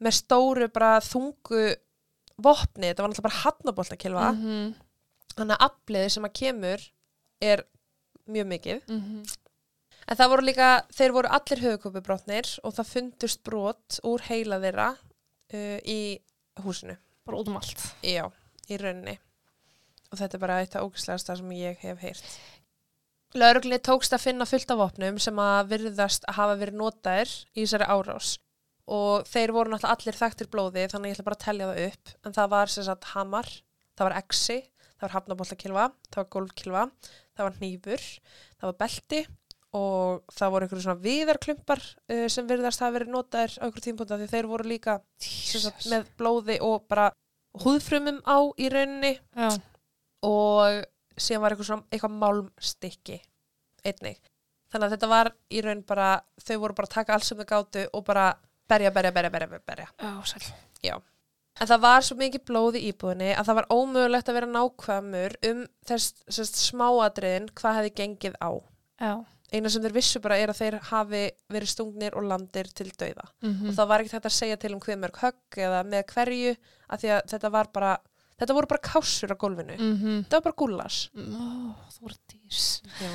með 0.00 0.12
stóru 0.12 0.68
bara 0.72 1.00
þungu 1.00 1.76
vopni, 2.38 2.88
þetta 2.88 3.02
var 3.02 3.10
náttúrulega 3.10 3.22
bara 3.28 3.42
hafnaboltakilva 3.44 4.32
Mm 4.32 4.42
-hmm. 4.42 4.74
Þannig 5.36 5.56
að 5.58 5.66
afliði 5.68 6.10
sem 6.14 6.28
að 6.28 6.34
kemur 6.40 6.84
er 7.44 7.64
mjög 8.30 8.46
mikið. 8.54 8.84
Mhm. 8.88 9.24
en 10.08 10.16
það 10.16 10.28
voru 10.34 10.44
líka, 10.44 10.68
þeir 10.92 11.12
voru 11.16 11.28
allir 11.32 11.60
höfukópubrotnir 11.64 12.48
og 12.64 12.74
það 12.76 12.90
fundust 12.92 13.42
brot 13.44 13.98
úr 14.04 14.20
heila 14.28 14.58
þeirra 14.60 14.88
uh, 15.54 15.78
í 15.84 16.20
húsinu, 16.64 16.96
Bara 17.24 17.38
út 17.40 17.48
um 17.48 17.56
allt. 17.56 17.80
já, 18.04 18.26
í 18.68 18.76
rauninni. 18.80 19.18
Og 20.12 20.18
þetta 20.20 20.36
er 20.36 20.42
bara 20.42 20.58
eitt 20.60 20.76
af 20.76 20.84
ógæslegasta 20.84 21.36
sem 21.40 21.50
ég 21.56 21.78
hef 21.82 21.98
heyrt. 22.04 22.24
Lauruglinni 23.34 23.80
tókst 23.82 24.12
að 24.14 24.22
finna 24.28 24.46
fullt 24.46 24.70
af 24.70 24.78
vopnum 24.78 25.16
sem 25.18 25.38
að 25.42 25.72
virðast 25.72 26.22
að 26.28 26.36
hafa 26.38 26.58
verið 26.60 26.76
notaðir 26.78 27.32
í 27.56 27.64
þessari 27.64 27.88
árás. 27.90 28.36
Og 28.86 29.24
þeir 29.26 29.52
voru 29.56 29.72
náttúrulega 29.72 29.96
allir 29.96 30.18
þekktir 30.20 30.50
blóði 30.52 30.84
þannig 30.92 31.10
ég 31.10 31.16
ætla 31.16 31.24
bara 31.30 31.38
að 31.40 31.44
telja 31.48 31.70
það 31.72 31.80
upp. 31.88 32.12
En 32.28 32.36
það 32.36 32.52
var 32.54 32.66
sem 32.74 32.84
sagt 32.86 33.04
hamar, 33.14 33.48
það 33.96 34.06
var 34.10 34.16
exi 34.20 34.58
það 34.94 35.06
var 35.06 35.14
hafnaboltakilva, 35.18 35.86
það 36.10 36.20
var 36.22 36.30
golfkilva 36.36 36.84
það 37.34 37.48
var 37.48 37.56
hnífur, 37.60 38.06
það 38.60 38.70
var 38.70 38.78
belti 38.84 39.24
og 39.74 40.34
það 40.34 40.52
voru 40.54 40.66
einhverju 40.66 40.84
svona 40.84 41.02
viðarklumpar 41.02 41.82
uh, 41.82 42.26
sem 42.30 42.46
virðast 42.46 42.82
hafa 42.84 42.94
verið 42.98 43.14
notaðir 43.14 43.56
á 43.58 43.64
einhverju 43.66 43.86
tímpúnta 43.88 44.18
því 44.20 44.30
þeir 44.30 44.50
voru 44.50 44.68
líka 44.70 44.98
sagt, 45.18 45.88
með 45.90 46.06
blóði 46.20 46.58
og 46.62 46.84
bara 46.90 47.08
húðfrumum 47.64 48.20
á 48.26 48.38
í 48.58 48.70
rauninni 48.70 49.16
Já. 49.18 49.50
og 50.26 50.84
síðan 51.18 51.42
var 51.44 51.54
eitthvað, 51.54 51.70
svona, 51.70 51.88
eitthvað 51.90 52.16
málmstykki 52.22 53.18
einnig. 53.86 54.22
Þannig 54.72 54.88
að 54.88 54.94
þetta 54.96 55.10
var 55.12 55.30
í 55.54 55.62
raun 55.62 55.82
bara, 55.86 56.08
þau 56.42 56.56
voru 56.64 56.78
bara 56.78 56.90
að 56.90 56.94
taka 56.96 57.14
alls 57.14 57.30
sem 57.30 57.38
þau 57.38 57.46
gátu 57.50 57.84
og 57.94 58.06
bara 58.06 58.30
berja, 58.70 58.90
berja, 58.94 59.14
berja, 59.14 59.30
berja, 59.30 59.60
berja. 59.62 59.90
Já, 60.02 60.14
sæl. 60.26 60.46
En 61.62 61.70
það 61.70 61.82
var 61.84 62.02
svo 62.02 62.16
mikið 62.18 62.42
blóð 62.48 62.78
í 62.80 62.88
íbúðinni 62.90 63.28
að 63.34 63.46
það 63.48 63.58
var 63.60 63.68
ómögulegt 63.70 64.30
að 64.30 64.36
vera 64.40 64.50
nákvæmur 64.50 65.36
um 65.50 65.60
þess, 65.86 66.24
smáadriðin 66.50 67.46
hvað 67.54 67.78
hefði 67.78 67.92
gengið 68.00 68.38
á. 68.42 68.50
Já. 68.98 69.12
Eina 69.54 69.70
sem 69.70 69.84
þeir 69.84 69.94
vissu 69.94 70.22
bara 70.24 70.38
er 70.42 70.50
að 70.50 70.58
þeir 70.58 70.76
hafi 70.88 71.20
verið 71.52 71.70
stungnir 71.70 72.16
og 72.18 72.26
landir 72.26 72.66
til 72.74 72.88
dauða. 72.90 73.28
Mm 73.44 73.68
Og 73.68 73.76
það 73.76 73.88
var 73.92 74.02
ekkert 74.02 74.16
hægt 74.18 74.26
að 74.26 74.38
segja 74.40 74.56
til 74.56 74.72
um 74.74 74.82
hver 74.82 74.98
mörg 74.98 75.20
högg 75.22 75.60
eða 75.68 75.84
með 75.86 76.04
hverju 76.10 76.56
af 76.88 77.00
því 77.00 77.14
að 77.14 77.22
þetta 77.30 77.50
var 77.54 77.70
bara, 77.72 77.92
þetta 78.40 78.54
voru 78.58 78.66
bara 78.66 78.86
kásur 78.90 79.30
á 79.30 79.36
gólfinu. 79.38 79.76
Mm 79.78 79.96
-hmm. 79.96 80.18
Þetta 80.24 80.36
var 80.36 80.46
bara 80.48 80.58
gúllas. 80.58 80.98
Ó, 81.14 81.46
þú 81.94 82.00
voru 82.00 82.18
dýrs. 82.32 82.82
Já. 82.98 83.12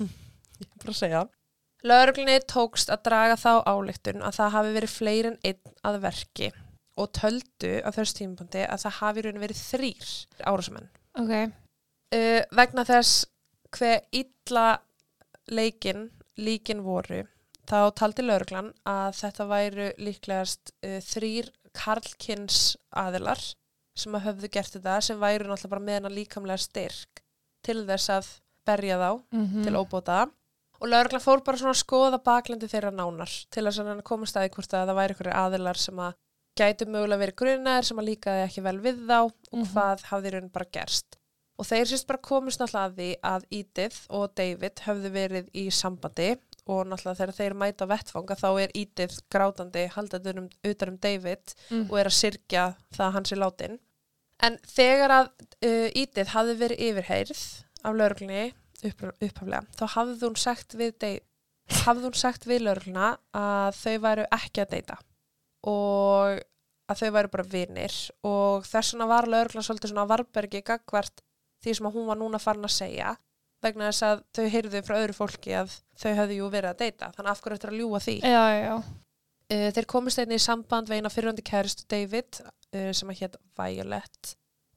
ég 0.60 0.66
er 0.66 0.78
bara 0.82 0.90
að 0.90 0.98
segja. 0.98 1.28
Lörglunni 1.84 2.40
tókst 2.40 2.90
að 2.90 3.02
draga 3.04 3.36
þá 3.36 3.62
áleiktun 3.62 4.22
að 4.22 4.34
það 4.34 4.54
hafi 4.56 4.70
verið 4.72 4.90
fleiri 4.90 5.28
en 5.28 5.38
einn 5.44 5.74
að 5.84 6.00
verki 6.00 6.52
og 6.96 7.12
töldu 7.16 7.72
á 7.84 7.90
þess 7.92 8.16
tímapunkti 8.16 8.64
að 8.64 8.82
það 8.86 8.98
hafi 9.00 9.24
raun 9.26 9.40
verið 9.42 9.62
þrýr 9.62 10.12
árásamenn. 10.48 10.90
Ok. 11.20 11.32
Uh, 12.14 12.42
vegna 12.56 12.84
þess 12.86 13.26
hver 13.76 14.04
illa 14.14 14.66
leikin, 15.50 16.08
líkin 16.40 16.82
voru, 16.86 17.24
þá 17.68 17.92
taldi 17.98 18.24
lörglan 18.24 18.72
að 18.88 19.20
þetta 19.20 19.48
væru 19.50 19.90
líklegast 20.00 20.72
uh, 20.86 20.98
þrýr 21.04 21.50
karlkins 21.76 22.76
aðilar 22.96 23.42
sem 23.96 24.16
að 24.16 24.26
höfðu 24.30 24.50
gert 24.52 24.74
þetta 24.76 24.96
sem 25.04 25.20
væru 25.20 25.48
náttúrulega 25.48 25.72
bara 25.72 25.86
með 25.88 26.00
hana 26.00 26.12
líkamlega 26.12 26.62
styrk 26.64 27.22
til 27.66 27.82
þess 27.88 28.12
að 28.12 28.32
berja 28.66 28.98
þá 29.00 29.10
Mm 29.32 29.46
-hmm. 29.46 29.64
til 29.64 29.76
óbóta 29.76 30.28
og 30.80 30.88
lauruglan 30.88 31.24
fór 31.24 31.42
bara 31.44 31.56
svona 31.56 31.72
að 31.72 31.84
skoða 31.84 32.18
baklendi 32.22 32.68
þeirra 32.68 32.90
nánar 32.90 33.32
til 33.50 33.66
að 33.66 34.02
komast 34.04 34.36
að 34.36 34.42
því 34.46 34.54
hvort 34.54 34.74
að 34.74 34.86
það 34.88 34.98
væri 34.98 35.14
einhverju 35.14 35.36
aðilar 35.42 35.78
sem 35.80 35.98
að 35.98 36.14
gætu 36.56 36.86
mögulega 36.88 37.22
verið 37.24 37.38
grunaðir 37.42 37.84
sem 37.90 38.00
að 38.00 38.08
líkaði 38.10 38.42
ekki 38.48 38.62
vel 38.66 38.78
við 38.80 38.98
þá 39.08 39.18
og 39.20 39.32
Mhm. 39.52 39.68
hvað 39.74 40.02
hafði 40.10 40.28
í 40.30 40.34
raun 40.36 40.50
bara 40.52 40.70
gerst 40.72 41.16
og 41.58 41.64
þeir 41.66 41.86
sérst 41.88 42.06
bara 42.06 42.18
komist 42.20 42.60
náttúrulega 42.60 42.88
að 42.90 42.96
því 42.96 43.10
að 43.24 43.44
Edith 43.58 43.98
og 44.10 44.34
David 44.34 44.82
höfðu 44.86 45.10
verið 45.14 45.46
í 45.54 45.66
sambandi 45.72 46.30
og 46.66 46.86
náttúrulega 46.90 47.16
þegar 47.20 47.36
þeir 47.38 47.54
mæta 47.62 47.86
vettfanga 47.88 48.36
þá 48.36 48.48
er 48.64 48.70
Edith 48.74 49.20
grátandi 49.30 49.86
haldandi 49.94 50.34
um, 50.38 50.48
utan 50.64 50.88
um 50.88 50.96
David 50.98 51.54
Mm. 51.70 51.86
og 51.90 51.98
er 51.98 52.10
að 52.10 52.18
syrkja 52.18 52.64
það 52.92 53.06
að 53.06 53.12
hann 53.12 53.24
sé 53.24 53.36
látin. 53.36 53.78
En 54.42 54.58
þegar 54.68 55.10
að 55.10 55.30
uh, 55.64 55.88
Edith 55.94 56.30
hafði 56.34 56.56
verið 56.60 56.82
yfirheyrð 56.90 57.42
af 57.84 57.94
lauruglunni 57.94 58.52
upp, 58.84 59.00
upphaflega, 59.22 59.62
þá 59.78 59.86
hafði 59.94 60.18
hún 60.26 60.36
sagt 60.36 60.74
við, 60.76 60.92
Dave, 60.98 61.20
hafði 61.86 62.04
hún 62.10 62.14
sagt 62.20 62.44
við 62.44 62.66
laurugluna 62.66 63.16
að 63.32 63.78
þau 63.80 63.96
væru 64.04 64.26
ekki 64.36 64.60
að 64.66 64.70
deyta 64.76 64.98
og 65.66 66.40
að 66.86 67.00
þau 67.02 67.12
væru 67.16 67.32
bara 67.32 67.46
vinir. 67.50 67.94
Og 68.26 68.66
þess 68.66 68.94
vegna 68.94 69.08
var 69.10 69.30
lögreglan 69.30 69.66
svolítið 69.66 69.92
svona 69.92 70.08
varbergi 70.10 70.62
gagvart 70.66 71.24
því 71.64 71.78
sem 71.78 71.88
að 71.88 71.98
hún 71.98 72.10
var 72.10 72.20
núna 72.20 72.42
farin 72.42 72.68
að 72.68 72.76
segja 72.76 73.16
vegna 73.64 73.90
þess 73.90 74.04
að 74.06 74.22
þau 74.36 74.46
heyrðu 74.52 74.82
frá 74.84 74.96
öðru 75.00 75.16
fólki 75.16 75.54
að 75.56 75.74
þau 75.98 76.10
hefðu 76.20 76.38
jú 76.38 76.48
verið 76.52 76.72
að 76.72 76.80
deyta. 76.84 77.10
Þannig 77.16 77.32
af 77.32 77.42
hverju 77.42 77.58
þetta 77.58 77.70
að 77.72 77.78
ljúa 77.80 78.00
því? 78.04 78.16
Já, 78.22 78.44
já, 78.54 78.74
uh, 78.76 79.68
þeir 79.76 79.88
komist 79.90 80.22
einnig 80.22 80.40
í 80.40 80.46
samband 80.46 80.90
við 80.90 81.00
eina 81.00 81.12
fyrirhundi 81.12 81.46
kæristu 81.46 81.86
David 81.90 82.40
uh, 82.42 82.90
sem 82.96 83.12
að 83.12 83.22
hétt 83.22 83.38
Violet. 83.58 84.32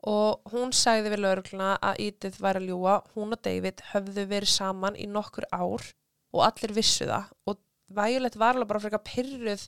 Og 0.10 0.54
hún 0.54 0.72
sagði 0.76 1.12
við 1.12 1.26
lögregluna 1.26 1.74
að 1.84 2.06
Edith 2.06 2.40
væri 2.40 2.62
að 2.62 2.70
ljúa 2.72 3.00
hún 3.18 3.36
og 3.36 3.42
David 3.44 3.84
höfðu 3.92 4.24
verið 4.30 4.54
saman 4.54 4.96
í 4.96 5.10
nokkur 5.12 5.50
ár 5.52 5.90
og 6.32 6.46
allir 6.46 6.74
vissu 6.78 7.10
það. 7.10 7.34
Og 7.52 7.60
Violet 8.00 8.38
var 8.40 8.56
alveg 8.56 8.70
bara 8.70 8.84
frekar 8.86 9.04
pyrruð 9.04 9.68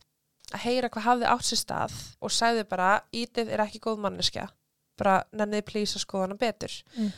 að 0.53 0.63
heyra 0.65 0.89
hvað 0.93 1.05
hafði 1.07 1.29
átt 1.33 1.47
sér 1.49 1.61
stað 1.61 1.97
og 2.21 2.31
sagði 2.35 2.63
bara 2.69 2.89
Edith 3.13 3.51
er 3.51 3.63
ekki 3.65 3.81
góð 3.83 3.99
manneskja 4.05 4.47
bara 4.99 5.21
nenniði 5.33 5.65
plýsa 5.71 6.01
skoðana 6.03 6.37
betur 6.39 6.73
Mm. 6.97 7.11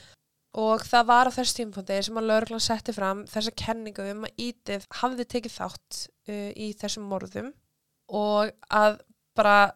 og 0.63 0.84
það 0.86 1.06
var 1.10 1.28
á 1.28 1.36
þess 1.36 1.56
tímfundi 1.58 1.98
sem 2.06 2.17
að 2.22 2.28
lögreglan 2.30 2.62
setti 2.63 2.93
fram 2.93 3.24
þessa 3.26 3.52
kenningu 3.58 4.06
um 4.12 4.26
að 4.28 4.36
Edith 4.48 4.86
hafði 5.02 5.26
tekið 5.26 5.56
þátt 5.58 6.02
uh, 6.30 6.52
í 6.56 6.74
þessum 6.80 7.08
morðum 7.10 7.50
og 8.13 8.52
að 8.69 9.00
bara 9.36 9.74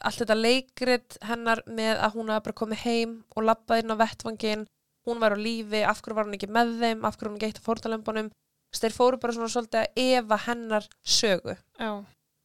allt 0.00 0.20
þetta 0.22 0.36
leikrit 0.38 1.16
hennar 1.26 1.60
með 1.66 1.98
að 2.00 2.14
hún 2.14 2.30
hafa 2.30 2.44
bara 2.46 2.58
komið 2.62 2.84
heim 2.86 3.16
og 3.36 3.44
labbað 3.48 3.82
inn 3.82 3.92
á 3.92 4.00
vettvangin 4.00 4.62
hún 5.08 5.18
var 5.20 5.34
á 5.34 5.38
lífi, 5.40 5.80
af 5.82 6.00
hverju 6.04 6.14
var 6.16 6.28
hún 6.28 6.36
ekki 6.36 6.48
með 6.52 6.74
þeim 6.80 7.04
af 7.08 7.16
hverju 7.18 7.30
hún 7.32 7.38
ekki 7.40 7.48
eitt 7.50 7.60
af 7.60 7.66
fórtalömbunum 7.66 8.30
þeir 8.76 8.94
fóru 8.94 9.18
bara 9.20 9.34
svona 9.34 9.50
svolítið 9.50 9.80
að 9.82 10.00
efa 10.20 10.36
hennar 10.46 10.86
sögu 11.02 11.56
Já. 11.80 11.90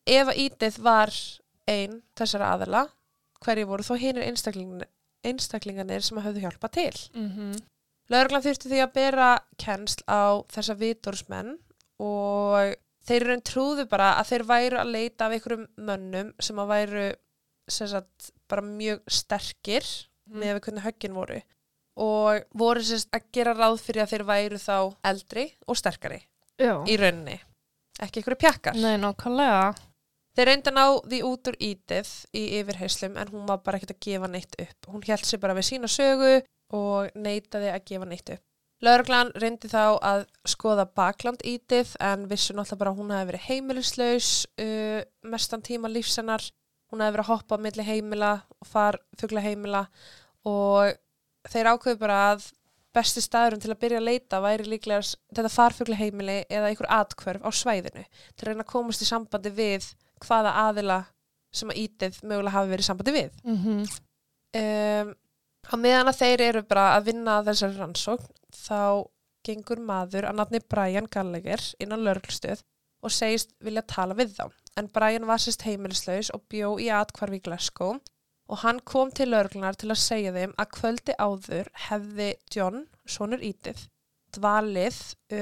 Ef 0.06 0.32
að 0.32 0.40
Edith 0.46 0.82
var 0.84 1.14
ein 1.70 2.02
þessara 2.18 2.54
aðila 2.56 2.86
hverju 3.46 3.70
voru 3.70 3.86
þó 3.86 3.96
hinir 4.00 4.26
einstaklingarnir, 4.26 4.90
einstaklingarnir 5.26 6.06
sem 6.06 6.22
höfðu 6.22 6.46
hjálpa 6.46 6.72
til? 6.74 6.94
Mm 7.14 7.56
Lögreglan 8.06 8.44
þurfti 8.46 8.70
því 8.70 8.80
að 8.84 8.92
bera 8.94 9.28
kennsl 9.58 10.04
á 10.06 10.46
þessa 10.54 10.76
vitorsmenn 10.78 11.56
og 12.06 12.76
þeir 13.02 13.24
eru 13.24 13.38
trúðu 13.42 13.86
bara 13.90 14.12
að 14.20 14.28
þeir 14.30 14.44
væru 14.46 14.78
að 14.78 14.92
leita 14.94 15.26
af 15.26 15.34
einhverjum 15.34 15.64
mönnum 15.88 16.30
sem 16.40 16.62
að 16.62 16.70
væru 16.70 17.08
sem 17.66 17.90
sagt, 17.90 18.30
bara 18.46 18.62
mjög 18.62 19.02
sterkir 19.10 19.88
með 20.30 20.54
við 20.54 20.62
hvernig 20.68 20.86
höggin 20.86 21.18
voru 21.18 21.40
og 21.96 22.46
voru 22.54 22.84
sérst 22.86 23.10
að 23.16 23.26
gera 23.34 23.56
ráð 23.58 23.80
fyrir 23.82 24.04
að 24.04 24.14
þeir 24.14 24.26
væru 24.30 24.62
þá 24.62 24.78
eldri 25.10 25.46
og 25.66 25.80
sterkari 25.80 26.22
Já. 26.62 26.84
í 26.86 26.98
rauninni. 27.00 27.40
Ekki 28.04 28.20
einhverju 28.20 28.42
pjakkar. 28.44 28.78
Nei, 28.78 28.98
nákvæmlega. 29.00 29.74
Þeir 30.36 30.50
reynda 30.52 30.74
ná 30.76 30.84
því 31.06 31.22
út 31.28 31.52
úr 31.52 31.58
ítið 31.60 32.12
í 32.36 32.44
yfirheyslum 32.60 33.16
en 33.22 33.32
hún 33.34 33.46
var 33.50 33.62
bara 33.66 33.80
ekkert 33.80 33.96
að 33.96 34.04
gefa 34.08 34.32
neitt 34.32 34.58
upp. 34.60 34.90
Hún 34.92 35.06
held 35.06 35.26
sér 35.28 35.42
bara 35.44 35.56
við 35.58 35.70
sína 35.70 35.92
sögu 35.92 36.34
og 36.76 37.16
neitaði 37.16 37.72
að 37.72 37.88
gefa 37.92 38.10
neitt 38.10 38.34
upp. 38.36 38.44
Lörglan 38.84 39.32
reyndi 39.40 39.70
þá 39.72 39.96
að 40.04 40.26
skoða 40.46 40.84
bakland 40.98 41.42
ítið 41.48 41.96
en 42.04 42.28
vissu 42.30 42.54
náttúrulega 42.54 42.82
bara 42.82 42.92
að 42.92 43.00
hún 43.00 43.14
hefði 43.16 43.30
verið 43.32 43.46
heimilislaus 43.48 44.32
uh, 44.60 45.00
mestan 45.24 45.64
tíma 45.64 45.90
lífsennar 45.90 46.44
hún 46.92 47.02
hefði 47.02 47.16
verið 47.16 47.26
að 47.26 47.32
hoppa 47.32 47.58
á 47.58 47.64
milli 47.66 47.88
heimila 47.88 48.34
og 48.60 48.70
far 48.70 49.00
fugla 49.20 49.44
heimila. 49.44 49.86
Og 50.46 50.94
þeir 51.50 51.72
ákveðu 51.72 52.02
bara 52.02 52.20
að 52.34 52.50
besti 52.96 53.24
staðurinn 53.24 53.64
til 53.64 53.74
að 53.74 53.82
byrja 53.82 54.00
að 54.00 54.08
leita 54.08 54.42
væri 54.44 54.68
líklega 54.70 55.04
þetta 55.36 55.52
farfugla 55.52 55.98
heimili 56.00 56.38
eða 56.48 56.70
einhver 56.70 56.92
atkvörf 56.96 57.44
á 57.44 57.50
svæðinu 57.52 58.06
til 58.06 58.46
að 58.46 58.50
reyna 58.50 58.64
að 58.64 58.72
komast 58.72 59.04
í 59.04 59.08
sambandi 59.10 59.52
við 59.56 59.90
hvaða 60.24 60.56
aðila 60.68 61.02
sem 61.56 61.72
að 61.72 61.82
ítið 61.86 62.18
mögulega 62.24 62.56
hafi 62.58 62.74
verið 62.74 62.90
sambandi 62.90 63.16
við. 63.16 63.38
Mm 63.44 63.86
um, 64.56 65.14
á 65.66 65.76
meðan 65.82 66.12
að 66.12 66.20
þeir 66.22 66.42
eru 66.46 66.64
bara 66.70 66.86
að 66.96 67.08
vinna 67.10 67.40
þessari 67.46 67.80
rannsókn 67.80 68.34
þá 68.54 69.08
gengur 69.46 69.82
maður 69.82 70.28
að 70.30 70.38
nafni 70.40 70.62
Brian 70.70 71.10
Gallagher 71.12 71.62
innan 71.82 72.06
lörglstöð 72.06 72.62
og 73.06 73.14
segist 73.14 73.54
vilja 73.64 73.82
tala 73.82 74.18
við 74.18 74.36
þá. 74.38 74.46
En 74.78 74.90
Brian 74.94 75.28
var 75.30 75.42
sérst 75.42 75.66
heimilislaus 75.66 76.32
og 76.34 76.46
bjó 76.50 76.76
í 76.82 76.90
atkvarfi 76.94 77.42
Glasgow 77.46 77.98
og 78.46 78.62
hann 78.62 78.80
kom 78.86 79.12
til 79.14 79.32
lörglunar 79.32 79.78
til 79.78 79.90
að 79.90 80.02
segja 80.04 80.34
þeim 80.36 80.54
að 80.62 80.72
kvöldi 80.78 81.18
áður 81.18 81.70
hefði 81.88 82.32
John, 82.54 82.86
sonur 83.06 83.42
Ítið 83.42 83.88
dvalið 84.36 84.98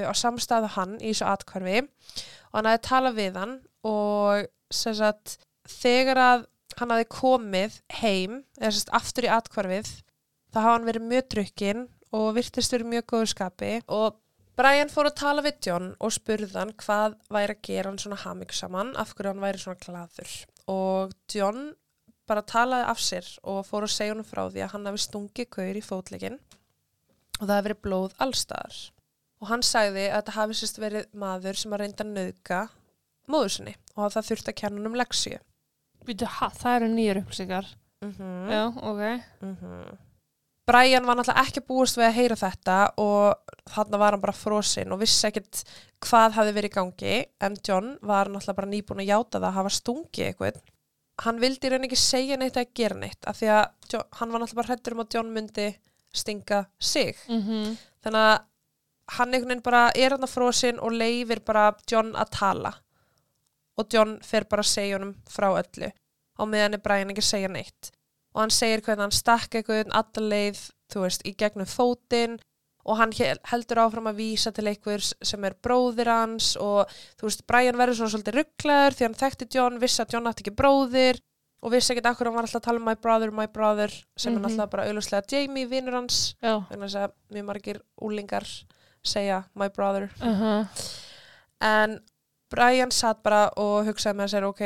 á 0.06 0.12
samstæðu 0.16 0.70
hann 0.76 0.98
í 1.00 1.10
þessu 1.10 1.26
atkvarfi 1.28 1.80
og 1.82 2.58
hann 2.58 2.68
hafði 2.70 2.82
talað 2.88 3.18
við 3.18 3.38
hann 3.40 3.54
og 3.88 4.44
sagt, 4.74 5.36
þegar 5.68 6.20
að 6.20 6.48
hann 6.78 6.94
hafði 6.94 7.06
komið 7.12 7.78
heim 8.00 8.40
eða 8.58 8.72
sérst 8.72 8.92
aftur 8.96 9.28
í 9.28 9.32
atkvarfið 9.32 9.90
þá 10.54 10.58
hafa 10.58 10.72
hann 10.72 10.88
verið 10.88 11.08
mjög 11.12 11.30
drukkin 11.34 11.86
og 12.14 12.26
virtist 12.36 12.74
verið 12.74 12.90
mjög 12.92 13.06
góðu 13.12 13.30
skapi. 13.32 13.72
Og 13.90 14.18
Brian 14.58 14.90
fór 14.92 15.10
að 15.10 15.18
tala 15.18 15.42
við 15.42 15.68
John 15.68 15.88
og 15.98 16.14
spurði 16.14 16.52
hann 16.54 16.74
hvað 16.78 17.16
væri 17.34 17.56
að 17.56 17.64
gera 17.66 17.90
hann 17.90 18.02
svona 18.02 18.20
hamingsaman 18.22 18.92
af 19.00 19.14
hverju 19.14 19.32
hann 19.32 19.42
væri 19.42 19.62
svona 19.62 19.82
glaður. 19.82 20.34
Og 20.70 21.14
John 21.34 21.72
bara 22.28 22.44
talaði 22.46 22.88
af 22.88 23.00
sér 23.02 23.30
og 23.42 23.64
fór 23.68 23.86
að 23.86 23.94
segja 23.96 24.14
hann 24.14 24.26
frá 24.26 24.46
því 24.48 24.64
að 24.64 24.74
hann 24.74 24.88
hafi 24.88 25.02
stungið 25.04 25.50
gaur 25.58 25.78
í 25.78 25.84
fótleikin 25.84 26.38
og 27.40 27.42
það 27.42 27.54
hafi 27.56 27.66
verið 27.68 27.82
blóð 27.84 28.14
allstaðar 28.24 28.78
og 29.42 29.50
hann 29.50 29.64
sagði 29.66 30.06
að 30.08 30.14
þetta 30.20 30.36
hafi 30.38 30.58
sérst 30.58 30.80
verið 30.80 31.08
maður 31.20 31.60
sem 31.60 31.74
að 31.74 31.82
reynda 31.82 32.06
að 32.06 32.14
nauðga 32.14 32.60
móður 33.28 33.54
sinni 33.56 33.74
og 33.96 34.06
að 34.06 34.16
það 34.16 34.28
þurfti 34.30 34.52
að 34.52 34.60
kenna 34.62 34.88
um 34.90 34.98
leksju 34.98 35.38
Býtu, 36.04 36.26
ha, 36.28 36.50
það 36.52 36.74
eru 36.76 36.88
nýjur 36.92 37.20
upplýsingar. 37.22 37.68
mm 38.04 38.50
Já, 38.52 38.64
ok. 38.76 39.04
Mhm. 39.40 39.94
Brian 40.66 41.04
var 41.04 41.16
náttúrulega 41.16 41.44
ekki 41.44 41.60
að 41.60 41.66
búast 41.68 41.96
við 41.98 42.06
að 42.06 42.14
heyra 42.18 42.36
þetta 42.40 42.76
og 43.00 43.52
þarna 43.68 43.98
var 44.00 44.14
hann 44.14 44.22
bara 44.22 44.32
frosinn 44.36 44.92
og 44.92 45.00
vissi 45.02 45.26
ekkert 45.28 45.60
hvað 46.04 46.36
hafi 46.38 46.54
verið 46.56 46.70
í 46.70 46.74
gangi 46.76 47.16
en 47.40 47.56
John 47.68 47.98
var 48.00 48.30
náttúrulega 48.32 48.56
bara 48.60 48.70
nýbúin 48.70 49.02
að 49.04 49.10
játa 49.10 49.40
það 49.40 49.48
að 49.50 49.58
hafa 49.58 49.74
stungið 49.78 50.28
eitthvað. 50.28 50.60
Hann 51.24 51.40
vildi 51.40 51.70
raun 51.70 51.84
ekki 51.84 52.00
segja 52.00 52.38
neitt 52.40 52.56
að 52.56 52.72
gera 52.80 52.96
neitt 52.96 53.28
af 53.28 53.36
því 53.40 53.50
að 53.56 53.64
John, 53.92 54.08
hann 54.20 54.32
var 54.32 54.40
náttúrulega 54.40 54.60
bara 54.62 54.72
hrættur 54.72 54.96
um 54.96 55.04
að 55.04 55.14
John 55.14 55.34
myndi 55.36 55.68
stinga 56.14 56.64
sig. 56.80 57.16
Mm 57.28 57.76
Þannig 58.04 58.20
að 58.28 58.38
hann 59.18 59.34
einhvern 59.34 59.52
veginn 59.52 59.64
bara 59.68 59.84
er 59.94 60.10
hann 60.16 60.24
að 60.24 60.32
frosinn 60.32 60.80
og 60.80 60.92
leifir 60.96 61.40
bara 61.44 61.74
John 61.90 62.14
að 62.16 62.32
tala 62.36 62.72
og 63.76 63.88
John 63.92 64.18
fer 64.22 64.44
bara 64.44 64.62
að 64.62 64.72
segja 64.72 64.96
honum 64.98 65.14
frá 65.30 65.48
öllu 65.58 65.90
á 66.38 66.42
meðan 66.46 66.74
er 66.74 66.82
Brian 66.82 67.10
ekki 67.10 67.22
að 67.24 67.30
segja 67.32 67.48
neitt 67.48 67.90
og 68.34 68.40
hann 68.42 68.50
segir 68.50 68.80
hvernig 68.82 69.02
hann 69.06 69.10
stakk 69.14 69.54
eitthvað 69.54 69.90
alla 69.94 70.28
leið, 70.28 70.58
þú 70.92 71.00
veist, 71.04 71.22
í 71.26 71.34
gegnum 71.38 71.66
fótinn 71.70 72.38
og 72.84 72.98
hann 72.98 73.12
hel- 73.16 73.38
heldur 73.48 73.78
áfram 73.78 74.08
að 74.10 74.16
vísa 74.18 74.52
til 74.52 74.66
einhvers 74.68 75.14
sem 75.22 75.44
er 75.44 75.54
bróðir 75.62 76.06
hans 76.10 76.56
og 76.60 76.86
þú 77.16 77.28
veist, 77.30 77.46
Brian 77.46 77.76
verður 77.78 77.94
svona 77.96 78.10
svolítið 78.12 78.34
rugglaður 78.40 78.94
því 78.98 79.04
hann 79.06 79.14
þekkti 79.22 79.48
John, 79.54 79.78
vissi 79.80 80.02
að 80.02 80.12
John 80.12 80.26
átti 80.26 80.42
ekki 80.44 80.56
bróðir 80.58 81.20
og 81.64 81.70
vissi 81.72 81.94
ekkert 81.94 82.06
akkur 82.10 82.26
hann 82.28 82.34
var 82.36 82.44
alltaf 82.44 82.60
að 82.60 82.64
tala 82.66 82.78
um 82.82 82.84
my 82.84 82.94
brother, 82.94 83.30
my 83.30 83.46
brother 83.46 83.88
sem 84.16 84.34
Mhm. 84.34 84.44
er 84.44 84.48
náttúrulega 84.48 84.70
bara 84.70 84.84
auðvitað 84.90 85.32
Jamie, 85.32 85.66
vinnur 85.66 85.94
hans 85.94 86.34
þess 86.42 86.94
að 86.96 87.12
mjög 87.32 87.44
margir 87.44 87.80
úlingar 88.02 88.44
segja 89.02 89.44
my 89.54 89.68
brother 89.68 90.10
Uh 90.20 90.40
-huh. 90.40 90.68
en 91.60 92.00
Brian 92.50 92.90
satt 92.94 93.22
bara 93.24 93.46
og 93.60 93.86
hugsaði 93.88 94.18
með 94.20 94.32
sér 94.34 94.46
ok, 94.48 94.64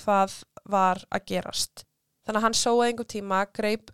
hvað 0.00 0.38
var 0.72 1.02
að 1.12 1.26
gerast? 1.30 1.84
Þannig 2.24 2.40
að 2.40 2.46
hann 2.46 2.56
sóði 2.56 2.86
einhver 2.88 3.08
tíma 3.12 3.42
greip 3.52 3.90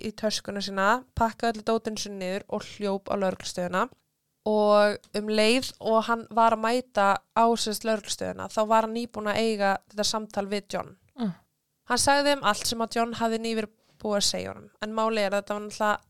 í 0.00 0.10
töskuna 0.16 0.62
sína 0.64 0.86
pakkaði 1.14 1.52
allir 1.60 1.66
dótinu 1.68 2.00
sinni 2.00 2.24
niður 2.24 2.44
og 2.48 2.64
hljóp 2.74 3.10
á 3.12 3.14
lauruglustöðuna 3.20 3.84
og 4.48 4.96
um 5.16 5.28
leið 5.30 5.68
og 5.80 6.00
hann 6.08 6.24
var 6.34 6.56
að 6.56 6.64
mæta 6.64 7.06
á 7.36 7.44
sérst 7.60 7.84
lauruglustöðuna 7.86 8.48
þá 8.52 8.60
var 8.72 8.88
hann 8.88 8.96
nýbúin 8.96 9.30
að 9.30 9.38
eiga 9.44 9.70
þetta 9.92 10.04
samtal 10.08 10.46
við 10.50 10.66
John. 10.74 10.90
Mm. 11.20 11.30
hann 11.88 12.00
sagði 12.00 12.32
þeim 12.32 12.42
allt 12.50 12.66
sem 12.66 12.82
að 12.82 12.96
John 12.98 13.14
hafði 13.20 13.38
nýfir 13.44 13.68
búið 14.02 14.16
að 14.18 14.26
segja 14.26 14.50
honum. 14.52 14.70
En 14.82 14.92
máli 14.96 15.22
er 15.22 15.32
að 15.36 15.44
þetta 15.44 15.54
var 15.54 15.64
náttúrulega 15.68 16.00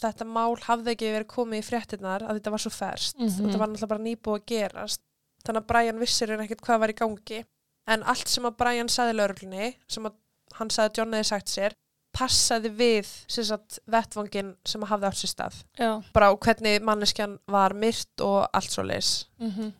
þetta 0.00 0.24
mál 0.30 0.56
hafði 0.62 0.92
ekki 0.94 1.10
verið 1.16 1.26
komið 1.32 1.58
í 1.58 1.66
fréttinnar 1.66 2.22
að 2.22 2.38
þetta 2.38 2.52
var 2.54 2.62
svo 2.62 2.70
ferst 2.76 3.16
Mhm. 3.18 3.32
þetta 3.40 3.58
var 3.58 3.68
náttúrulega 3.72 3.88
bara 3.88 4.06
nýbúið 4.06 4.38
að 4.38 4.46
gerast 4.52 5.00
þannig 5.46 5.62
að 5.62 5.70
Brian 5.72 6.02
vissir 6.02 6.32
en 6.34 6.44
ekkert 6.44 6.64
hvað 6.66 6.82
var 6.84 6.92
í 6.92 6.98
gangi 7.00 7.40
en 7.86 8.06
allt 8.12 8.30
sem 8.30 8.46
að 8.48 8.58
Brian 8.60 8.92
sagði 8.92 9.18
lauruglunni 9.18 9.72
sem 9.88 10.08
að 10.08 10.16
hann 10.58 10.72
sagði 10.72 10.90
að 10.90 11.00
John 11.00 11.16
hefði 11.16 11.30
sagt 11.30 11.52
sér 11.52 11.76
passaði 12.16 12.70
við 12.72 13.08
sagt, 13.28 13.80
vettvangin 13.92 14.54
sem 14.64 14.84
að 14.84 14.92
hafði 14.94 15.08
átt 15.10 15.20
sér 15.20 15.32
stað 15.32 15.58
Já. 15.76 15.90
bara 16.16 16.30
á 16.30 16.34
hvernig 16.34 16.84
manneskjan 16.86 17.36
var 17.50 17.76
myrt 17.76 18.24
og 18.24 18.46
allt 18.52 18.72
svo 18.72 18.86
leis 18.86 19.26
Mm 19.38 19.74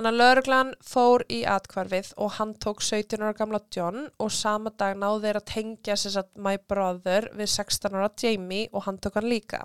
Þannig 0.00 0.14
að 0.14 0.20
lauruglan 0.20 0.68
fór 0.86 1.22
í 1.28 1.38
atkvarfið 1.50 2.12
og 2.24 2.30
hann 2.38 2.52
tók 2.62 2.78
17 2.80 3.20
ára 3.20 3.34
gamla 3.36 3.58
John 3.74 4.06
og 4.22 4.30
sama 4.32 4.70
dag 4.78 4.94
náði 4.96 5.26
þeir 5.26 5.38
að 5.40 5.48
tengja 5.50 5.96
satt 5.98 6.30
My 6.38 6.56
Brother 6.70 7.26
við 7.36 7.50
16 7.50 7.98
ára 7.98 8.08
Jamie 8.22 8.70
og 8.72 8.86
hann 8.86 9.00
tók 9.02 9.18
hann 9.18 9.28
líka. 9.28 9.64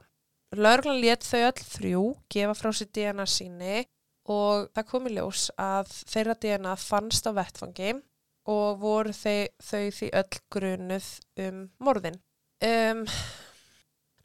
Lauruglan 0.51 0.99
let 0.99 1.23
þau 1.23 1.39
öll 1.45 1.61
þrjú 1.61 2.03
gefa 2.35 2.57
frá 2.57 2.71
sér 2.73 2.89
DNA 2.97 3.27
síni 3.29 3.85
og 4.31 4.69
það 4.73 4.87
kom 4.89 5.07
í 5.09 5.15
ljós 5.15 5.47
að 5.61 5.91
þeirra 6.09 6.35
DNA 6.41 6.75
fannst 6.81 7.27
á 7.29 7.31
vettfangi 7.37 7.95
og 8.49 8.79
voru 8.81 9.13
þau, 9.13 9.47
þau 9.61 9.83
því 9.97 10.11
öll 10.21 10.39
grunuð 10.53 11.09
um 11.45 11.59
morðin. 11.81 12.21
Um, 12.65 13.03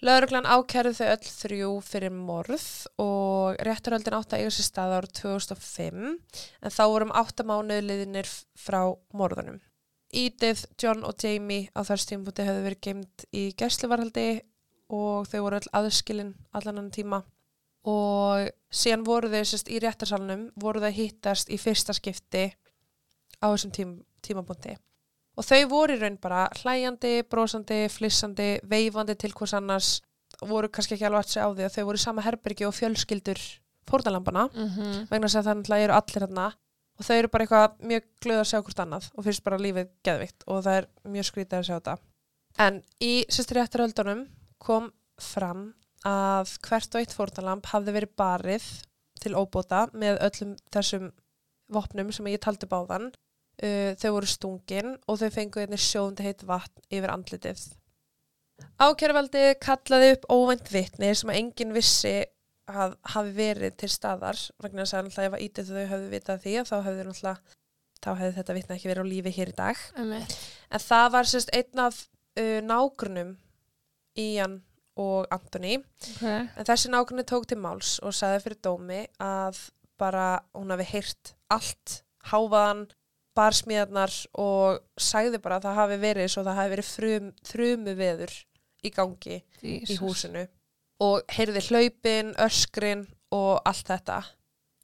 Lögreglan 0.01 0.47
ákærið 0.49 0.97
þau 0.97 1.09
öll 1.13 1.27
þrjú 1.29 1.71
fyrir 1.85 2.13
morð 2.15 2.63
og 3.03 3.59
rétturöldin 3.67 4.15
átt 4.17 4.33
að 4.33 4.45
eiga 4.47 4.53
sér 4.57 4.67
stað 4.71 4.95
árið 4.97 5.17
2005 5.19 5.99
en 6.09 6.73
þá 6.73 6.85
vorum 6.89 7.13
átta 7.21 7.45
mánuði 7.45 7.83
liðinir 7.85 8.31
frá 8.57 8.95
morðunum. 9.13 9.59
Edith, 10.11 10.65
John 10.81 11.05
og 11.05 11.21
Jamie 11.21 11.69
á 11.77 11.85
þar 11.85 12.01
stímpúti 12.01 12.47
hefðu 12.47 12.65
verið 12.65 12.81
geimt 12.87 13.27
í 13.37 13.43
gæsluvarhaldi 13.61 14.25
og 14.89 15.29
þau 15.29 15.45
voru 15.45 15.61
öll 15.61 15.71
aðskilin 15.83 16.33
allan 16.57 16.81
annan 16.81 16.91
tíma 16.97 17.21
og 17.89 18.51
síðan 18.71 19.05
voru 19.07 19.31
þau 19.33 19.45
sérst 19.49 19.71
í 19.73 19.79
réttarsalunum 19.81 20.51
voru 20.61 20.81
þau 20.83 20.93
hittast 20.93 21.49
í 21.51 21.57
fyrsta 21.61 21.95
skipti 21.97 22.51
á 23.41 23.47
þessum 23.49 23.73
tím, 23.73 23.95
tímabúndi 24.23 24.77
og 25.41 25.47
þau 25.47 25.63
voru 25.71 25.97
í 25.97 26.01
raun 26.03 26.19
bara 26.21 26.49
hlæjandi, 26.61 27.23
brósandi, 27.31 27.87
flissandi, 27.89 28.59
veifandi 28.69 29.15
til 29.17 29.33
hvers 29.33 29.55
annars 29.57 30.01
voru 30.45 30.69
kannski 30.69 30.95
ekki 30.99 31.07
alveg 31.09 31.25
að 31.25 31.31
segja 31.33 31.47
á 31.49 31.55
því 31.57 31.65
að 31.67 31.75
þau 31.79 31.85
voru 31.89 32.01
í 32.01 32.05
sama 32.05 32.23
herbergi 32.27 32.67
og 32.69 32.75
fjölskyldur 32.77 33.41
fórnalambana 33.91 34.49
Mhm. 34.53 35.09
vegna 35.11 35.27
þess 35.27 35.41
að 35.41 35.47
það 35.49 35.57
náttúrulega 35.61 35.85
eru 35.85 35.95
allir 35.97 36.23
hérna 36.27 36.47
og 37.01 37.05
þau 37.07 37.17
eru 37.19 37.29
bara 37.33 37.45
eitthvað 37.47 37.81
mjög 37.81 38.05
glöð 38.21 38.41
að 38.41 38.49
sjá 38.51 38.59
hvort 38.63 38.81
annað 38.85 39.11
og 39.17 39.25
finnst 39.25 39.43
bara 39.45 39.59
lífið 39.59 39.89
geðvikt 40.05 40.45
og 40.47 40.65
það 40.65 40.77
er 40.77 40.87
mjög 41.09 41.25
skrítið 41.31 41.59
að 41.59 41.65
sjá 41.67 41.75
þetta. 41.81 41.99
En 42.59 42.83
í 43.01 43.25
sýstir 43.31 43.57
réttaröldunum 43.57 44.27
kom 44.59 44.93
fram 45.19 45.75
að 46.07 46.55
hvert 46.65 46.95
og 46.95 47.03
eitt 47.03 47.17
fórnalamb 47.17 47.67
hafði 47.71 47.97
verið 47.97 48.15
barið 48.21 48.69
til 49.21 49.35
óbóta 49.37 49.87
með 49.93 50.21
öllum 50.29 50.55
þessum 50.73 51.11
vopnum 51.71 52.13
sem 52.15 52.31
ég 52.33 52.41
taldi 52.43 52.69
báðan. 52.71 53.11
Uh, 53.61 53.93
þau 54.01 54.15
voru 54.17 54.29
stungin 54.31 54.95
og 55.05 55.21
þau 55.21 55.29
fengu 55.35 55.61
einnig 55.61 55.83
sjóðundi 55.85 56.25
heitt 56.25 56.47
vatn 56.49 56.81
yfir 56.89 57.13
andlitið. 57.13 57.67
Ákjærvaldi 58.81 59.43
kallaði 59.61 60.15
upp 60.15 60.29
óvænt 60.33 60.71
vitni 60.73 61.11
sem 61.17 61.33
að 61.33 61.41
enginn 61.43 61.75
vissi 61.77 62.15
að 62.71 62.95
hafi 63.15 63.33
verið 63.37 63.77
til 63.81 63.91
staðar 63.93 64.41
vegna 64.63 64.85
þess 64.85 64.97
að 64.97 65.07
náttúrulega 65.07 65.29
ef 65.31 65.37
að 65.37 65.45
ítið 65.47 65.71
þau 65.71 65.91
höfðu 65.93 66.11
vitað 66.15 66.43
því 66.45 66.55
þá 66.69 66.75
hefði 66.87 67.07
náttúrulega 67.09 67.57
þá 68.01 68.11
hefði 68.21 68.35
þetta 68.39 68.57
vitna 68.57 68.77
ekki 68.77 68.91
verið 68.91 69.05
á 69.05 69.13
lífi 69.13 69.33
hér 69.37 69.53
í 69.53 69.57
dag 69.59 69.85
Einmitt. 70.01 70.37
en 70.71 70.85
það 70.85 71.07
var 71.17 71.31
sérst 71.31 71.55
einn 71.57 71.85
af 71.85 72.01
uh, 72.41 72.61
nágrunum 72.65 73.35
Ian 74.21 74.61
og 74.97 75.27
Anthony 75.31 75.77
Ok. 75.79 76.23
en 76.25 76.67
þessi 76.67 76.91
nágrunni 76.91 77.25
tók 77.29 77.47
til 77.47 77.59
máls 77.63 77.99
og 78.03 78.15
sagði 78.17 78.43
fyrir 78.45 78.61
dómi 78.65 79.03
að 79.21 79.61
bara 80.01 80.41
hún 80.57 80.73
hafi 80.73 80.87
heyrt 80.95 81.35
allt 81.51 82.03
háfaðan 82.31 82.87
barsmíðarnar 83.37 84.13
og 84.41 84.81
sagði 85.01 85.39
bara 85.43 85.61
að 85.61 85.69
það 85.69 85.79
hafi 85.81 85.99
verið 86.03 86.31
svo 86.33 86.43
það 86.45 86.59
hafi 86.61 86.73
verið 86.75 86.89
frum, 86.95 87.29
þrumu 87.47 87.95
veður 87.97 88.33
í 88.85 88.91
gangi 88.97 89.37
í 89.63 89.75
Jesus. 89.81 90.01
húsinu 90.03 90.47
og 91.01 91.23
heyrði 91.33 91.63
hlaupin, 91.71 92.35
öskrin 92.45 93.07
og 93.33 93.61
allt 93.65 93.87
þetta. 93.89 94.19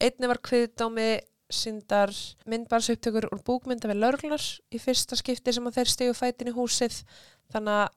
Einni 0.00 0.28
var 0.30 0.40
kviðdómi 0.44 1.08
syndar 1.52 2.10
myndbarsuptökur 2.48 3.28
úr 3.32 3.42
búkmynda 3.46 3.90
við 3.90 4.00
lörglar 4.02 4.42
í 4.72 4.80
fyrsta 4.82 5.16
skipti 5.18 5.52
sem 5.54 5.66
að 5.68 5.76
þeir 5.78 5.92
stegu 5.92 6.14
fætin 6.16 6.50
í 6.50 6.54
húsið 6.56 7.02
þannig 7.52 7.82
að 7.84 7.92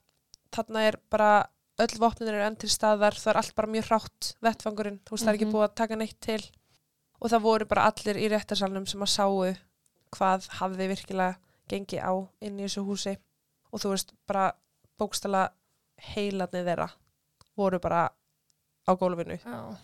þarna 0.58 0.84
er 0.90 0.98
bara 1.10 1.32
öll 1.80 1.98
vopnir 2.02 2.34
eru 2.34 2.44
enn 2.46 2.56
til 2.60 2.70
staðar 2.70 3.16
það 3.18 3.32
er 3.34 3.38
allt 3.42 3.56
bara 3.56 3.72
mjög 3.72 3.86
hrátt 3.90 4.30
vettfangurinn 4.46 5.00
þú 5.06 5.16
veist 5.16 5.26
það 5.26 5.32
er 5.34 5.38
ekki 5.40 5.46
Mhm. 5.48 5.54
búið 5.56 5.68
að 5.70 5.76
taka 5.76 5.96
neitt 5.96 6.20
til 6.22 6.42
og 7.22 7.30
það 7.32 7.42
voru 7.46 7.66
bara 7.66 7.86
allir 7.92 8.18
í 8.20 8.30
réttarsalnum 8.32 8.88
sem 8.88 9.02
að 9.02 9.14
sáu 9.16 9.56
hvað 10.16 10.48
hafði 10.60 10.88
virkilega 10.94 11.38
gengið 11.70 12.02
á 12.04 12.14
inn 12.42 12.60
í 12.60 12.64
þessu 12.66 12.86
húsi 12.86 13.18
og 13.72 13.80
þú 13.80 13.90
veist 13.94 14.14
bara 14.28 14.52
bókstala 15.00 15.50
heilarnir 16.16 16.66
þeirra 16.66 16.90
voru 17.58 17.80
bara 17.80 18.10
á 18.88 18.92
gólfinu. 18.98 19.38
Já. 19.44 19.78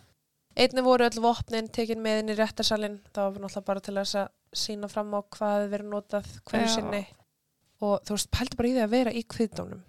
Einni 0.56 0.82
voru 0.82 1.04
öll 1.06 1.20
vopnin 1.22 1.68
tekin 1.70 2.00
með 2.02 2.20
inn 2.24 2.30
í 2.32 2.36
réttarsalinn, 2.40 3.02
það 3.14 3.34
var 3.34 3.42
náttúrulega 3.44 3.66
bara 3.66 3.80
til 3.82 3.94
að 4.00 4.30
sína 4.56 4.88
fram 4.90 5.12
á 5.14 5.20
hvað 5.36 5.56
hefði 5.60 5.72
verið 5.76 5.90
notað 5.92 6.30
hverju 6.48 6.70
sinni 6.72 7.02
og 7.82 8.00
þú 8.08 8.16
veist, 8.16 8.32
pældi 8.32 8.56
bara 8.58 8.70
í 8.70 8.74
því 8.74 8.84
að 8.86 8.90
vera 8.96 9.12
í 9.12 9.24
kviðdónum. 9.28 9.82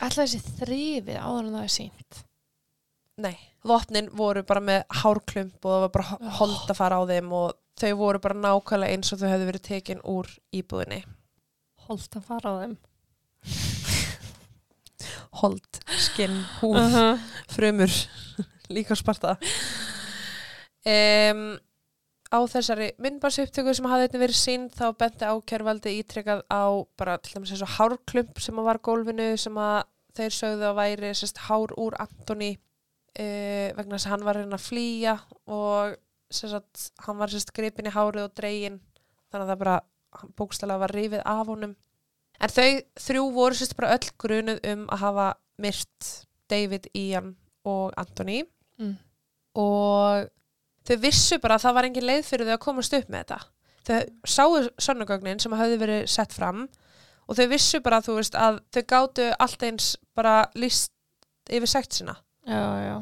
Alltaf 0.00 0.22
þessi 0.24 0.40
þrifið 0.60 1.18
áður 1.18 1.48
en 1.48 1.56
það 1.56 1.64
er 1.64 1.74
sínt. 1.76 2.22
Nei, 3.22 3.34
vopnin 3.68 4.08
voru 4.16 4.42
bara 4.46 4.62
með 4.64 4.84
hárklump 5.02 5.66
og 5.66 5.74
það 5.74 5.82
var 5.84 5.92
bara 5.96 6.30
hold 6.38 6.70
að 6.72 6.78
fara 6.78 7.00
á 7.00 7.02
þeim 7.10 7.34
og 7.36 7.58
þau 7.82 7.92
voru 8.00 8.22
bara 8.24 8.38
nákvæmlega 8.38 8.96
eins 8.96 9.12
og 9.12 9.20
þau 9.20 9.28
hefðu 9.28 9.50
verið 9.50 9.66
tekin 9.68 10.02
úr 10.08 10.30
íbúðinni. 10.54 11.02
Holt 11.88 12.16
að 12.16 12.26
fara 12.30 12.54
á 12.54 12.54
þeim. 12.62 12.78
Hold, 15.42 15.80
skinn, 15.98 16.38
húð. 16.60 16.78
Uh 16.78 16.94
-huh. 16.94 17.22
frumur 17.50 17.92
líka 18.74 18.94
sparta 18.96 19.36
um, 20.86 21.58
á 22.32 22.38
þessari 22.48 22.90
myndbarsuptöku 23.02 23.74
sem 23.76 23.86
hafði 23.90 24.06
einnig 24.08 24.22
verið 24.24 24.38
sín 24.40 24.68
þá 24.72 24.84
benti 24.98 25.28
ákjærvaldi 25.28 25.92
ítrekkað 26.00 26.40
á 26.48 26.64
bara 26.98 27.18
til 27.20 27.34
dæmis 27.36 27.52
eins 27.52 27.64
og 27.66 27.74
hárklump 27.76 28.40
sem 28.40 28.56
var 28.64 28.80
gólfinu 28.80 29.34
sem 29.38 29.58
að 29.60 29.82
þeir 30.16 30.36
sögðu 30.36 30.66
að 30.68 30.78
væri 30.80 31.12
sérst, 31.16 31.38
hár 31.48 31.72
úr 31.80 31.96
Antoni 32.00 32.50
uh, 32.56 33.68
vegna 33.76 33.96
þess 33.98 34.08
að 34.08 34.14
hann 34.14 34.26
var 34.28 34.40
reyna 34.40 34.58
að 34.58 34.66
flýja 34.66 35.14
og 35.46 35.94
sérst, 36.32 36.90
hann 37.04 37.20
var 37.20 37.32
sérst, 37.32 37.52
gripin 37.56 37.88
í 37.88 37.94
hárið 37.94 38.26
og 38.26 38.34
dregin 38.36 38.80
þannig 39.32 39.46
að 39.46 39.52
það 39.52 39.62
bara 39.64 39.78
bókstælega 40.36 40.82
var 40.82 40.92
rifið 40.96 41.22
af 41.24 41.46
honum 41.48 41.76
en 42.42 42.52
þau 42.52 42.68
þrjú 43.06 43.24
voru 43.36 43.56
sérst 43.60 43.76
bara 43.78 43.94
öll 43.96 44.12
grunuð 44.20 44.60
um 44.72 44.84
að 44.92 45.04
hafa 45.06 45.26
myrt 45.62 46.12
David, 46.52 46.88
Ian 46.96 47.34
og 47.68 47.92
Anthony 48.00 48.42
Mm. 48.80 48.96
og 49.60 50.30
þau 50.88 50.96
vissu 51.02 51.38
bara 51.42 51.58
að 51.58 51.66
það 51.66 51.76
var 51.78 51.88
engin 51.88 52.08
leið 52.08 52.24
fyrir 52.28 52.48
þau 52.48 52.54
að 52.56 52.64
komast 52.66 52.96
upp 52.98 53.08
með 53.08 53.24
þetta. 53.24 53.40
Þau 53.82 54.00
sáu 54.34 54.58
sönnugögnin 54.78 55.42
sem 55.42 55.54
hafði 55.58 55.78
verið 55.80 56.02
sett 56.10 56.32
fram 56.32 56.66
og 57.26 57.38
þau 57.38 57.46
vissu 57.50 57.80
bara 57.82 58.02
þú 58.04 58.18
veist 58.18 58.36
að 58.38 58.60
þau 58.74 58.82
gátu 58.94 59.30
allt 59.38 59.64
eins 59.66 59.96
bara 60.14 60.36
líst 60.54 60.92
yfir 61.50 61.70
sekt 61.70 61.98
sína 61.98 62.16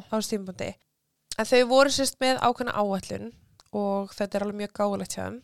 á 0.08 0.16
tímapunkti 0.20 0.72
en 1.40 1.48
þau 1.48 1.60
voru 1.70 1.92
sérst 1.92 2.18
með 2.20 2.40
ákveðna 2.44 2.76
áætlun 2.76 3.30
og 3.76 4.12
þetta 4.16 4.36
er 4.36 4.44
alveg 4.44 4.58
mjög 4.60 4.72
gáulegt 4.76 5.14
hjá 5.16 5.22
þeim. 5.24 5.38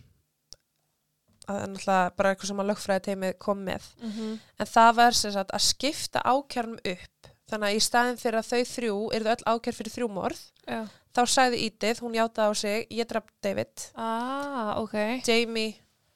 Að 1.47 1.55
það 1.55 1.62
er 1.62 1.70
náttúrulega 1.70 2.14
bara 2.18 2.30
eitthvað 2.32 2.51
sem 2.51 2.61
að 2.61 2.68
lögfræði 2.70 3.05
teimið 3.07 3.34
kom 3.39 3.61
með. 3.62 3.84
Mm 4.03 4.12
-hmm. 4.12 4.39
en 4.59 4.66
það 4.66 4.97
var 4.97 5.12
sagt 5.14 5.53
að 5.55 5.66
skipta 5.68 6.22
ákjörnum 6.26 6.80
upp 6.93 7.30
þannig 7.51 7.68
að 7.70 7.76
í 7.76 7.80
staðin 7.80 8.16
fyrir 8.20 8.38
að 8.40 8.49
þau 8.51 8.62
þrjú 8.74 8.97
eru 9.14 9.30
öll 9.30 9.44
ákjör 9.47 9.74
fyrir 9.78 9.92
þrjú 9.97 10.09
morð 10.11 10.40
Já. 10.68 10.80
þá 11.14 11.20
sagði 11.26 11.61
Edith, 11.66 12.01
hún 12.03 12.14
játaði 12.14 12.51
á 12.51 12.53
sig 12.55 12.86
ég 12.90 13.07
draf 13.09 13.24
David, 13.42 13.90
Ah, 13.94 14.74
ok. 14.82 15.22
Jamie 15.26 15.74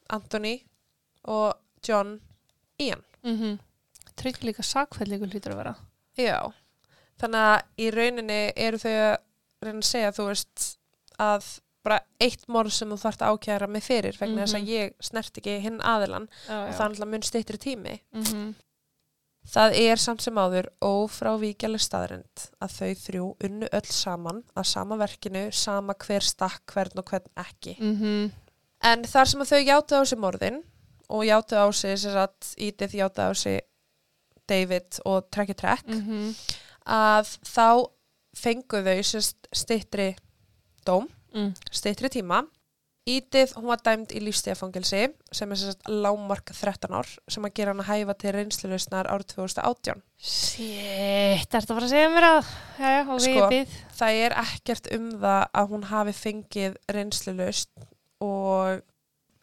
Anthony 0.09 0.63
og 1.25 1.53
John 1.87 2.19
Ian 2.79 3.03
Mm 3.23 3.37
-hmm. 3.37 3.59
Trygg 4.15 4.43
líka 4.43 4.63
sakfællingu 4.63 5.25
hlýtur 5.29 5.51
að 5.53 5.55
vera. 5.57 5.75
já, 6.17 6.51
þannig 7.19 7.39
að 7.39 7.61
í 7.77 7.91
rauninni 7.91 8.51
eru 8.55 8.77
þau 8.77 8.91
að 8.91 9.17
reyna 9.61 9.79
að 9.79 9.83
segja 9.85 10.11
þú 10.11 10.25
veist 10.27 10.77
að 11.19 11.59
bara 11.83 11.99
eitt 12.19 12.47
morð 12.47 12.71
sem 12.71 12.89
þú 12.89 12.97
þarft 12.97 13.21
að 13.21 13.37
ákjæra 13.37 13.67
mig 13.69 13.83
fyrir 13.83 14.17
vegna 14.19 14.41
þess 14.43 14.55
að 14.55 14.61
Mhm. 14.61 14.67
ég 14.67 14.93
snert 15.01 15.37
ekki 15.37 15.59
hinn 15.61 15.79
aðilan 15.79 16.27
Já, 16.47 16.67
og 16.67 16.73
það 16.73 16.79
er 16.81 16.89
alltaf 16.89 17.07
mun 17.07 17.21
styttri 17.21 17.57
tími 17.57 17.99
Mm 18.13 18.23
-hmm. 18.23 18.53
Það 19.51 19.75
er 19.81 19.97
samt 19.97 20.21
sem 20.21 20.37
áður 20.37 20.69
ófrávíkjaleg 20.85 21.81
staðrind 21.81 22.43
að 22.61 22.75
þau 22.75 22.91
þrjú 23.01 23.25
unnu 23.47 23.69
öll 23.73 23.89
saman 23.89 24.43
að 24.53 24.67
sama 24.69 24.97
verkinu, 25.01 25.47
sama 25.51 25.95
hver 25.97 26.21
stakk, 26.23 26.61
hvern 26.71 27.01
og 27.01 27.09
hvern 27.09 27.27
ekki. 27.41 27.75
Mm 27.79 27.97
-hmm. 27.97 28.31
En 28.83 29.03
þar 29.03 29.27
sem 29.27 29.41
að 29.41 29.51
þau 29.51 29.61
játu 29.65 29.95
á 29.97 30.01
sig 30.05 30.19
morðin 30.19 30.63
og 31.09 31.25
játu 31.25 31.57
á 31.57 31.67
sig, 31.73 31.99
sem 31.99 32.11
sagt, 32.11 32.53
Edith 32.57 32.95
játu 32.95 33.21
á 33.21 33.33
sig 33.33 33.61
David 34.47 34.99
og 35.05 35.29
trekki 35.31 35.53
trekk, 35.53 35.87
Mm 35.87 36.35
að 36.85 37.35
þá 37.45 37.67
fengu 38.37 38.81
þau 38.85 39.21
stittri 39.53 40.15
dóm, 40.87 41.07
mm. 41.33 41.53
stittri 41.71 42.09
tíma. 42.09 42.43
Edith, 43.09 43.55
hún 43.57 43.65
var 43.65 43.79
dæmd 43.81 44.11
í 44.13 44.19
lífstíðafangilsi 44.21 45.07
sem 45.33 45.49
er 45.53 45.57
sérst 45.57 45.87
lámark 45.89 46.51
13 46.53 46.93
ár 46.93 47.07
sem 47.33 47.47
að 47.47 47.55
gera 47.57 47.73
hann 47.73 47.81
að 47.81 47.89
hæfa 47.89 48.15
til 48.21 48.33
reynslulausnar 48.35 49.09
árið 49.09 49.31
2018. 49.33 50.03
Shit, 50.21 51.55
ertu 51.57 51.73
bara 51.73 51.87
að 51.87 51.93
segja 51.95 52.11
mér 52.13 52.27
að 52.27 52.51
Já, 52.77 52.91
já, 52.93 53.17
Sko. 53.25 53.49
það 54.03 54.19
er 54.27 54.35
ekkert 54.43 54.91
um 54.99 55.09
það 55.23 55.41
að 55.63 55.73
hún 55.73 55.87
hafi 55.89 56.13
fengið 56.19 56.77
reynslulaust 56.93 57.87
og 58.21 58.85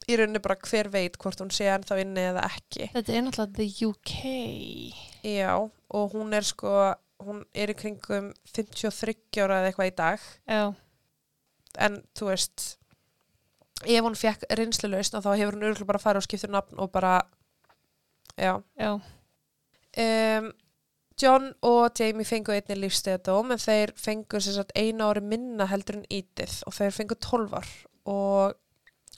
í 0.08 0.16
rauninni 0.22 0.40
bara 0.46 0.56
hver 0.70 0.92
veit 0.94 1.18
hvort 1.20 1.42
hún 1.42 1.50
sé 1.52 1.66
ennþá 1.68 1.98
inni 2.04 2.28
eða 2.30 2.46
ekki. 2.46 2.86
Þetta 2.94 3.12
er 3.18 3.26
náttúrulega 3.26 3.58
the 3.58 3.68
UK 3.90 4.14
Já, 5.34 5.50
og 5.58 6.14
hún 6.14 6.30
er 6.38 6.46
sko, 6.46 6.94
hún 7.26 7.42
er 7.58 7.74
í 7.74 7.76
kringum 7.76 8.30
53 8.54 9.42
ára 9.42 9.58
eða 9.64 9.72
eitthvað 9.72 9.90
í 9.90 9.96
dag, 9.98 10.28
Já, 10.46 10.62
en 11.84 11.98
þú 12.16 12.30
veist, 12.30 12.76
ef 13.86 14.04
hún 14.04 14.16
fekk 14.18 14.46
reynslulaust 14.58 15.14
þá 15.14 15.30
hefur 15.34 15.58
hún 15.58 15.68
örgulega 15.70 15.90
bara 15.92 16.02
farið 16.02 16.22
og 16.22 16.26
skiptur 16.26 16.54
nafn 16.54 16.80
og 16.82 16.90
bara 16.94 17.18
já 18.38 18.62
Já, 18.78 18.92
um, 19.98 20.52
John 21.18 21.52
og 21.62 21.90
Jamie 21.98 22.26
fengu 22.26 22.54
einni 22.54 22.78
lífstegðadóm 22.78 23.52
en 23.54 23.62
þeir 23.62 23.92
fengu 23.98 24.40
einu 24.74 25.08
ári 25.10 25.22
minna 25.22 25.66
heldur 25.66 25.98
en 25.98 26.08
Edith 26.10 26.62
og 26.66 26.74
þeir 26.74 26.94
fengu 26.94 27.18
12 27.18 27.54
ár 27.58 27.70
og 28.08 28.58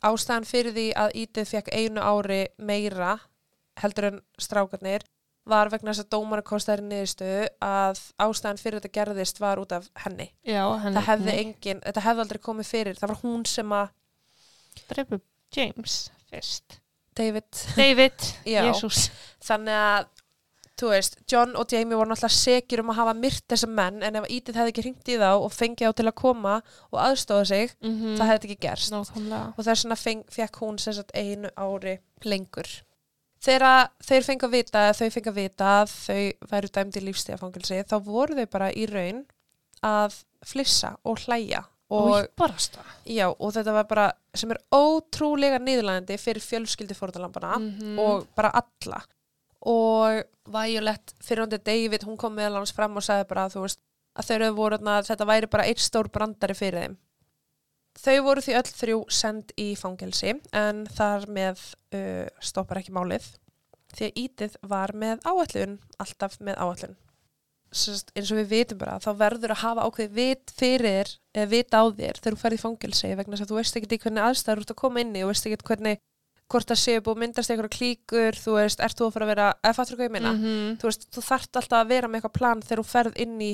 ástæðan 0.00 0.48
fyrir 0.48 0.72
því 0.76 0.86
að 0.96 1.16
Edith 1.22 1.50
fekk 1.52 1.72
einu 1.76 2.00
ári 2.00 2.46
meira 2.56 3.18
heldur 3.80 4.10
en 4.10 4.20
strákarnir 4.40 5.04
var 5.50 5.70
vegna 5.72 5.92
þess 5.92 6.04
að 6.04 6.10
dómara 6.14 6.44
kostaði 6.46 6.86
niðurstöðu 6.88 7.46
að 7.64 8.00
ástæðan 8.22 8.60
fyrir 8.60 8.80
þetta 8.80 8.96
gerðist 8.98 9.40
var 9.40 9.60
út 9.60 9.72
af 9.72 9.88
henni. 10.04 10.30
já, 10.44 10.62
henni. 10.84 11.04
Hefði 11.06 11.36
engin, 11.44 11.80
þetta 11.84 12.04
hefði 12.04 12.24
aldrei 12.24 12.40
komið 12.44 12.68
fyrir, 12.68 12.98
það 13.00 13.12
var 13.12 13.22
hún 13.24 13.46
sem 13.48 13.72
að 13.74 13.88
Dreipur 14.90 15.20
James 15.56 16.10
fyrst. 16.30 16.80
David, 17.16 17.48
David. 17.76 18.26
Jésús. 18.46 19.08
þannig 19.42 19.76
að 19.76 20.08
þú 20.80 20.90
veist, 20.94 21.16
John 21.28 21.56
og 21.60 21.68
Jamie 21.68 21.96
voru 21.98 22.08
náttúrulega 22.08 22.32
sekir 22.32 22.80
um 22.80 22.92
að 22.92 23.00
hafa 23.02 23.12
myrt 23.18 23.44
þessa 23.52 23.68
menn 23.68 23.98
en 24.06 24.16
ef 24.16 24.28
Edith 24.32 24.56
hefði 24.56 24.72
ekki 24.72 24.84
hringt 24.86 25.10
í 25.12 25.18
þá 25.20 25.30
og 25.34 25.50
fengið 25.52 25.90
á 25.90 25.96
til 25.98 26.06
að 26.08 26.14
koma 26.22 26.54
og 26.88 27.00
aðstofa 27.02 27.48
sig, 27.50 27.74
Mm 27.84 28.14
það 28.16 28.30
hefði 28.30 28.48
ekki 28.48 28.62
gerst 28.64 28.92
Nákvæmlega. 28.94 29.42
og 29.56 29.66
þess 29.66 29.84
vegna 29.84 30.22
fekk 30.36 30.62
hún 30.62 30.78
sagt 30.80 31.12
einu 31.14 31.50
ári 31.56 31.98
lengur 32.24 32.70
þegar 33.40 33.90
þeir 34.04 34.24
fengu 34.24 34.46
að 34.48 34.56
vita 34.56 34.86
þau 34.96 35.10
fengu 35.10 35.30
að 35.30 35.38
vita 35.42 35.68
að 35.82 35.92
þau 35.96 36.48
væru 36.54 36.72
dæmdi 36.78 37.04
lífstíðafangilsi 37.04 37.82
þá 37.88 37.96
voru 38.04 38.36
þau 38.40 38.46
bara 38.52 38.72
í 38.72 38.86
raun 38.88 39.22
að 39.84 40.16
flissa 40.44 40.94
og 41.04 41.20
hlæja 41.26 41.64
Og 41.90 42.26
já, 43.10 43.26
og 43.28 43.52
þetta 43.56 43.72
var 43.74 43.86
bara 43.90 44.04
sem 44.34 44.50
er 44.54 44.60
ótrúlega 44.72 45.58
niðurlægandi 45.58 46.18
fyrir 46.22 46.44
fjölskyldi 46.44 46.94
fórðalambana 46.94 47.56
Mhm. 47.58 47.98
og 47.98 48.26
bara 48.36 48.52
alla. 48.54 49.00
Og 49.66 50.22
Violet 50.46 51.14
fyrir 51.20 51.42
hundi 51.44 51.58
David, 51.58 52.04
hún 52.06 52.16
kom 52.16 52.34
meðal 52.36 52.54
hans 52.60 52.72
fram 52.72 52.96
og 52.96 53.02
sagði 53.02 53.28
bara 53.28 53.46
að 53.48 53.60
veist 53.60 53.80
að 54.16 54.24
þau 54.26 54.34
eru 54.34 54.54
voru 54.54 54.78
þarna, 54.78 55.02
þetta 55.06 55.26
væri 55.26 55.50
bara 55.50 55.64
eitt 55.64 55.78
stór 55.78 56.08
brandari 56.10 56.54
fyrir 56.54 56.80
þeim. 56.82 56.96
Þau 57.98 58.22
voru 58.22 58.40
því 58.40 58.54
öll 58.54 58.70
þrjú 58.80 59.04
send 59.10 59.52
í 59.58 59.74
fangelsi 59.76 60.40
en 60.52 60.86
þar 60.86 61.26
með 61.28 61.58
uh, 61.92 62.28
stoppar 62.40 62.78
ekki 62.78 62.92
málið. 62.94 63.26
Því 63.94 64.06
að 64.06 64.18
Ídið 64.22 64.56
var 64.62 64.92
með 64.94 65.20
áætlun 65.26 65.78
alltaf 65.98 66.38
með 66.40 66.56
áætlun 66.56 66.96
Sest, 67.72 68.10
eins 68.18 68.30
og 68.34 68.38
við 68.40 68.48
vitum 68.50 68.78
bara 68.80 68.96
þá 68.98 69.10
verður 69.14 69.52
að 69.54 69.60
hafa 69.62 69.82
ákveð 69.86 70.10
vit 70.16 70.50
fyrir 70.58 71.06
eða 71.34 71.50
vit 71.52 71.70
á 71.70 71.82
þér 71.86 72.16
þegar 72.18 72.34
þú 72.34 72.40
ferð 72.42 72.56
í 72.56 72.62
fangelsi 72.64 73.10
vegna 73.14 73.36
þess 73.36 73.44
að 73.46 73.50
þú 73.52 73.58
veist 73.60 73.76
ekki 73.78 73.94
í 73.94 74.00
hvernig 74.02 74.24
aðstæður 74.26 74.58
þú 74.58 74.64
ert 74.66 74.72
að 74.74 74.80
koma 74.82 75.00
inn 75.04 75.14
í 75.14 75.22
og 75.22 75.30
veist 75.30 75.46
ekki 75.46 75.68
hvernig 75.70 76.00
hvort 76.50 76.66
það 76.66 76.80
séu 76.82 76.98
búið 77.06 77.14
að 77.14 77.20
myndast 77.22 77.50
einhverja 77.54 77.76
klíkur 77.76 78.34
þú 78.42 78.56
veist, 78.58 78.80
ert 78.82 78.98
þú 78.98 79.06
að 79.06 79.12
fara 79.14 79.26
að 79.28 79.30
vera, 79.30 79.46
eða 79.62 79.76
fattur 79.78 79.96
hvað 80.00 80.08
ég 80.08 80.14
minna 80.16 80.32
Mhm. 80.34 80.76
þú 80.82 80.88
veist, 80.90 81.06
þú 81.14 81.22
þarft 81.30 81.56
alltaf 81.60 81.78
að 81.84 81.88
vera 81.94 82.08
með 82.10 82.18
eitthvað 82.20 82.38
plan 82.40 82.60
þegar 82.66 82.82
þú 82.82 82.86
ferð 82.90 83.20
inn 83.22 83.38
í 83.40 83.52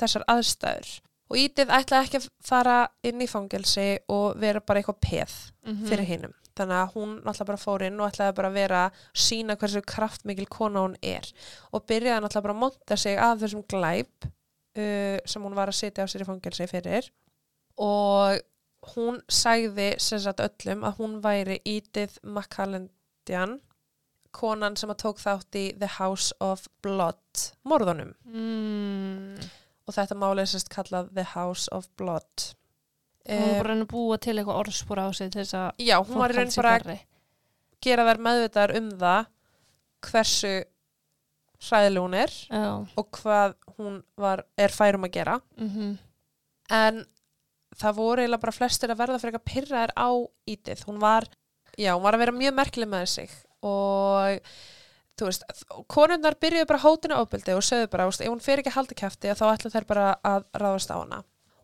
þessar 0.00 0.24
aðstæður 0.24 0.88
og 1.30 1.36
Ídið 1.36 1.68
ætlaði 1.76 2.04
ekki 2.08 2.18
að 2.22 2.28
fara 2.42 2.78
inn 3.04 3.20
í 3.20 3.28
fangelsi 3.28 3.98
og 4.08 4.40
vera 4.40 4.60
bara 4.64 4.80
eitthvað 4.80 5.00
peð 5.04 5.36
Mhm. 5.68 5.84
fyrir 5.86 6.06
hinnum 6.08 6.32
þannig 6.60 6.78
að 6.78 6.92
hún 6.96 7.14
náttúrulega 7.20 7.48
bara 7.50 7.62
fór 7.64 7.86
inn 7.86 8.00
og 8.00 8.10
ætlaði 8.10 8.36
bara 8.36 8.50
að 8.50 8.58
vera 8.60 8.82
sína 9.26 9.56
hversu 9.60 9.82
kraftmikil 9.94 10.46
kona 10.52 10.84
hún 10.84 10.98
er. 11.02 11.26
Og 11.72 11.86
byrjaði 11.88 12.24
náttúrulega 12.24 12.46
bara 12.48 12.56
að 12.56 12.62
monta 12.64 13.00
sig 13.00 13.18
af 13.18 13.40
þessum 13.40 13.64
glæp 13.70 14.28
uh, 14.28 15.18
sem 15.24 15.48
hún 15.48 15.58
var 15.58 15.72
að 15.72 15.80
sitja 15.80 16.06
á 16.06 16.10
sér 16.10 16.26
í 16.26 16.28
fangelsi 16.28 16.68
fyrir. 16.70 17.10
Og 17.80 18.38
hún 18.94 19.20
sagði 19.30 19.94
sem 20.00 20.20
sagt 20.22 20.42
öllum 20.44 20.86
að 20.88 21.00
hún 21.00 21.18
væri 21.24 21.58
Edith 21.64 22.20
McCallandian 22.24 23.58
konan 24.36 24.76
sem 24.78 24.90
að 24.92 25.02
tók 25.02 25.20
þátt 25.20 25.58
í 25.58 25.64
The 25.78 25.88
House 25.98 26.34
of 26.44 26.68
Blood 26.84 27.50
morðunum. 27.66 28.14
Mm. 28.30 29.40
og 29.90 29.96
þetta 29.96 30.14
máli 30.14 30.44
er 30.44 30.50
sérst 30.52 30.70
kallað 30.70 31.10
The 31.16 31.26
House 31.32 31.66
of 31.74 31.88
Blood 31.98 32.52
Hún 33.28 33.40
var 33.42 33.50
Eh, 33.50 33.58
bara 33.62 33.74
að 33.74 33.82
að 33.84 33.90
búa 33.92 34.16
til 34.18 34.34
eitthvað 34.38 34.60
orðspor 34.62 34.98
á 35.04 35.06
sig 35.12 35.30
til 35.30 35.42
þess 35.42 35.54
að 35.54 35.82
Já, 35.84 35.96
hún 36.00 36.18
var 36.22 36.32
raun 36.34 36.52
bara 36.56 36.74
að 36.78 36.98
gera 37.84 38.06
þær 38.08 38.20
meðvitaðar 38.26 38.76
um 38.78 38.90
það 39.00 39.26
hversu 40.10 40.52
hræðileg 41.60 42.02
hún 42.06 42.14
er 42.16 42.32
Já. 42.48 42.70
og 42.96 43.10
hvað 43.20 43.54
hún 43.76 43.98
var, 44.16 44.44
er 44.56 44.72
færum 44.72 45.04
að 45.04 45.12
gera. 45.18 45.40
Mm 45.60 45.98
en 46.70 47.00
það 47.80 47.96
voru 47.96 48.22
eiginlega 48.22 48.40
bara 48.44 48.52
flestir 48.54 48.90
að 48.92 48.98
verða 49.00 49.18
fyrir 49.18 49.34
eitthvað 49.34 49.52
pyrraðir 49.52 49.92
á 49.98 50.10
Ídið 50.46 50.84
hún 50.86 51.00
var, 51.02 51.24
já, 51.76 51.92
hún 51.96 52.02
var 52.04 52.14
að 52.14 52.22
vera 52.22 52.34
mjög 52.36 52.54
merkileg 52.54 52.88
með 52.92 53.06
sig 53.10 53.30
og 53.66 54.38
þú 55.18 55.26
veist, 55.26 55.42
konundar 55.90 56.36
byrjuðu 56.40 56.68
bara 56.70 56.82
hótina 56.84 57.18
ábyldi 57.18 57.56
og 57.58 57.62
sögðu 57.66 57.90
bara, 57.90 58.06
þú 58.06 58.12
veist, 58.12 58.22
ef 58.22 58.30
hún 58.30 58.40
fer 58.44 58.62
ekki 58.62 58.70
að 58.70 58.76
halda 58.78 58.94
kæfti 59.02 59.34
þá 59.34 59.44
ætla 59.50 59.72
þær 59.74 59.86
bara 59.90 60.06
að 60.22 60.46
ráðast 60.62 60.94
á 60.94 60.96
hana 61.02 61.18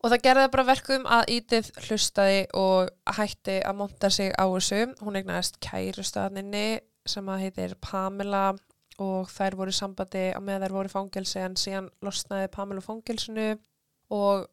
og 0.07 0.13
það 0.13 0.21
gerði 0.23 0.49
bara 0.53 0.63
verkum 0.69 1.07
að 1.11 1.29
Ídið 1.35 1.69
hlustaði 1.83 2.43
og 2.55 2.91
hætti 3.17 3.57
að 3.67 3.75
monta 3.75 4.09
sig 4.13 4.29
á 4.39 4.47
þessu. 4.47 4.77
Hún 5.03 5.17
eignaðist 5.19 5.57
kærustaðninni 5.67 6.67
sem 7.07 7.27
að 7.31 7.41
heitir 7.43 7.73
Pamela 7.83 8.45
og 9.03 9.27
þær 9.29 9.57
voru 9.59 9.73
sambandi 9.75 10.29
á 10.31 10.39
með 10.39 10.63
þær 10.63 10.75
voru 10.77 10.91
fangelsi 10.93 11.41
en 11.43 11.57
síðan 11.59 11.89
losnaði 12.07 12.47
Pamela 12.55 12.83
fangelsinu. 12.85 13.49
Og 14.15 14.47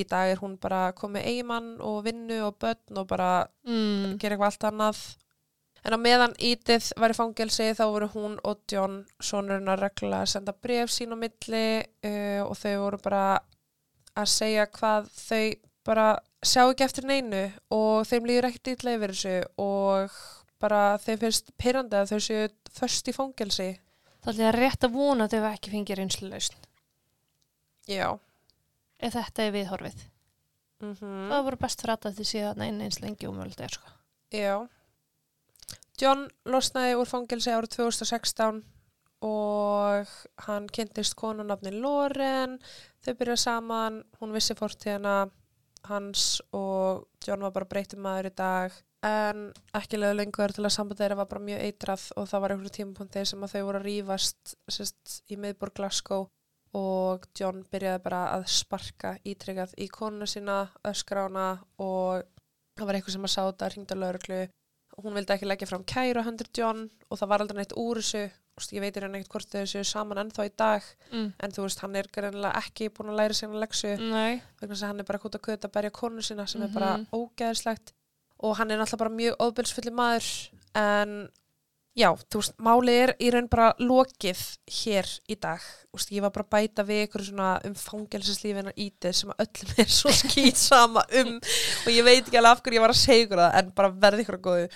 í 0.00 0.04
dag 0.08 0.32
er 0.32 0.40
hún 0.40 0.56
bara 0.60 0.94
komið 0.96 1.28
eigimann 1.28 1.74
og 1.84 2.00
vinnu 2.08 2.40
og 2.48 2.56
börn 2.62 3.00
og 3.02 3.06
bara 3.12 3.46
Mm. 3.68 4.16
gera 4.18 4.36
eitthvað 4.36 4.48
allt 4.48 4.64
annað. 4.70 5.02
En 5.84 5.92
á 5.92 5.98
meðan 6.00 6.34
Edith 6.40 6.92
var 6.98 7.12
í 7.12 7.14
fangelsi 7.14 7.68
þá 7.76 7.84
voru 7.92 8.08
hún 8.14 8.38
og 8.44 8.64
John 8.72 9.04
sonurinn 9.20 9.68
að 9.68 9.84
regla 9.84 10.22
að 10.24 10.32
senda 10.32 10.52
bref 10.52 10.90
sín 10.90 11.12
á 11.12 11.16
milli 11.20 11.84
uh, 11.84 12.42
og 12.48 12.56
þau 12.56 12.74
voru 12.80 12.98
bara 13.04 13.38
að 14.16 14.32
segja 14.32 14.66
hvað 14.72 15.10
þau 15.14 15.44
bara 15.86 16.06
sjá 16.42 16.62
ekki 16.64 16.86
eftir 16.86 17.06
neinu 17.06 17.44
og 17.74 18.06
þeim 18.08 18.28
líður 18.28 18.48
ekkert 18.50 18.72
ítla 18.74 18.96
yfir 18.96 19.14
þessu 19.14 19.36
og 19.62 20.20
bara 20.62 20.82
þeim 21.02 21.20
finnst 21.24 21.52
pyrrandi 21.60 21.98
að 21.98 22.14
þau 22.14 22.20
séu 22.26 22.46
först 22.76 23.10
í 23.10 23.14
fangelsi 23.16 23.70
Það 24.26 24.40
er 24.42 24.56
rétt 24.58 24.82
að 24.82 24.96
vona 24.96 25.26
að 25.28 25.36
þau 25.36 25.44
ekki 25.52 25.70
fengið 25.70 25.98
reynslu 26.00 26.28
lausn. 26.32 26.62
Já 27.86 28.18
Ef 28.98 29.12
þetta 29.14 29.44
er 29.44 29.52
viðhorfið. 29.54 30.00
mm 30.82 30.94
Það 31.30 31.44
voru 31.46 31.58
best 31.62 31.82
fyrir 31.82 31.94
að 31.94 32.16
þið 32.16 32.28
séð 32.30 32.62
inn 32.66 32.80
eins 32.82 32.98
lengi 33.02 33.28
mögulegt 33.28 33.60
er 33.60 33.76
sko. 33.76 33.92
Já. 34.34 34.66
John 36.00 36.26
losnaði 36.44 36.96
úr 36.98 37.08
fangelsi 37.08 37.52
árið 37.54 37.76
2016 37.76 38.64
og 39.26 40.10
hann 40.48 40.66
kynntist 40.68 41.14
konunafni 41.16 41.70
Loren, 41.72 42.58
þau 43.06 43.14
byrjaði 43.20 43.42
saman, 43.42 44.00
hún 44.20 44.34
vissi 44.34 44.56
fortíðina 44.58 45.16
hans 45.86 46.40
og 46.56 47.06
John 47.22 47.44
var 47.46 47.54
bara 47.54 47.68
breytum 47.70 48.02
maður 48.04 48.30
í 48.30 48.36
dag. 48.38 48.76
En 49.06 49.50
ekki 49.76 50.00
leðu 50.00 50.16
lengur 50.18 50.54
til 50.54 50.64
að 50.64 50.74
samband 50.74 50.98
þeirra 50.98 51.18
var 51.20 51.28
bara 51.30 51.46
mjög 51.46 51.62
eitrað 51.62 52.06
og 52.18 52.26
það 52.30 52.42
var 52.42 52.54
einhverju 52.54 52.74
tímapunkti 52.78 53.26
sem 53.28 53.44
að 53.44 53.52
þau 53.52 53.66
voru 53.68 53.80
að 53.80 53.86
rífast 53.86 54.56
sérst, 54.72 55.18
í 55.30 55.38
miðborg 55.38 55.76
Glasgow 55.78 56.26
og 56.76 57.28
John 57.38 57.62
byrjaði 57.70 58.02
bara 58.02 58.22
að 58.34 58.48
sparka 58.50 59.14
ítryggað 59.22 59.76
í 59.78 59.86
konuna 59.92 60.26
sína, 60.26 60.64
öskrána 60.88 61.52
og 61.78 62.26
það 62.76 62.88
var 62.88 62.98
eitthvað 62.98 63.16
sem 63.16 63.28
að 63.28 63.34
sá 63.36 63.42
þetta, 63.44 63.70
hringda 63.70 64.00
lauruglu 64.00 64.40
hún 65.02 65.16
vildi 65.16 65.34
ekki 65.34 65.48
leggja 65.48 65.68
fram 65.68 65.84
kæru 65.84 66.24
á 66.24 66.26
hendur 66.26 66.48
John 66.56 66.86
og 67.10 67.20
það 67.20 67.30
var 67.30 67.44
aldrei 67.44 67.60
neitt 67.60 67.76
úr 67.78 68.00
þessu 68.00 68.24
veist, 68.56 68.72
ég 68.72 68.80
veit 68.80 68.96
í 68.96 69.00
raun 69.04 69.14
ekkert 69.18 69.32
hvort 69.34 69.50
þau 69.52 69.64
séu 69.68 69.84
saman 69.84 70.18
ennþá 70.24 70.46
í 70.48 70.52
dag 70.56 70.82
Mm. 71.12 71.32
en 71.40 71.50
þú 71.52 71.62
veist, 71.66 71.80
hann 71.84 71.96
er 71.96 72.08
greinilega 72.12 72.56
ekki 72.62 72.88
búin 72.90 73.10
að 73.12 73.16
læra 73.20 73.40
hann 73.40 73.54
að 73.56 73.64
leksu 73.66 73.96
Nei. 74.00 74.42
vegna 74.60 74.74
þess 74.74 74.82
að 74.82 74.88
hann 74.92 75.00
er 75.00 75.04
bara 75.12 75.18
kút 75.18 75.34
að 75.36 75.44
köta 75.48 75.68
að 75.68 75.72
berja 75.76 75.90
konu 75.90 76.22
sína 76.22 76.48
sem 76.48 76.62
er 76.62 76.68
bara 76.68 76.96
Mhm. 76.96 77.06
ógeðslegt 77.12 77.92
og 78.40 78.56
hann 78.56 78.70
er 78.70 78.78
náttúrulega 78.78 78.98
bara 78.98 79.10
mjög 79.10 79.36
óbyrgsfulli 79.40 79.92
maður 79.92 80.50
en 80.74 81.28
já, 81.96 82.10
þú 82.28 82.36
veist, 82.42 82.56
málið 82.60 82.98
er 83.02 83.14
í 83.20 83.30
raun 83.32 83.48
bara 83.48 83.72
lokið 83.80 84.40
hér 84.68 85.06
í 85.28 85.34
dag 85.40 85.60
þú 85.60 85.96
veist, 85.96 86.10
ég 86.12 86.20
var 86.20 86.30
bara 86.30 86.44
að 86.44 86.50
bæta 86.56 86.84
við 86.84 87.06
ykkur 87.08 87.24
svona 87.24 87.60
um 87.64 87.74
fangelsislífina 87.74 88.72
ítið 88.76 89.14
sem 89.14 89.30
að 89.30 89.46
öllum 89.46 89.78
er 89.78 89.88
svo 89.88 90.10
skýt 90.22 90.56
sama 90.56 91.04
um 91.12 91.36
og 91.36 91.88
ég 91.92 92.04
veit 92.04 92.24
ekki 92.26 92.36
alveg 92.36 92.52
af 92.52 92.62
hverju 92.62 92.76
ég 92.76 92.80
var 92.84 92.90
að 92.92 93.00
segja 93.04 93.24
ykkur 93.26 93.38
það 93.44 93.54
en 93.62 93.70
bara 93.70 93.90
verði 93.90 94.24
ykkur 94.26 94.38
að 94.40 94.46
góðu 94.48 94.68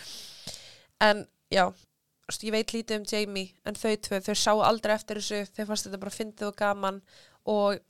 en 1.01 1.27
já, 1.53 1.73
ég 2.47 2.55
veit 2.55 2.73
lítið 2.75 3.01
um 3.01 3.07
Jamie 3.11 3.55
en 3.67 3.75
þau 3.79 3.95
tvö, 4.07 4.21
þau 4.27 4.37
sáu 4.39 4.63
aldrei 4.63 4.95
eftir 4.95 5.21
þessu 5.21 5.41
þau 5.57 5.65
fannst 5.71 5.87
þetta 5.89 6.03
bara 6.05 6.15
fyndið 6.15 6.47
og 6.51 6.57
gaman 6.61 7.01
og 7.51 7.81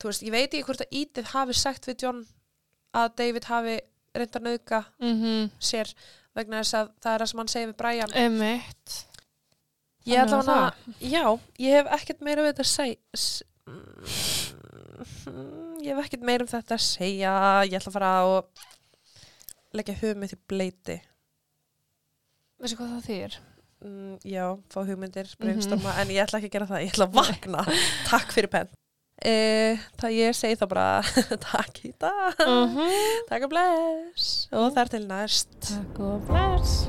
þú 0.00 0.10
veist, 0.10 0.24
ég 0.26 0.34
veit 0.34 0.48
ekki 0.48 0.66
hvort 0.66 0.84
að 0.84 0.96
ítið 1.02 1.30
hafi 1.34 1.54
sagt 1.58 1.88
við 1.88 2.06
John 2.06 2.24
að 2.96 3.14
David 3.20 3.48
hafi 3.50 3.76
reynd 4.16 4.36
að 4.36 4.46
nauðga 4.48 4.80
Mm 5.02 5.50
sér 5.60 5.92
vegna 6.36 6.62
þess 6.62 6.74
að 6.80 6.92
það 7.04 7.12
er 7.14 7.22
það 7.22 7.30
sem 7.30 7.40
hann 7.42 7.52
segir 7.52 7.68
við 7.70 7.76
Brian 7.76 8.14
Emmett. 8.16 9.06
ég 10.08 10.22
ætla 10.22 10.38
hann 10.40 10.52
að, 10.56 10.74
já, 11.04 11.24
ég 11.60 11.76
hef 11.76 11.86
ekkert 11.98 12.20
meira 12.24 12.42
við 12.42 12.54
þetta 12.54 12.64
að 12.64 12.72
segja 12.72 12.98
ég 15.82 15.92
hef 15.92 16.04
ekkert 16.06 16.26
meira 16.26 16.46
um 16.46 16.50
þetta 16.50 16.76
að 16.78 16.84
segja 16.86 17.32
ég 17.68 17.76
ætla 17.78 17.90
að 17.92 17.96
fara 17.98 18.12
og 18.30 18.68
leggja 19.72 20.14
mitt 20.20 20.34
í 20.34 20.38
bleiti. 20.48 20.98
Veistu 22.60 22.76
hvað 22.78 22.92
það 22.96 23.06
þýr? 23.08 23.38
Mm, 23.82 24.18
já, 24.22 24.46
fá 24.70 24.84
hugmyndir, 24.86 25.26
brainstorma, 25.40 25.96
en 25.98 26.12
ég 26.14 26.22
ætla 26.22 26.38
ekki 26.38 26.52
að 26.52 26.56
gera 26.56 26.70
það, 26.70 26.84
ég 26.84 26.94
ætla 26.94 27.08
að 27.08 27.18
vakna. 27.18 27.64
Takk 28.10 28.34
fyrir 28.34 28.52
penn. 28.52 28.70
E, 29.22 29.34
það 30.02 30.16
ég 30.18 30.34
segi 30.34 30.58
þá 30.58 30.64
bara 30.70 30.86
takk 31.50 31.84
í 31.86 31.92
dag, 31.94 32.42
-hmm. 32.42 32.98
takk 33.30 33.46
og 33.46 33.54
bless 33.54 34.32
og 34.50 34.74
þar 34.74 34.94
til 34.96 35.06
næst. 35.06 35.54
Takk 35.70 36.02
og 36.02 36.26
bless. 36.26 36.86